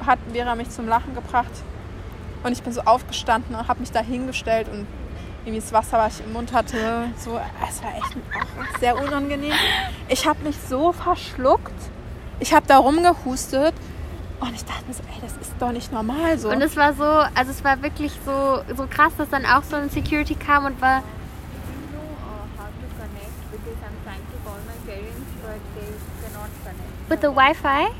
hat 0.04 0.18
Vera 0.32 0.54
mich 0.54 0.68
zum 0.70 0.86
Lachen 0.88 1.14
gebracht. 1.14 1.50
Und 2.42 2.52
ich 2.52 2.62
bin 2.62 2.74
so 2.74 2.82
aufgestanden 2.82 3.54
und 3.56 3.66
habe 3.66 3.80
mich 3.80 3.90
da 3.92 4.00
hingestellt 4.00 4.68
und 4.70 4.86
irgendwie 5.46 5.60
das 5.62 5.72
Wasser, 5.72 5.96
was 5.96 6.20
ich 6.20 6.26
im 6.26 6.34
Mund 6.34 6.52
hatte, 6.52 6.76
so, 7.18 7.40
es 7.66 7.82
war 7.82 7.94
echt 7.96 8.14
auch 8.38 8.78
sehr 8.80 8.98
unangenehm. 9.02 9.52
Ich 10.08 10.26
habe 10.26 10.42
mich 10.42 10.56
so 10.68 10.92
verschluckt. 10.92 11.72
Ich 12.40 12.52
habe 12.52 12.66
da 12.66 12.76
rumgehustet 12.76 13.72
und 14.48 14.54
ich 14.54 14.64
dachte 14.64 14.84
mir 14.86 14.94
so, 14.94 15.02
ey, 15.04 15.20
das 15.20 15.36
ist 15.36 15.54
doch 15.58 15.72
nicht 15.72 15.92
normal 15.92 16.38
so. 16.38 16.50
Und 16.50 16.62
es 16.62 16.76
war 16.76 16.92
so, 16.94 17.04
also 17.04 17.50
es 17.50 17.64
war 17.64 17.82
wirklich 17.82 18.12
so, 18.24 18.62
so 18.76 18.86
krass, 18.86 19.12
dass 19.16 19.28
dann 19.30 19.46
auch 19.46 19.62
so 19.62 19.76
ein 19.76 19.90
Security 19.90 20.34
kam 20.34 20.64
und 20.66 20.80
war, 20.80 21.02
know 21.92 22.00
uh, 22.00 22.60
how 22.60 22.68
to 22.68 22.86
connect 22.98 23.34
because 23.50 23.78
I'm 23.86 23.96
trying 24.04 24.24
to 24.32 24.36
call 24.44 24.58
my 24.66 24.78
parents, 24.86 25.30
but 25.42 25.60
they 25.74 25.90
cannot 26.22 26.50
connect. 26.62 27.10
with 27.10 27.20
the 27.20 27.30
Wi-Fi? 27.30 27.82
I 27.82 27.92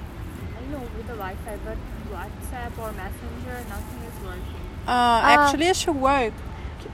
know 0.71 0.81
with 0.97 1.07
the 1.07 1.17
Wi-Fi, 1.17 1.59
but 1.65 1.79
WhatsApp 2.13 2.73
or 2.79 2.93
Messenger, 2.93 3.57
nothing 3.69 4.01
is 4.09 4.17
working. 4.25 4.65
uh, 4.89 5.21
actually, 5.25 5.67
it 5.67 5.77
should 5.77 5.97
work. 5.97 6.33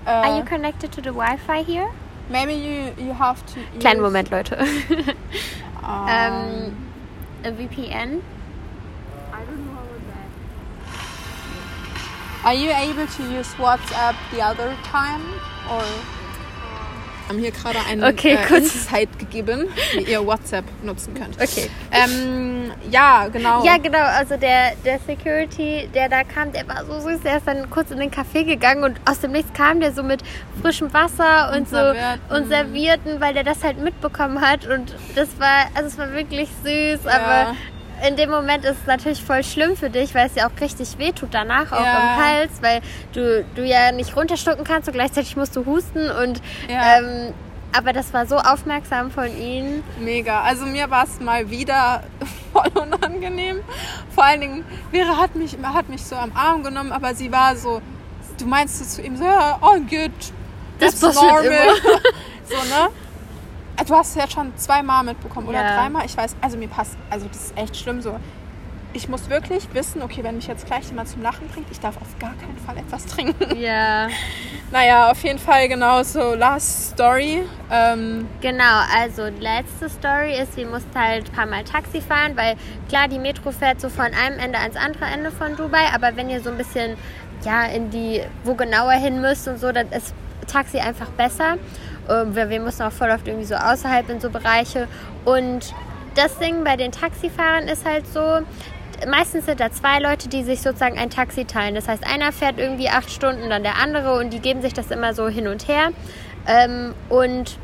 Uh, 0.07 0.11
Are 0.11 0.37
you 0.39 0.45
connected 0.45 0.93
to 0.93 1.01
the 1.01 1.11
Wi-Fi 1.11 1.63
here? 1.63 1.91
maybe 2.31 2.55
you, 2.55 2.95
you 2.97 3.13
have 3.13 3.45
to 3.47 3.61
Kleinen 3.81 4.01
Moment, 4.01 4.31
Leute. 4.31 4.53
um, 5.83 6.09
ähm, 6.09 6.73
a 7.45 7.51
VPN? 7.51 8.23
Are 12.45 12.55
you 12.55 12.71
able 12.71 13.07
to 13.07 13.23
use 13.23 13.55
WhatsApp 13.59 14.15
the 14.33 14.41
other 14.43 14.73
time? 14.91 15.21
Or 15.71 15.83
wir 17.29 17.37
haben 17.37 17.43
hier 17.43 17.53
gerade 17.53 17.79
einen 17.89 18.03
Okay, 18.03 18.35
äh. 18.35 18.57
Insight 18.57 19.17
gegeben, 19.21 19.69
wie 19.95 20.03
ihr 20.11 20.27
WhatsApp 20.27 20.65
nutzen 20.83 21.15
könnt. 21.15 21.41
Okay. 21.41 21.71
Ähm, 21.93 22.73
ja, 22.91 23.29
genau. 23.29 23.65
Ja, 23.65 23.77
genau. 23.77 24.01
Also 24.03 24.37
der, 24.37 24.73
der 24.85 24.99
Security, 25.07 25.89
der 25.95 26.09
da 26.09 26.25
kam, 26.25 26.51
der 26.53 26.67
war 26.67 26.85
so 26.87 26.99
süß. 26.99 27.21
Der 27.21 27.37
ist 27.37 27.47
dann 27.47 27.71
kurz 27.71 27.93
in 27.93 28.01
den 28.01 28.11
Café 28.11 28.43
gegangen 28.45 28.83
und 28.83 29.01
aus 29.09 29.21
dem 29.21 29.31
Nichts 29.31 29.53
kam 29.53 29.79
der 29.79 29.93
so 29.93 30.03
mit 30.03 30.23
frischem 30.61 30.93
Wasser 30.93 31.51
und, 31.53 31.59
Und 31.59 31.69
so 31.69 31.77
Servietten. 31.77 32.37
und 32.37 32.49
Servierten, 32.49 33.21
weil 33.21 33.35
der 33.35 33.45
das 33.45 33.63
halt 33.63 33.79
mitbekommen 33.79 34.41
hat. 34.41 34.67
Und 34.67 34.93
das 35.15 35.29
war, 35.39 35.67
also 35.75 35.87
es 35.87 35.99
war 35.99 36.11
wirklich 36.13 36.49
süß, 36.65 37.05
Ja. 37.05 37.11
aber 37.13 37.57
in 38.07 38.17
dem 38.17 38.31
Moment 38.31 38.65
ist 38.65 38.79
es 38.81 38.87
natürlich 38.87 39.23
voll 39.23 39.43
schlimm 39.45 39.77
für 39.77 39.91
dich, 39.91 40.15
weil 40.15 40.27
es 40.27 40.35
ja 40.35 40.47
auch 40.49 40.61
richtig 40.61 40.99
wehtut 40.99 41.31
danach, 41.33 41.73
auch 41.73 41.85
Ja. 41.85 41.99
im 41.99 42.17
Hals, 42.25 42.51
weil 42.61 42.81
du, 43.13 43.45
du 43.55 43.65
ja 43.65 43.93
nicht 43.93 44.17
runterstucken 44.17 44.65
kannst 44.65 44.89
und 44.89 44.95
gleichzeitig 44.95 45.37
musst 45.37 45.55
du 45.57 45.65
husten 45.67 46.11
und 46.11 46.41
Ja. 46.69 46.99
ähm, 46.99 47.35
aber 47.77 47.93
das 47.93 48.13
war 48.13 48.27
so 48.27 48.37
aufmerksam 48.37 49.11
von 49.13 49.27
ihnen. 49.37 49.85
Mega. 50.01 50.41
Also 50.43 50.67
mir 50.67 50.91
war 50.91 51.05
es 51.05 51.21
mal 51.21 51.51
wieder 51.51 52.03
voll 52.53 52.69
unangenehm. 52.75 53.61
Vor 54.13 54.25
allen 54.25 54.41
Dingen, 54.41 54.65
Vera 54.91 55.17
hat 55.19 55.37
mich, 55.37 55.57
hat 55.63 55.89
mich 55.89 56.05
so 56.05 56.17
am 56.17 56.33
Arm 56.35 56.65
genommen, 56.65 56.91
aber 56.91 57.15
sie 57.15 57.31
war 57.31 57.55
so, 57.55 57.81
du 58.39 58.47
meinst 58.47 58.93
zu 58.95 59.03
ihm 59.03 59.17
so, 59.17 59.25
ja, 59.25 59.59
all 59.61 59.81
good. 59.83 60.11
Das 60.81 60.99
passiert 60.99 61.33
normal. 61.45 61.69
so, 62.49 62.57
ne? 62.57 62.89
Du 63.87 63.95
hast 63.95 64.11
es 64.11 64.15
ja 64.17 64.29
schon 64.29 64.57
zweimal 64.57 65.05
mitbekommen 65.05 65.49
oder 65.49 65.63
Ja. 65.63 65.75
dreimal. 65.77 66.05
Ich 66.07 66.17
weiß, 66.17 66.37
also 66.41 66.57
mir 66.57 66.69
passt, 66.69 66.97
also 67.09 67.27
das 67.29 67.47
ist 67.47 67.57
echt 67.59 67.77
schlimm 67.77 68.01
so. 68.03 68.17
Ich 68.93 69.09
muss 69.09 69.31
wirklich 69.31 69.73
wissen, 69.73 70.03
okay, 70.03 70.25
wenn 70.25 70.35
mich 70.37 70.49
jetzt 70.49 70.67
gleich 70.67 70.89
jemand 70.89 71.09
zum 71.09 71.23
Lachen 71.23 71.47
bringt, 71.49 71.71
ich 71.71 71.79
darf 71.79 71.97
auf 71.97 72.19
gar 72.19 72.35
keinen 72.35 72.59
Fall 72.67 72.77
etwas 72.79 73.07
trinken. 73.07 73.57
Ja. 73.59 74.09
Naja, 74.73 75.11
auf 75.11 75.21
jeden 75.25 75.41
Fall 75.41 75.67
genau 75.69 76.01
so. 76.05 76.35
Last 76.35 76.91
Story. 76.93 77.43
Ähm, 77.73 78.29
Genau, 78.41 78.83
also 78.97 79.25
letzte 79.41 79.89
Story 79.91 80.39
ist, 80.41 80.57
wir 80.57 80.69
mussten 80.69 80.97
halt 80.97 81.29
ein 81.29 81.33
paar 81.33 81.47
Mal 81.47 81.65
Taxi 81.65 82.01
fahren, 82.01 82.37
weil 82.37 82.55
klar, 82.89 83.09
die 83.09 83.19
Metro 83.19 83.51
fährt 83.51 83.81
so 83.81 83.89
von 83.89 84.05
einem 84.07 84.39
Ende 84.39 84.59
ans 84.61 84.77
andere 84.77 85.07
Ende 85.07 85.33
von 85.33 85.57
Dubai, 85.57 85.89
aber 85.93 86.15
wenn 86.15 86.31
ihr 86.31 86.41
so 86.41 86.51
ein 86.51 86.57
bisschen, 86.57 86.97
ja, 87.45 87.65
in 87.65 87.91
die, 87.91 88.23
wo 88.45 88.55
genauer 88.55 88.93
hin 88.93 89.21
müsst 89.21 89.49
und 89.49 89.59
so, 89.59 89.73
dann 89.73 89.89
ist 89.91 90.15
Taxi 90.47 90.79
einfach 90.79 91.09
besser. 91.11 91.57
Ähm, 92.09 92.35
wir 92.35 92.61
mussten 92.61 92.83
auch 92.83 92.93
voll 92.93 93.11
oft 93.11 93.27
irgendwie 93.27 93.47
so 93.47 93.55
außerhalb 93.55 94.09
in 94.09 94.21
so 94.21 94.31
Bereiche. 94.31 94.89
Und 95.25 95.75
das 96.15 96.39
Ding 96.39 96.65
bei 96.65 96.77
den 96.77 96.93
Taxifahrern 96.93 97.69
ist 97.69 97.85
halt 97.85 98.07
so, 98.07 98.41
meistens 99.09 99.47
sind 99.47 99.61
da 99.61 99.71
zwei 99.71 99.99
Leute, 99.99 100.29
die 100.29 100.43
sich 100.43 100.61
sozusagen 100.61 100.99
ein 100.99 101.11
Taxi 101.11 101.45
teilen. 101.45 101.75
Das 101.75 101.89
heißt, 101.89 102.07
einer 102.07 102.33
fährt 102.33 102.59
irgendwie 102.59 102.89
acht 102.89 103.11
Stunden, 103.11 103.49
dann 103.51 103.63
der 103.63 103.77
andere 103.77 104.19
und 104.19 104.33
die 104.33 104.41
geben 104.41 104.63
sich 104.63 104.73
das 104.73 104.91
immer 104.91 105.15
so 105.15 105.29
hin 105.29 105.49
und 105.49 105.69
her. 105.69 105.91
Ähm, 106.47 106.95
und 107.09 107.59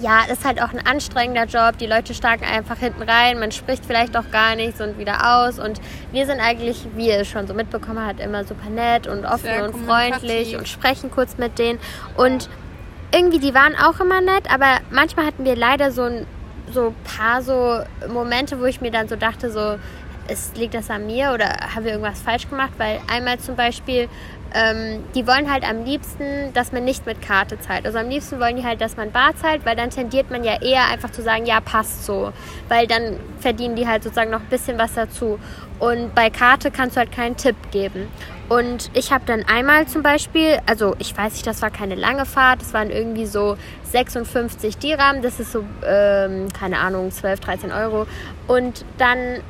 ja, 0.00 0.20
ist 0.30 0.44
halt 0.44 0.62
auch 0.62 0.72
ein 0.72 0.84
anstrengender 0.86 1.44
Job. 1.44 1.78
Die 1.78 1.86
Leute 1.86 2.14
steigen 2.14 2.44
einfach 2.44 2.78
hinten 2.78 3.02
rein, 3.02 3.38
man 3.38 3.50
spricht 3.50 3.84
vielleicht 3.84 4.16
auch 4.16 4.30
gar 4.30 4.54
nichts 4.54 4.80
und 4.80 4.98
wieder 4.98 5.42
aus. 5.42 5.58
Und 5.58 5.80
wir 6.12 6.26
sind 6.26 6.40
eigentlich, 6.40 6.86
wie 6.94 7.08
ihr 7.08 7.20
es 7.20 7.28
schon 7.28 7.46
so 7.46 7.54
mitbekommen 7.54 8.04
habt, 8.06 8.20
immer 8.20 8.44
super 8.44 8.70
nett 8.70 9.06
und 9.06 9.24
offen 9.24 9.40
Sehr 9.42 9.64
und 9.64 9.86
freundlich 9.86 10.56
und 10.56 10.68
sprechen 10.68 11.10
kurz 11.10 11.36
mit 11.36 11.58
denen. 11.58 11.78
Und 12.16 12.48
irgendwie, 13.12 13.38
die 13.38 13.54
waren 13.54 13.74
auch 13.74 14.00
immer 14.00 14.20
nett, 14.20 14.52
aber 14.52 14.78
manchmal 14.90 15.26
hatten 15.26 15.44
wir 15.44 15.56
leider 15.56 15.90
so 15.90 16.02
ein 16.02 16.26
so 16.72 16.94
paar 17.04 17.42
so 17.42 17.80
Momente, 18.08 18.60
wo 18.60 18.64
ich 18.66 18.80
mir 18.80 18.90
dann 18.90 19.08
so 19.08 19.16
dachte, 19.16 19.50
so, 19.50 19.78
es 20.28 20.52
liegt 20.54 20.74
das 20.74 20.90
an 20.90 21.06
mir 21.06 21.32
oder 21.32 21.48
haben 21.74 21.84
wir 21.84 21.92
irgendwas 21.92 22.20
falsch 22.20 22.48
gemacht? 22.48 22.72
Weil 22.76 23.00
einmal 23.10 23.38
zum 23.38 23.56
Beispiel, 23.56 24.08
ähm, 24.54 25.02
die 25.14 25.26
wollen 25.26 25.50
halt 25.50 25.68
am 25.68 25.84
liebsten, 25.84 26.52
dass 26.52 26.72
man 26.72 26.84
nicht 26.84 27.06
mit 27.06 27.22
Karte 27.22 27.58
zahlt. 27.58 27.86
Also 27.86 27.98
am 27.98 28.08
liebsten 28.08 28.38
wollen 28.38 28.56
die 28.56 28.64
halt, 28.64 28.80
dass 28.80 28.96
man 28.96 29.10
bar 29.10 29.34
zahlt, 29.36 29.64
weil 29.64 29.76
dann 29.76 29.90
tendiert 29.90 30.30
man 30.30 30.44
ja 30.44 30.60
eher 30.60 30.86
einfach 30.88 31.10
zu 31.10 31.22
sagen, 31.22 31.46
ja, 31.46 31.60
passt 31.60 32.04
so. 32.04 32.32
Weil 32.68 32.86
dann 32.86 33.18
verdienen 33.40 33.76
die 33.76 33.88
halt 33.88 34.02
sozusagen 34.02 34.30
noch 34.30 34.40
ein 34.40 34.48
bisschen 34.48 34.78
was 34.78 34.94
dazu. 34.94 35.38
Und 35.78 36.14
bei 36.14 36.28
Karte 36.30 36.70
kannst 36.70 36.96
du 36.96 37.00
halt 37.00 37.12
keinen 37.12 37.36
Tipp 37.36 37.56
geben. 37.70 38.08
Und 38.48 38.90
ich 38.94 39.12
habe 39.12 39.24
dann 39.26 39.44
einmal 39.44 39.86
zum 39.86 40.02
Beispiel, 40.02 40.58
also 40.64 40.96
ich 40.98 41.16
weiß 41.16 41.34
nicht, 41.34 41.46
das 41.46 41.60
war 41.60 41.70
keine 41.70 41.94
lange 41.94 42.24
Fahrt, 42.24 42.62
das 42.62 42.72
waren 42.72 42.90
irgendwie 42.90 43.26
so 43.26 43.58
56 43.84 44.78
Dirham, 44.78 45.20
das 45.20 45.38
ist 45.38 45.52
so, 45.52 45.64
ähm, 45.86 46.48
keine 46.58 46.78
Ahnung, 46.78 47.10
12, 47.10 47.40
13 47.40 47.72
Euro. 47.72 48.06
Und 48.46 48.86
dann 48.96 49.40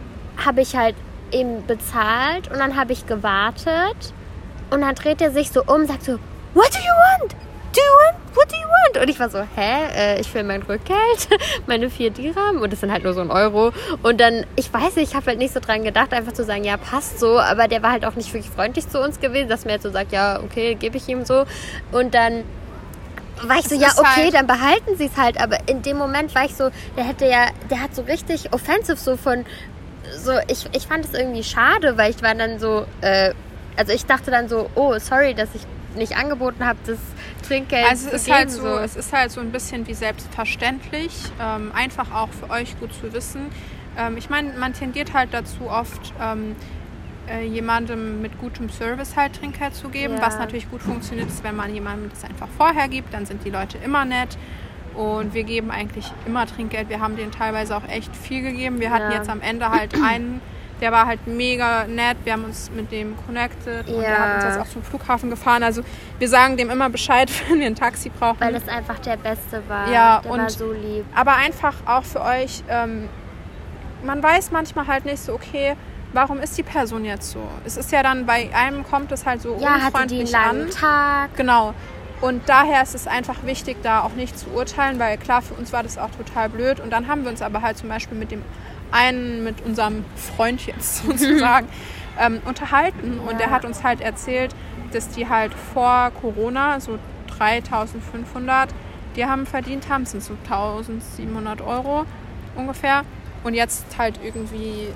habe 0.44 0.62
ich 0.62 0.74
halt 0.76 0.96
eben 1.30 1.64
bezahlt 1.66 2.50
und 2.50 2.58
dann 2.58 2.76
habe 2.76 2.92
ich 2.92 3.06
gewartet 3.06 4.14
und 4.70 4.80
dann 4.80 4.94
dreht 4.94 5.20
er 5.20 5.30
sich 5.30 5.50
so 5.50 5.62
um, 5.62 5.86
sagt 5.86 6.04
so, 6.04 6.18
What 6.54 6.70
do 6.72 6.78
you 6.78 7.22
want? 7.22 7.47
Do 7.72 7.80
you 7.80 7.92
want? 8.04 8.16
What 8.36 8.50
do 8.50 8.56
you 8.56 8.66
want? 8.66 9.02
Und 9.02 9.10
ich 9.10 9.18
war 9.20 9.28
so, 9.30 9.40
hä? 9.56 9.86
Äh, 9.94 10.20
ich 10.20 10.32
will 10.34 10.42
mein 10.44 10.62
Rückgeld, 10.62 11.28
meine 11.66 11.90
vier 11.90 12.10
Dirham 12.10 12.60
und 12.62 12.72
das 12.72 12.80
sind 12.80 12.90
halt 12.92 13.04
nur 13.04 13.12
so 13.14 13.20
ein 13.20 13.30
Euro. 13.30 13.72
Und 14.02 14.20
dann, 14.20 14.46
ich 14.56 14.72
weiß 14.72 14.96
nicht, 14.96 15.10
ich 15.10 15.14
habe 15.14 15.26
halt 15.26 15.38
nicht 15.38 15.52
so 15.52 15.60
dran 15.60 15.82
gedacht, 15.84 16.12
einfach 16.12 16.32
zu 16.32 16.44
sagen, 16.44 16.64
ja, 16.64 16.76
passt 16.76 17.18
so. 17.20 17.38
Aber 17.38 17.68
der 17.68 17.82
war 17.82 17.92
halt 17.92 18.04
auch 18.04 18.14
nicht 18.14 18.32
wirklich 18.32 18.50
freundlich 18.50 18.88
zu 18.88 19.00
uns 19.00 19.20
gewesen, 19.20 19.48
dass 19.48 19.64
mir 19.64 19.72
jetzt 19.72 19.82
so 19.82 19.90
sagt, 19.90 20.12
ja, 20.12 20.40
okay, 20.40 20.74
gebe 20.76 20.96
ich 20.96 21.08
ihm 21.08 21.24
so. 21.24 21.44
Und 21.92 22.14
dann 22.14 22.44
war 23.42 23.58
ich 23.58 23.68
so, 23.68 23.74
ja, 23.74 23.88
okay, 23.96 24.24
halt- 24.24 24.34
dann 24.34 24.46
behalten 24.46 24.96
sie 24.96 25.06
es 25.06 25.16
halt. 25.16 25.40
Aber 25.40 25.58
in 25.66 25.82
dem 25.82 25.96
Moment 25.98 26.34
war 26.34 26.44
ich 26.44 26.54
so, 26.54 26.70
der 26.96 27.04
hätte 27.04 27.26
ja, 27.26 27.48
der 27.70 27.82
hat 27.82 27.94
so 27.94 28.02
richtig 28.02 28.52
offensive 28.52 28.96
so 28.96 29.16
von, 29.16 29.44
so, 30.16 30.32
ich, 30.48 30.64
ich 30.72 30.86
fand 30.86 31.04
es 31.04 31.12
irgendwie 31.12 31.44
schade, 31.44 31.98
weil 31.98 32.10
ich 32.10 32.22
war 32.22 32.34
dann 32.34 32.58
so, 32.58 32.86
äh, 33.02 33.32
also 33.76 33.92
ich 33.92 34.06
dachte 34.06 34.30
dann 34.30 34.48
so, 34.48 34.70
oh, 34.74 34.98
sorry, 34.98 35.34
dass 35.34 35.50
ich 35.54 35.62
nicht 35.96 36.16
angeboten 36.16 36.64
habe, 36.64 36.78
das 36.86 36.98
Trinkgeld 37.48 37.86
Also 37.88 38.08
es 38.08 38.22
ist 38.22 38.30
halt 38.32 38.50
so, 38.50 38.78
es 38.78 38.94
ist 38.96 39.12
halt 39.12 39.30
so 39.30 39.40
ein 39.40 39.50
bisschen 39.50 39.86
wie 39.86 39.94
selbstverständlich, 39.94 41.12
ähm, 41.40 41.72
einfach 41.74 42.12
auch 42.14 42.28
für 42.28 42.50
euch 42.50 42.78
gut 42.78 42.92
zu 42.94 43.12
wissen. 43.12 43.46
Ähm, 43.96 44.16
ich 44.16 44.30
meine, 44.30 44.52
man 44.52 44.72
tendiert 44.74 45.14
halt 45.14 45.30
dazu 45.32 45.68
oft 45.68 46.12
ähm, 46.22 46.54
äh, 47.28 47.44
jemandem 47.44 48.22
mit 48.22 48.38
gutem 48.38 48.70
Service 48.70 49.16
halt 49.16 49.34
Trinkgeld 49.36 49.74
zu 49.74 49.88
geben. 49.88 50.14
Ja. 50.14 50.22
Was 50.22 50.38
natürlich 50.38 50.70
gut 50.70 50.82
funktioniert, 50.82 51.28
ist, 51.28 51.42
wenn 51.42 51.56
man 51.56 51.72
jemandem 51.74 52.10
das 52.10 52.24
einfach 52.24 52.48
vorher 52.56 52.88
gibt, 52.88 53.12
dann 53.12 53.26
sind 53.26 53.44
die 53.44 53.50
Leute 53.50 53.78
immer 53.78 54.04
nett. 54.04 54.36
Und 54.94 55.32
wir 55.32 55.44
geben 55.44 55.70
eigentlich 55.70 56.10
immer 56.26 56.46
Trinkgeld. 56.46 56.88
Wir 56.88 57.00
haben 57.00 57.16
denen 57.16 57.30
teilweise 57.30 57.76
auch 57.76 57.86
echt 57.88 58.14
viel 58.16 58.42
gegeben. 58.42 58.80
Wir 58.80 58.90
hatten 58.90 59.12
Ja. 59.12 59.18
jetzt 59.18 59.28
am 59.28 59.40
Ende 59.40 59.70
halt 59.70 59.94
einen, 59.94 60.40
der 60.80 60.92
war 60.92 61.06
halt 61.06 61.26
mega 61.26 61.84
nett. 61.84 62.16
Wir 62.24 62.34
haben 62.34 62.44
uns 62.44 62.70
mit 62.70 62.90
dem 62.92 63.16
connected 63.26 63.88
und 63.88 64.00
der 64.00 64.10
Ja. 64.10 64.18
hat 64.18 64.34
uns 64.36 64.44
jetzt 64.44 64.58
auch 64.60 64.68
zum 64.72 64.82
Flughafen 64.82 65.30
gefahren. 65.30 65.62
Also 65.62 65.82
wir 66.18 66.28
sagen 66.28 66.56
dem 66.56 66.70
immer 66.70 66.88
Bescheid, 66.90 67.30
wenn 67.48 67.60
wir 67.60 67.66
ein 67.66 67.74
Taxi 67.74 68.10
brauchen. 68.10 68.40
weil 68.40 68.54
es 68.54 68.68
einfach 68.68 68.98
der 69.00 69.16
Beste 69.16 69.62
war. 69.68 69.90
Ja, 69.92 70.20
der 70.20 70.30
war 70.30 70.38
und- 70.40 70.50
so 70.50 70.72
lieb. 70.72 71.04
aber 71.14 71.34
einfach 71.36 71.74
auch 71.86 72.04
für 72.04 72.22
euch, 72.22 72.62
ähm, 72.68 73.08
man 74.04 74.22
weiß 74.22 74.50
manchmal 74.52 74.86
halt 74.86 75.04
nicht 75.04 75.18
so, 75.18 75.32
okay, 75.34 75.74
warum 76.12 76.38
ist 76.40 76.56
die 76.56 76.62
Person 76.62 77.04
jetzt 77.04 77.30
so? 77.32 77.40
Es 77.64 77.76
ist 77.76 77.90
ja 77.92 78.02
dann, 78.02 78.26
bei 78.26 78.48
einem 78.54 78.84
kommt 78.84 79.10
es 79.12 79.26
halt 79.26 79.42
so 79.42 79.56
Ja, 79.60 79.80
hatte 79.80 80.06
die 80.06 80.20
einen 80.20 80.26
unfreundlich 80.26 80.36
an. 80.36 80.70
Tag. 80.70 81.36
Genau. 81.36 81.74
Und 82.20 82.48
daher 82.48 82.82
ist 82.82 82.94
es 82.96 83.06
einfach 83.06 83.44
wichtig, 83.44 83.76
da 83.82 84.00
auch 84.02 84.12
nicht 84.14 84.36
zu 84.36 84.50
urteilen, 84.50 84.98
weil 84.98 85.18
klar, 85.18 85.40
für 85.42 85.54
uns 85.54 85.72
war 85.72 85.82
das 85.84 85.98
auch 85.98 86.10
total 86.10 86.48
blöd. 86.48 86.80
Und 86.80 86.90
dann 86.92 87.06
haben 87.06 87.22
wir 87.22 87.30
uns 87.30 87.42
aber 87.42 87.62
halt 87.62 87.76
zum 87.78 87.88
Beispiel 87.88 88.18
mit 88.18 88.30
dem 88.32 88.42
einen, 88.90 89.44
mit 89.44 89.64
unserem 89.64 90.04
Freund 90.16 90.66
jetzt 90.66 91.02
sozusagen, 91.06 91.68
ähm, 92.18 92.40
unterhalten. 92.44 93.20
Und 93.20 93.40
der 93.40 93.50
hat 93.50 93.64
uns 93.64 93.82
halt 93.84 94.00
erzählt, 94.00 94.54
dass 94.92 95.08
die 95.10 95.28
halt 95.28 95.52
vor 95.54 96.10
Corona 96.20 96.80
so 96.80 96.98
3500 97.36 98.70
die 99.18 99.26
haben 99.26 99.46
verdient 99.46 99.88
haben, 99.88 100.06
sind 100.06 100.22
so 100.22 100.34
1700 100.44 101.60
Euro 101.60 102.06
ungefähr. 102.54 103.02
Und 103.42 103.54
jetzt 103.54 103.98
halt 103.98 104.20
irgendwie, 104.22 104.88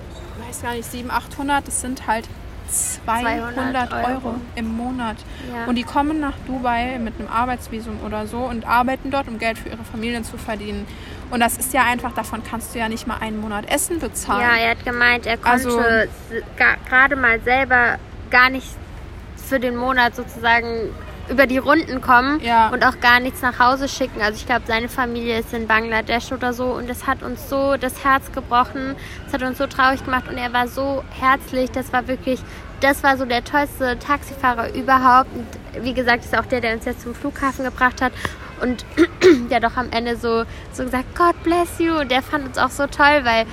weiß 0.46 0.62
gar 0.62 0.74
nicht, 0.74 0.88
700, 0.88 1.24
800, 1.32 1.66
das 1.66 1.80
sind 1.80 2.06
halt 2.06 2.28
200, 2.68 3.54
200 3.54 3.92
Euro. 3.92 4.06
Euro. 4.06 4.34
im 4.54 4.76
Monat. 4.76 5.16
Ja. 5.52 5.64
Und 5.66 5.74
die 5.74 5.82
kommen 5.82 6.20
nach 6.20 6.34
Dubai 6.46 6.98
mit 6.98 7.14
einem 7.18 7.28
Arbeitsvisum 7.28 7.98
oder 8.06 8.26
so 8.26 8.38
und 8.38 8.64
arbeiten 8.64 9.10
dort, 9.10 9.28
um 9.28 9.38
Geld 9.38 9.58
für 9.58 9.70
ihre 9.70 9.84
Familien 9.84 10.24
zu 10.24 10.38
verdienen. 10.38 10.86
Und 11.32 11.40
das 11.40 11.56
ist 11.56 11.72
ja 11.72 11.82
einfach, 11.84 12.12
davon 12.12 12.42
kannst 12.44 12.74
du 12.74 12.78
ja 12.78 12.88
nicht 12.90 13.06
mal 13.06 13.16
einen 13.20 13.40
Monat 13.40 13.64
Essen 13.68 13.98
bezahlen. 13.98 14.42
Ja, 14.42 14.54
er 14.54 14.70
hat 14.72 14.84
gemeint, 14.84 15.26
er 15.26 15.38
konnte 15.38 15.50
Also- 15.50 15.80
gerade 16.86 17.16
mal 17.16 17.40
selber 17.40 17.96
gar 18.30 18.50
nicht 18.50 18.66
für 19.48 19.58
den 19.58 19.74
Monat 19.74 20.14
sozusagen 20.14 20.90
über 21.30 21.46
die 21.46 21.56
Runden 21.56 22.02
kommen 22.02 22.38
Ja. 22.40 22.68
und 22.68 22.84
auch 22.84 23.00
gar 23.00 23.18
nichts 23.18 23.40
nach 23.40 23.58
Hause 23.58 23.88
schicken. 23.88 24.20
Also 24.20 24.34
ich 24.36 24.44
glaube, 24.46 24.62
seine 24.66 24.90
Familie 24.90 25.38
ist 25.38 25.54
in 25.54 25.66
Bangladesch 25.66 26.32
oder 26.32 26.52
so 26.52 26.66
und 26.66 26.88
das 26.90 27.06
hat 27.06 27.22
uns 27.22 27.48
so 27.48 27.76
das 27.78 28.04
Herz 28.04 28.30
gebrochen. 28.32 28.94
Das 29.24 29.32
hat 29.32 29.42
uns 29.42 29.56
so 29.56 29.66
traurig 29.66 30.04
gemacht 30.04 30.28
und 30.28 30.36
er 30.36 30.52
war 30.52 30.68
so 30.68 31.02
herzlich. 31.18 31.70
Das 31.70 31.92
war 31.94 32.08
wirklich, 32.08 32.40
das 32.80 33.02
war 33.02 33.16
so 33.16 33.24
der 33.24 33.42
tollste 33.42 33.98
Taxifahrer 33.98 34.74
überhaupt. 34.74 35.30
Und 35.34 35.46
wie 35.84 35.94
gesagt, 35.94 36.24
ist 36.26 36.36
auch 36.36 36.44
der, 36.46 36.60
der 36.60 36.74
uns 36.74 36.84
jetzt 36.84 37.02
zum 37.02 37.14
Flughafen 37.14 37.64
gebracht 37.64 38.02
hat. 38.02 38.12
Und 38.62 38.84
der 39.50 39.56
hat 39.56 39.64
auch 39.64 39.76
am 39.76 39.90
Ende 39.90 40.16
so, 40.16 40.44
so 40.72 40.84
gesagt, 40.84 41.14
God 41.16 41.40
bless 41.42 41.78
you. 41.78 41.98
Und 42.00 42.10
der 42.10 42.22
fand 42.22 42.46
uns 42.46 42.58
auch 42.58 42.70
so 42.70 42.86
toll, 42.86 43.20
weil 43.24 43.44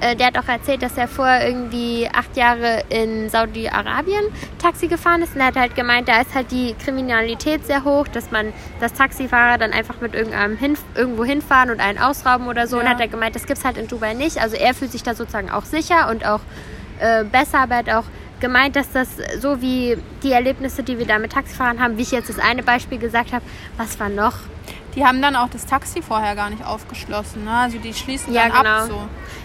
äh, 0.00 0.14
der 0.14 0.26
hat 0.26 0.38
auch 0.38 0.48
erzählt, 0.48 0.82
dass 0.82 0.98
er 0.98 1.08
vorher 1.08 1.46
irgendwie 1.48 2.08
acht 2.12 2.36
Jahre 2.36 2.82
in 2.90 3.30
Saudi-Arabien 3.30 4.24
Taxi 4.60 4.88
gefahren 4.88 5.22
ist. 5.22 5.34
Und 5.34 5.40
er 5.40 5.46
hat 5.46 5.56
halt 5.56 5.74
gemeint, 5.74 6.08
da 6.08 6.20
ist 6.20 6.34
halt 6.34 6.50
die 6.50 6.74
Kriminalität 6.74 7.66
sehr 7.66 7.84
hoch, 7.84 8.06
dass 8.08 8.30
man, 8.30 8.52
dass 8.80 8.92
Taxifahrer 8.92 9.56
dann 9.56 9.72
einfach 9.72 10.00
mit 10.00 10.14
irgendeinem 10.14 10.56
hin, 10.58 10.76
irgendwo 10.94 11.24
hinfahren 11.24 11.70
und 11.70 11.80
einen 11.80 11.98
ausrauben 11.98 12.46
oder 12.48 12.66
so. 12.66 12.78
Und 12.78 12.84
Ja. 12.84 12.90
hat 12.90 13.00
er 13.00 13.08
gemeint, 13.08 13.34
das 13.36 13.46
gibt's 13.46 13.64
halt 13.64 13.78
in 13.78 13.88
Dubai 13.88 14.12
nicht. 14.14 14.38
Also 14.38 14.56
er 14.56 14.74
fühlt 14.74 14.92
sich 14.92 15.02
da 15.02 15.14
sozusagen 15.14 15.50
auch 15.50 15.64
sicher 15.64 16.10
und 16.10 16.26
auch 16.26 16.40
äh, 16.98 17.24
besser, 17.24 17.60
aber 17.60 17.76
er 17.76 17.78
hat 17.78 17.90
auch 17.90 18.04
gemeint, 18.40 18.76
dass 18.76 18.92
das 18.92 19.08
so 19.40 19.62
wie 19.62 19.96
die 20.22 20.32
Erlebnisse, 20.32 20.82
die 20.82 20.98
wir 20.98 21.06
da 21.06 21.18
mit 21.18 21.32
Taxifahrern 21.32 21.80
haben, 21.80 21.96
wie 21.96 22.02
ich 22.02 22.10
jetzt 22.10 22.28
das 22.28 22.38
eine 22.38 22.62
Beispiel 22.62 22.98
gesagt 22.98 23.32
habe, 23.32 23.44
was 23.78 23.98
war 23.98 24.10
noch? 24.10 24.34
Die 24.96 25.04
haben 25.04 25.20
dann 25.22 25.36
auch 25.36 25.48
das 25.50 25.66
Taxi 25.66 26.00
vorher 26.02 26.34
gar 26.34 26.48
nicht 26.50 26.64
aufgeschlossen. 26.64 27.44
Ne? 27.44 27.50
Also 27.50 27.78
die 27.78 27.92
schließen 27.94 28.32
Ja, 28.32 28.48
dann 28.48 28.62
genau. 28.62 28.70
ab 28.70 28.86
so. 28.88 29.00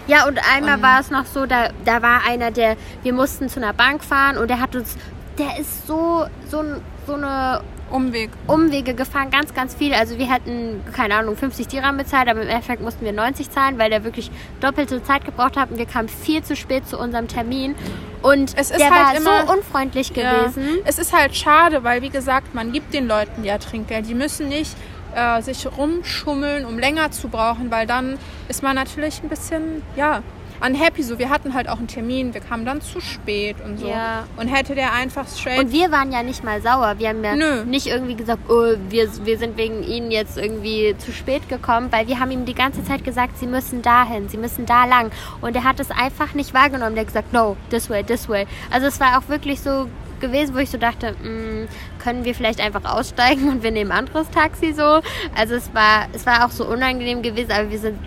Ja, 0.06 0.26
und 0.26 0.40
einmal 0.54 0.76
Und- 0.76 0.82
war 0.82 1.00
es 1.00 1.10
noch 1.10 1.26
so, 1.26 1.46
da, 1.46 1.68
da 1.84 2.00
war 2.02 2.22
einer, 2.28 2.50
der, 2.50 2.76
wir 3.02 3.12
mussten 3.12 3.48
zu 3.48 3.60
einer 3.60 3.72
Bank 3.72 4.02
fahren 4.02 4.38
und 4.38 4.48
der 4.48 4.60
hat 4.60 4.74
uns, 4.74 4.96
der 5.38 5.58
ist 5.58 5.86
so, 5.86 6.26
so, 6.50 6.64
so 7.06 7.14
eine 7.14 7.60
Umweg. 7.90 8.30
Umwege 8.46 8.94
gefahren, 8.94 9.30
ganz, 9.30 9.52
ganz 9.52 9.74
viel. 9.74 9.92
Also 9.92 10.16
wir 10.16 10.32
hätten, 10.32 10.82
keine 10.94 11.14
Ahnung, 11.16 11.36
50 11.36 11.68
Dirham 11.68 11.98
bezahlt, 11.98 12.26
aber 12.30 12.40
im 12.40 12.48
Endeffekt 12.48 12.80
mussten 12.80 13.04
wir 13.04 13.12
90 13.12 13.50
zahlen, 13.50 13.78
weil 13.78 13.90
der 13.90 14.02
wirklich 14.02 14.30
doppelte 14.60 15.02
Zeit 15.02 15.26
gebraucht 15.26 15.58
hat 15.58 15.70
und 15.70 15.76
wir 15.76 15.84
kamen 15.84 16.08
viel 16.08 16.42
zu 16.42 16.56
spät 16.56 16.88
zu 16.88 16.98
unserem 16.98 17.28
Termin. 17.28 17.74
Und 18.22 18.54
Es 18.56 18.70
ist 18.70 18.80
der 18.80 18.90
halt 18.90 19.06
war 19.08 19.16
immer- 19.36 19.46
so 19.46 19.52
unfreundlich 19.52 20.10
Ja. 20.16 20.44
gewesen. 20.44 20.78
Es 20.86 20.98
ist 20.98 21.12
halt 21.14 21.36
schade, 21.36 21.84
weil 21.84 22.00
wie 22.00 22.08
gesagt, 22.08 22.54
man 22.54 22.72
gibt 22.72 22.94
den 22.94 23.06
Leuten 23.06 23.44
ja 23.44 23.58
Trinkgeld. 23.58 24.08
Die 24.08 24.14
müssen 24.14 24.48
nicht 24.48 24.74
äh, 25.14 25.42
sich 25.42 25.66
rumschummeln, 25.66 26.64
um 26.64 26.78
länger 26.78 27.10
zu 27.10 27.28
brauchen, 27.28 27.70
weil 27.70 27.86
dann 27.86 28.18
ist 28.48 28.62
man 28.62 28.76
natürlich 28.76 29.22
ein 29.22 29.28
bisschen, 29.28 29.82
ja, 29.96 30.22
unhappy. 30.62 31.02
So, 31.02 31.18
wir 31.18 31.30
hatten 31.30 31.54
halt 31.54 31.68
auch 31.68 31.78
einen 31.78 31.88
Termin, 31.88 32.34
wir 32.34 32.40
kamen 32.40 32.64
dann 32.64 32.80
zu 32.80 33.00
spät 33.00 33.56
und 33.64 33.78
so. 33.78 33.88
Ja. 33.88 34.24
Und 34.36 34.48
hätte 34.48 34.74
der 34.74 34.92
einfach 34.92 35.26
straight. 35.28 35.58
Und 35.58 35.72
wir 35.72 35.90
waren 35.90 36.12
ja 36.12 36.22
nicht 36.22 36.44
mal 36.44 36.62
sauer. 36.62 36.94
Wir 36.98 37.08
haben 37.08 37.24
ja 37.24 37.34
Nö. 37.34 37.64
nicht 37.64 37.86
irgendwie 37.86 38.14
gesagt, 38.14 38.48
oh, 38.48 38.74
wir, 38.88 39.08
wir 39.24 39.38
sind 39.38 39.56
wegen 39.56 39.82
ihnen 39.82 40.10
jetzt 40.10 40.38
irgendwie 40.38 40.94
zu 40.98 41.12
spät 41.12 41.48
gekommen, 41.48 41.88
weil 41.90 42.06
wir 42.06 42.20
haben 42.20 42.30
ihm 42.30 42.44
die 42.44 42.54
ganze 42.54 42.84
Zeit 42.84 43.04
gesagt, 43.04 43.38
sie 43.38 43.46
müssen 43.46 43.82
dahin, 43.82 44.28
sie 44.28 44.38
müssen 44.38 44.66
da 44.66 44.84
lang. 44.84 45.10
Und 45.40 45.56
er 45.56 45.64
hat 45.64 45.80
es 45.80 45.90
einfach 45.90 46.34
nicht 46.34 46.54
wahrgenommen. 46.54 46.94
Der 46.94 47.02
hat 47.02 47.08
gesagt, 47.08 47.32
no, 47.32 47.56
this 47.70 47.90
way, 47.90 48.02
this 48.02 48.28
way. 48.28 48.46
Also 48.70 48.86
es 48.86 49.00
war 49.00 49.18
auch 49.18 49.28
wirklich 49.28 49.60
so 49.60 49.88
gewesen, 50.22 50.54
wo 50.54 50.58
ich 50.58 50.70
so 50.70 50.78
dachte, 50.78 51.12
mm, 51.12 51.68
können 52.02 52.24
wir 52.24 52.34
vielleicht 52.34 52.60
einfach 52.60 52.84
aussteigen 52.86 53.50
und 53.50 53.62
wir 53.62 53.70
nehmen 53.70 53.92
ein 53.92 53.98
anderes 53.98 54.30
Taxi 54.30 54.72
so. 54.72 55.02
Also 55.36 55.54
es 55.54 55.74
war, 55.74 56.06
es 56.14 56.24
war 56.24 56.46
auch 56.46 56.50
so 56.50 56.64
unangenehm 56.64 57.20
gewesen, 57.20 57.52
aber 57.52 57.70
wir 57.70 57.78
sind, 57.78 57.98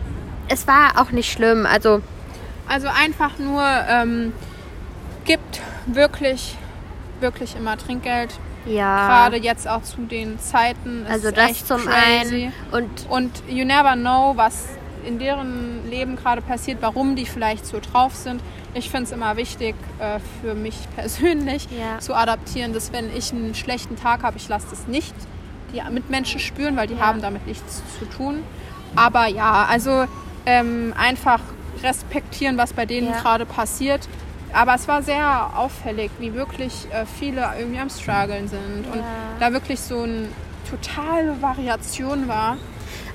es 0.48 0.66
war 0.66 1.00
auch 1.00 1.12
nicht 1.12 1.32
schlimm. 1.32 1.68
Also 1.68 2.02
Also 2.68 2.88
einfach 2.88 3.38
nur, 3.38 3.64
ähm, 3.88 4.34
gibt 5.26 5.62
wirklich, 5.86 6.56
wirklich 7.20 7.56
immer 7.56 7.78
Trinkgeld. 7.78 8.40
Ja. 8.66 9.08
Gerade 9.08 9.38
jetzt 9.38 9.68
auch 9.68 9.84
zu 9.84 10.02
den 10.02 10.40
Zeiten. 10.40 11.06
also 11.08 11.30
das 11.30 11.66
zum 11.66 11.82
crazy. 11.86 12.46
einen. 12.46 12.54
Und 12.72 12.90
Und 13.10 13.32
you 13.48 13.64
never 13.64 13.94
know, 13.96 14.34
was 14.36 14.70
in 15.06 15.20
deren 15.20 15.90
Leben 15.90 16.16
gerade 16.16 16.42
passiert, 16.42 16.80
warum 16.82 17.16
die 17.16 17.26
vielleicht 17.26 17.66
so 17.66 17.80
drauf 17.80 18.16
sind. 18.16 18.42
Ich 18.74 18.90
finde 18.90 19.06
es 19.06 19.12
immer 19.12 19.38
wichtig 19.38 19.76
äh, 20.00 20.20
für 20.42 20.54
mich 20.56 20.76
persönlich 20.96 21.68
Ja. 21.72 22.00
zu 22.00 22.14
adaptieren, 22.16 22.74
dass 22.74 22.92
wenn 22.92 23.16
ich 23.16 23.32
einen 23.32 23.56
schlechten 23.56 23.96
Tag 23.96 24.24
habe, 24.24 24.38
ich 24.38 24.48
lasse 24.50 24.68
das 24.70 24.88
nicht 24.88 25.14
die 25.74 25.82
Mitmenschen 25.92 26.40
spüren, 26.40 26.76
weil 26.78 26.88
die 26.88 26.96
Ja. 26.96 27.02
haben 27.08 27.22
damit 27.22 27.46
nichts 27.48 27.82
zu 28.00 28.06
tun. 28.06 28.44
Aber 28.96 29.28
ja, 29.28 29.66
also 29.70 30.06
ähm, 30.46 30.94
einfach 30.98 31.40
respektieren, 31.84 32.58
was 32.58 32.74
bei 32.74 32.86
denen 32.86 33.08
Ja. 33.12 33.20
gerade 33.20 33.46
passiert. 33.46 34.08
Aber 34.54 34.76
es 34.76 34.88
war 34.88 35.02
sehr 35.02 35.50
auffällig, 35.58 36.12
wie 36.20 36.34
wirklich 36.34 36.88
äh, 36.92 37.06
viele 37.06 37.46
irgendwie 37.60 37.80
am 37.80 37.90
struggeln 37.90 38.48
sind 38.48 38.86
und 38.92 39.04
da 39.40 39.52
wirklich 39.52 39.82
so 39.82 40.04
eine 40.04 40.30
totale 40.70 41.42
Variation 41.42 42.28
war. 42.30 42.58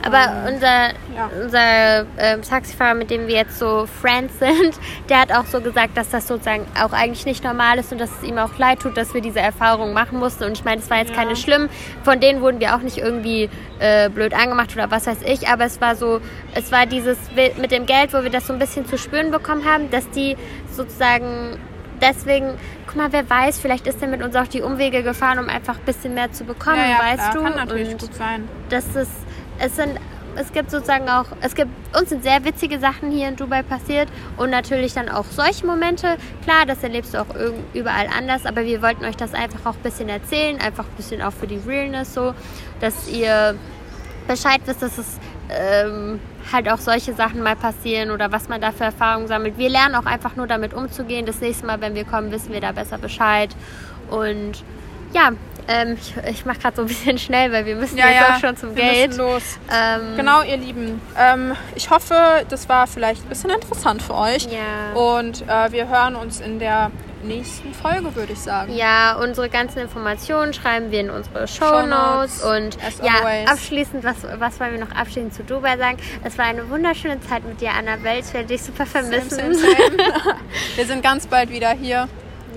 Aber 0.03 0.49
unser, 0.51 0.89
Ja. 1.15 1.31
unser 1.43 2.07
ähm, 2.19 2.41
Taxifahrer, 2.43 2.95
mit 2.95 3.11
dem 3.11 3.27
wir 3.27 3.35
jetzt 3.35 3.59
so 3.59 3.87
Friends 4.01 4.39
sind, 4.39 4.75
der 5.11 5.21
hat 5.21 5.33
auch 5.33 5.45
so 5.45 5.61
gesagt, 5.61 5.97
dass 5.97 6.09
das 6.09 6.27
sozusagen 6.27 6.67
auch 6.83 6.93
eigentlich 6.93 7.27
nicht 7.27 7.45
normal 7.45 7.79
ist 7.79 7.93
und 7.93 7.99
dass 8.01 8.11
es 8.11 8.23
ihm 8.29 8.39
auch 8.39 8.57
leid 8.59 8.81
tut, 8.81 8.97
dass 8.97 9.13
wir 9.13 9.21
diese 9.21 9.41
Erfahrung 9.41 9.93
machen 9.93 10.19
mussten. 10.19 10.45
Und 10.45 10.53
ich 10.53 10.65
meine, 10.65 10.81
es 10.81 10.89
war 10.89 10.99
jetzt 10.99 11.11
Ja. 11.11 11.17
keine 11.17 11.37
schlimm. 11.37 11.69
Von 12.03 12.19
denen 12.21 12.41
wurden 12.41 12.61
wir 12.61 12.75
auch 12.75 12.81
nicht 12.81 12.99
irgendwie 12.99 13.51
äh, 13.79 14.09
blöd 14.09 14.33
angemacht 14.33 14.73
oder 14.75 14.91
was 14.91 15.07
weiß 15.07 15.19
ich. 15.27 15.49
Aber 15.49 15.65
es 15.65 15.81
war 15.81 15.97
so, 15.97 16.21
es 16.55 16.73
war 16.73 16.87
dieses 16.87 17.19
mit 17.59 17.71
dem 17.71 17.85
Geld, 17.87 18.15
wo 18.15 18.23
wir 18.23 18.31
das 18.31 18.47
so 18.47 18.53
ein 18.55 18.59
bisschen 18.59 18.87
zu 18.87 18.97
spüren 18.97 19.31
bekommen 19.31 19.65
haben, 19.67 19.91
dass 19.91 20.09
die 20.11 20.37
sozusagen 20.71 21.59
deswegen, 22.01 22.55
guck 22.87 22.97
mal, 22.97 23.13
wer 23.13 23.29
weiß, 23.29 23.59
vielleicht 23.59 23.87
ist 23.87 24.01
er 24.01 24.09
mit 24.09 24.23
uns 24.23 24.35
auch 24.35 24.47
die 24.47 24.63
Umwege 24.63 25.03
gefahren, 25.03 25.39
um 25.39 25.49
einfach 25.51 25.77
ein 25.79 25.85
bisschen 25.85 26.15
mehr 26.15 26.33
zu 26.33 26.45
bekommen, 26.45 26.79
ja, 26.79 26.93
ja, 26.93 26.99
weißt 26.99 27.31
klar, 27.31 27.35
du? 27.35 27.43
Kann 27.43 27.55
natürlich 27.57 27.93
Und 27.93 28.01
gut 28.01 28.15
sein. 28.15 28.49
das 28.71 28.87
ist, 28.97 29.11
es 29.61 29.77
sind, 29.77 29.99
es 30.37 30.53
gibt 30.53 30.71
sozusagen 30.71 31.09
auch, 31.09 31.27
es 31.41 31.55
gibt, 31.55 31.71
uns 31.97 32.09
sind 32.09 32.23
sehr 32.23 32.45
witzige 32.45 32.79
Sachen 32.79 33.11
hier 33.11 33.29
in 33.29 33.37
Dubai 33.37 33.63
passiert 33.63 34.09
und 34.37 34.51
natürlich 34.51 34.95
dann 34.95 35.09
auch 35.09 35.27
solche 35.27 35.67
Momente. 35.67 36.17
Klar, 36.45 36.67
das 36.67 36.83
erlebst 36.83 37.15
du 37.15 37.21
auch 37.21 37.27
überall 37.75 38.09
anders, 38.17 38.47
aber 38.47 38.65
wir 38.65 38.81
wollten 38.83 39.05
euch 39.05 39.17
das 39.17 39.35
einfach 39.35 39.67
auch 39.67 39.77
ein 39.77 39.83
bisschen 39.83 40.09
erzählen, 40.09 40.61
einfach 40.61 40.85
ein 40.85 40.97
bisschen 40.97 41.21
auch 41.23 41.33
für 41.33 41.47
die 41.47 41.61
Realness 41.67 42.15
so, 42.15 42.35
dass 42.81 43.09
ihr 43.09 43.55
Bescheid 44.27 44.61
wisst, 44.65 44.83
dass 44.83 44.99
es 44.99 45.19
ähm, 45.51 46.21
halt 46.53 46.71
auch 46.71 46.79
solche 46.79 47.13
Sachen 47.13 47.43
mal 47.43 47.57
passieren 47.57 48.11
oder 48.11 48.33
was 48.33 48.49
man 48.49 48.61
da 48.61 48.73
für 48.73 48.85
Erfahrungen 48.85 49.27
sammelt. 49.27 49.59
Wir 49.59 49.69
lernen 49.69 49.95
auch 49.95 50.07
einfach 50.07 50.37
nur 50.37 50.47
damit 50.47 50.73
umzugehen. 50.75 51.27
Das 51.27 51.41
nächste 51.41 51.67
Mal, 51.67 51.81
wenn 51.81 51.95
wir 51.95 52.05
kommen, 52.05 52.31
wissen 52.31 52.53
wir 52.53 52.61
da 52.61 52.73
besser 52.73 52.99
Bescheid. 52.99 53.51
Und 54.09 54.63
ja, 55.13 55.33
ähm, 55.71 55.97
ich, 56.01 56.15
ich 56.31 56.45
mache 56.45 56.59
gerade 56.59 56.77
so 56.77 56.83
ein 56.83 56.89
bisschen 56.89 57.17
schnell, 57.19 57.53
weil 57.53 57.65
wir 57.65 57.77
müssen 57.77 57.97
Ja, 57.97 58.09
jetzt 58.09 58.21
ja, 58.21 58.35
auch 58.37 58.41
schon 58.41 58.57
zum 58.57 58.75
wir 58.75 58.83
Geld. 58.83 59.09
müssen 59.09 59.21
los. 59.21 59.43
Ähm, 59.73 60.17
Genau, 60.17 60.43
ihr 60.43 60.57
Lieben. 60.57 61.01
Ähm, 61.17 61.55
ich 61.77 61.91
hoffe, 61.91 62.15
das 62.49 62.69
war 62.69 62.87
vielleicht 62.87 63.25
ein 63.25 63.29
bisschen 63.29 63.51
interessant 63.51 64.03
für 64.03 64.15
euch. 64.15 64.47
Ja. 64.51 64.93
Und 65.01 65.43
äh, 65.49 65.71
wir 65.73 65.89
hören 65.89 66.17
uns 66.17 66.41
in 66.41 66.59
der 66.59 66.91
nächsten 67.23 67.73
Folge, 67.75 68.15
würde 68.17 68.33
ich 68.33 68.39
sagen. 68.41 68.75
Ja, 68.75 69.15
unsere 69.23 69.49
ganzen 69.51 69.79
Informationen 69.81 70.55
schreiben 70.55 70.91
wir 70.91 71.01
in 71.01 71.11
unsere 71.11 71.47
Show 71.47 71.83
Notes 71.87 72.43
und 72.43 72.79
ja, 73.05 73.13
always. 73.23 73.47
abschließend, 73.49 74.03
was, 74.05 74.17
was 74.39 74.59
wollen 74.59 74.73
wir 74.73 74.81
noch 74.81 74.91
abschließend 74.97 75.35
zu 75.35 75.45
Dubai 75.45 75.77
sagen? 75.77 75.99
Es 76.25 76.39
war 76.39 76.47
eine 76.47 76.69
wunderschöne 76.71 77.21
Zeit 77.21 77.45
mit 77.47 77.61
dir, 77.61 77.73
Annabelle. 77.75 78.21
Ich 78.21 78.33
werde 78.33 78.49
dich 78.49 78.63
super 78.63 78.87
vermissen. 78.87 79.29
Same, 79.31 79.55
same, 79.55 79.77
same. 79.77 80.37
wir 80.77 80.87
sind 80.87 81.03
ganz 81.03 81.27
bald 81.27 81.51
wieder 81.51 81.71
hier 81.73 82.09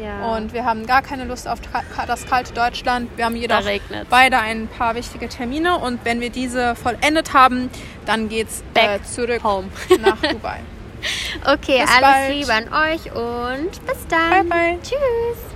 Ja. 0.01 0.35
und 0.35 0.53
wir 0.53 0.65
haben 0.65 0.85
gar 0.85 1.01
keine 1.01 1.25
Lust 1.25 1.47
auf 1.47 1.59
das 2.07 2.25
kalte 2.25 2.53
Deutschland. 2.53 3.09
Wir 3.15 3.25
haben 3.25 3.35
jedoch 3.35 3.61
beide 4.09 4.39
ein 4.39 4.67
paar 4.67 4.95
wichtige 4.95 5.29
Termine 5.29 5.77
und 5.77 6.03
wenn 6.03 6.19
wir 6.19 6.29
diese 6.29 6.75
vollendet 6.75 7.33
haben, 7.33 7.69
dann 8.05 8.29
geht's 8.29 8.61
äh, 8.61 8.63
Back 8.73 9.07
zurück 9.07 9.43
home. 9.43 9.69
nach 10.01 10.19
Dubai. 10.21 10.59
okay, 11.45 11.81
Bis 11.81 11.91
alles 11.91 12.01
bald. 12.01 12.33
Liebe 12.33 12.53
an 12.53 12.91
euch 12.91 13.11
und 13.13 13.85
bis 13.85 14.07
dann. 14.07 14.29
Bye, 14.29 14.43
bye. 14.43 14.79
Tschüss. 14.81 15.52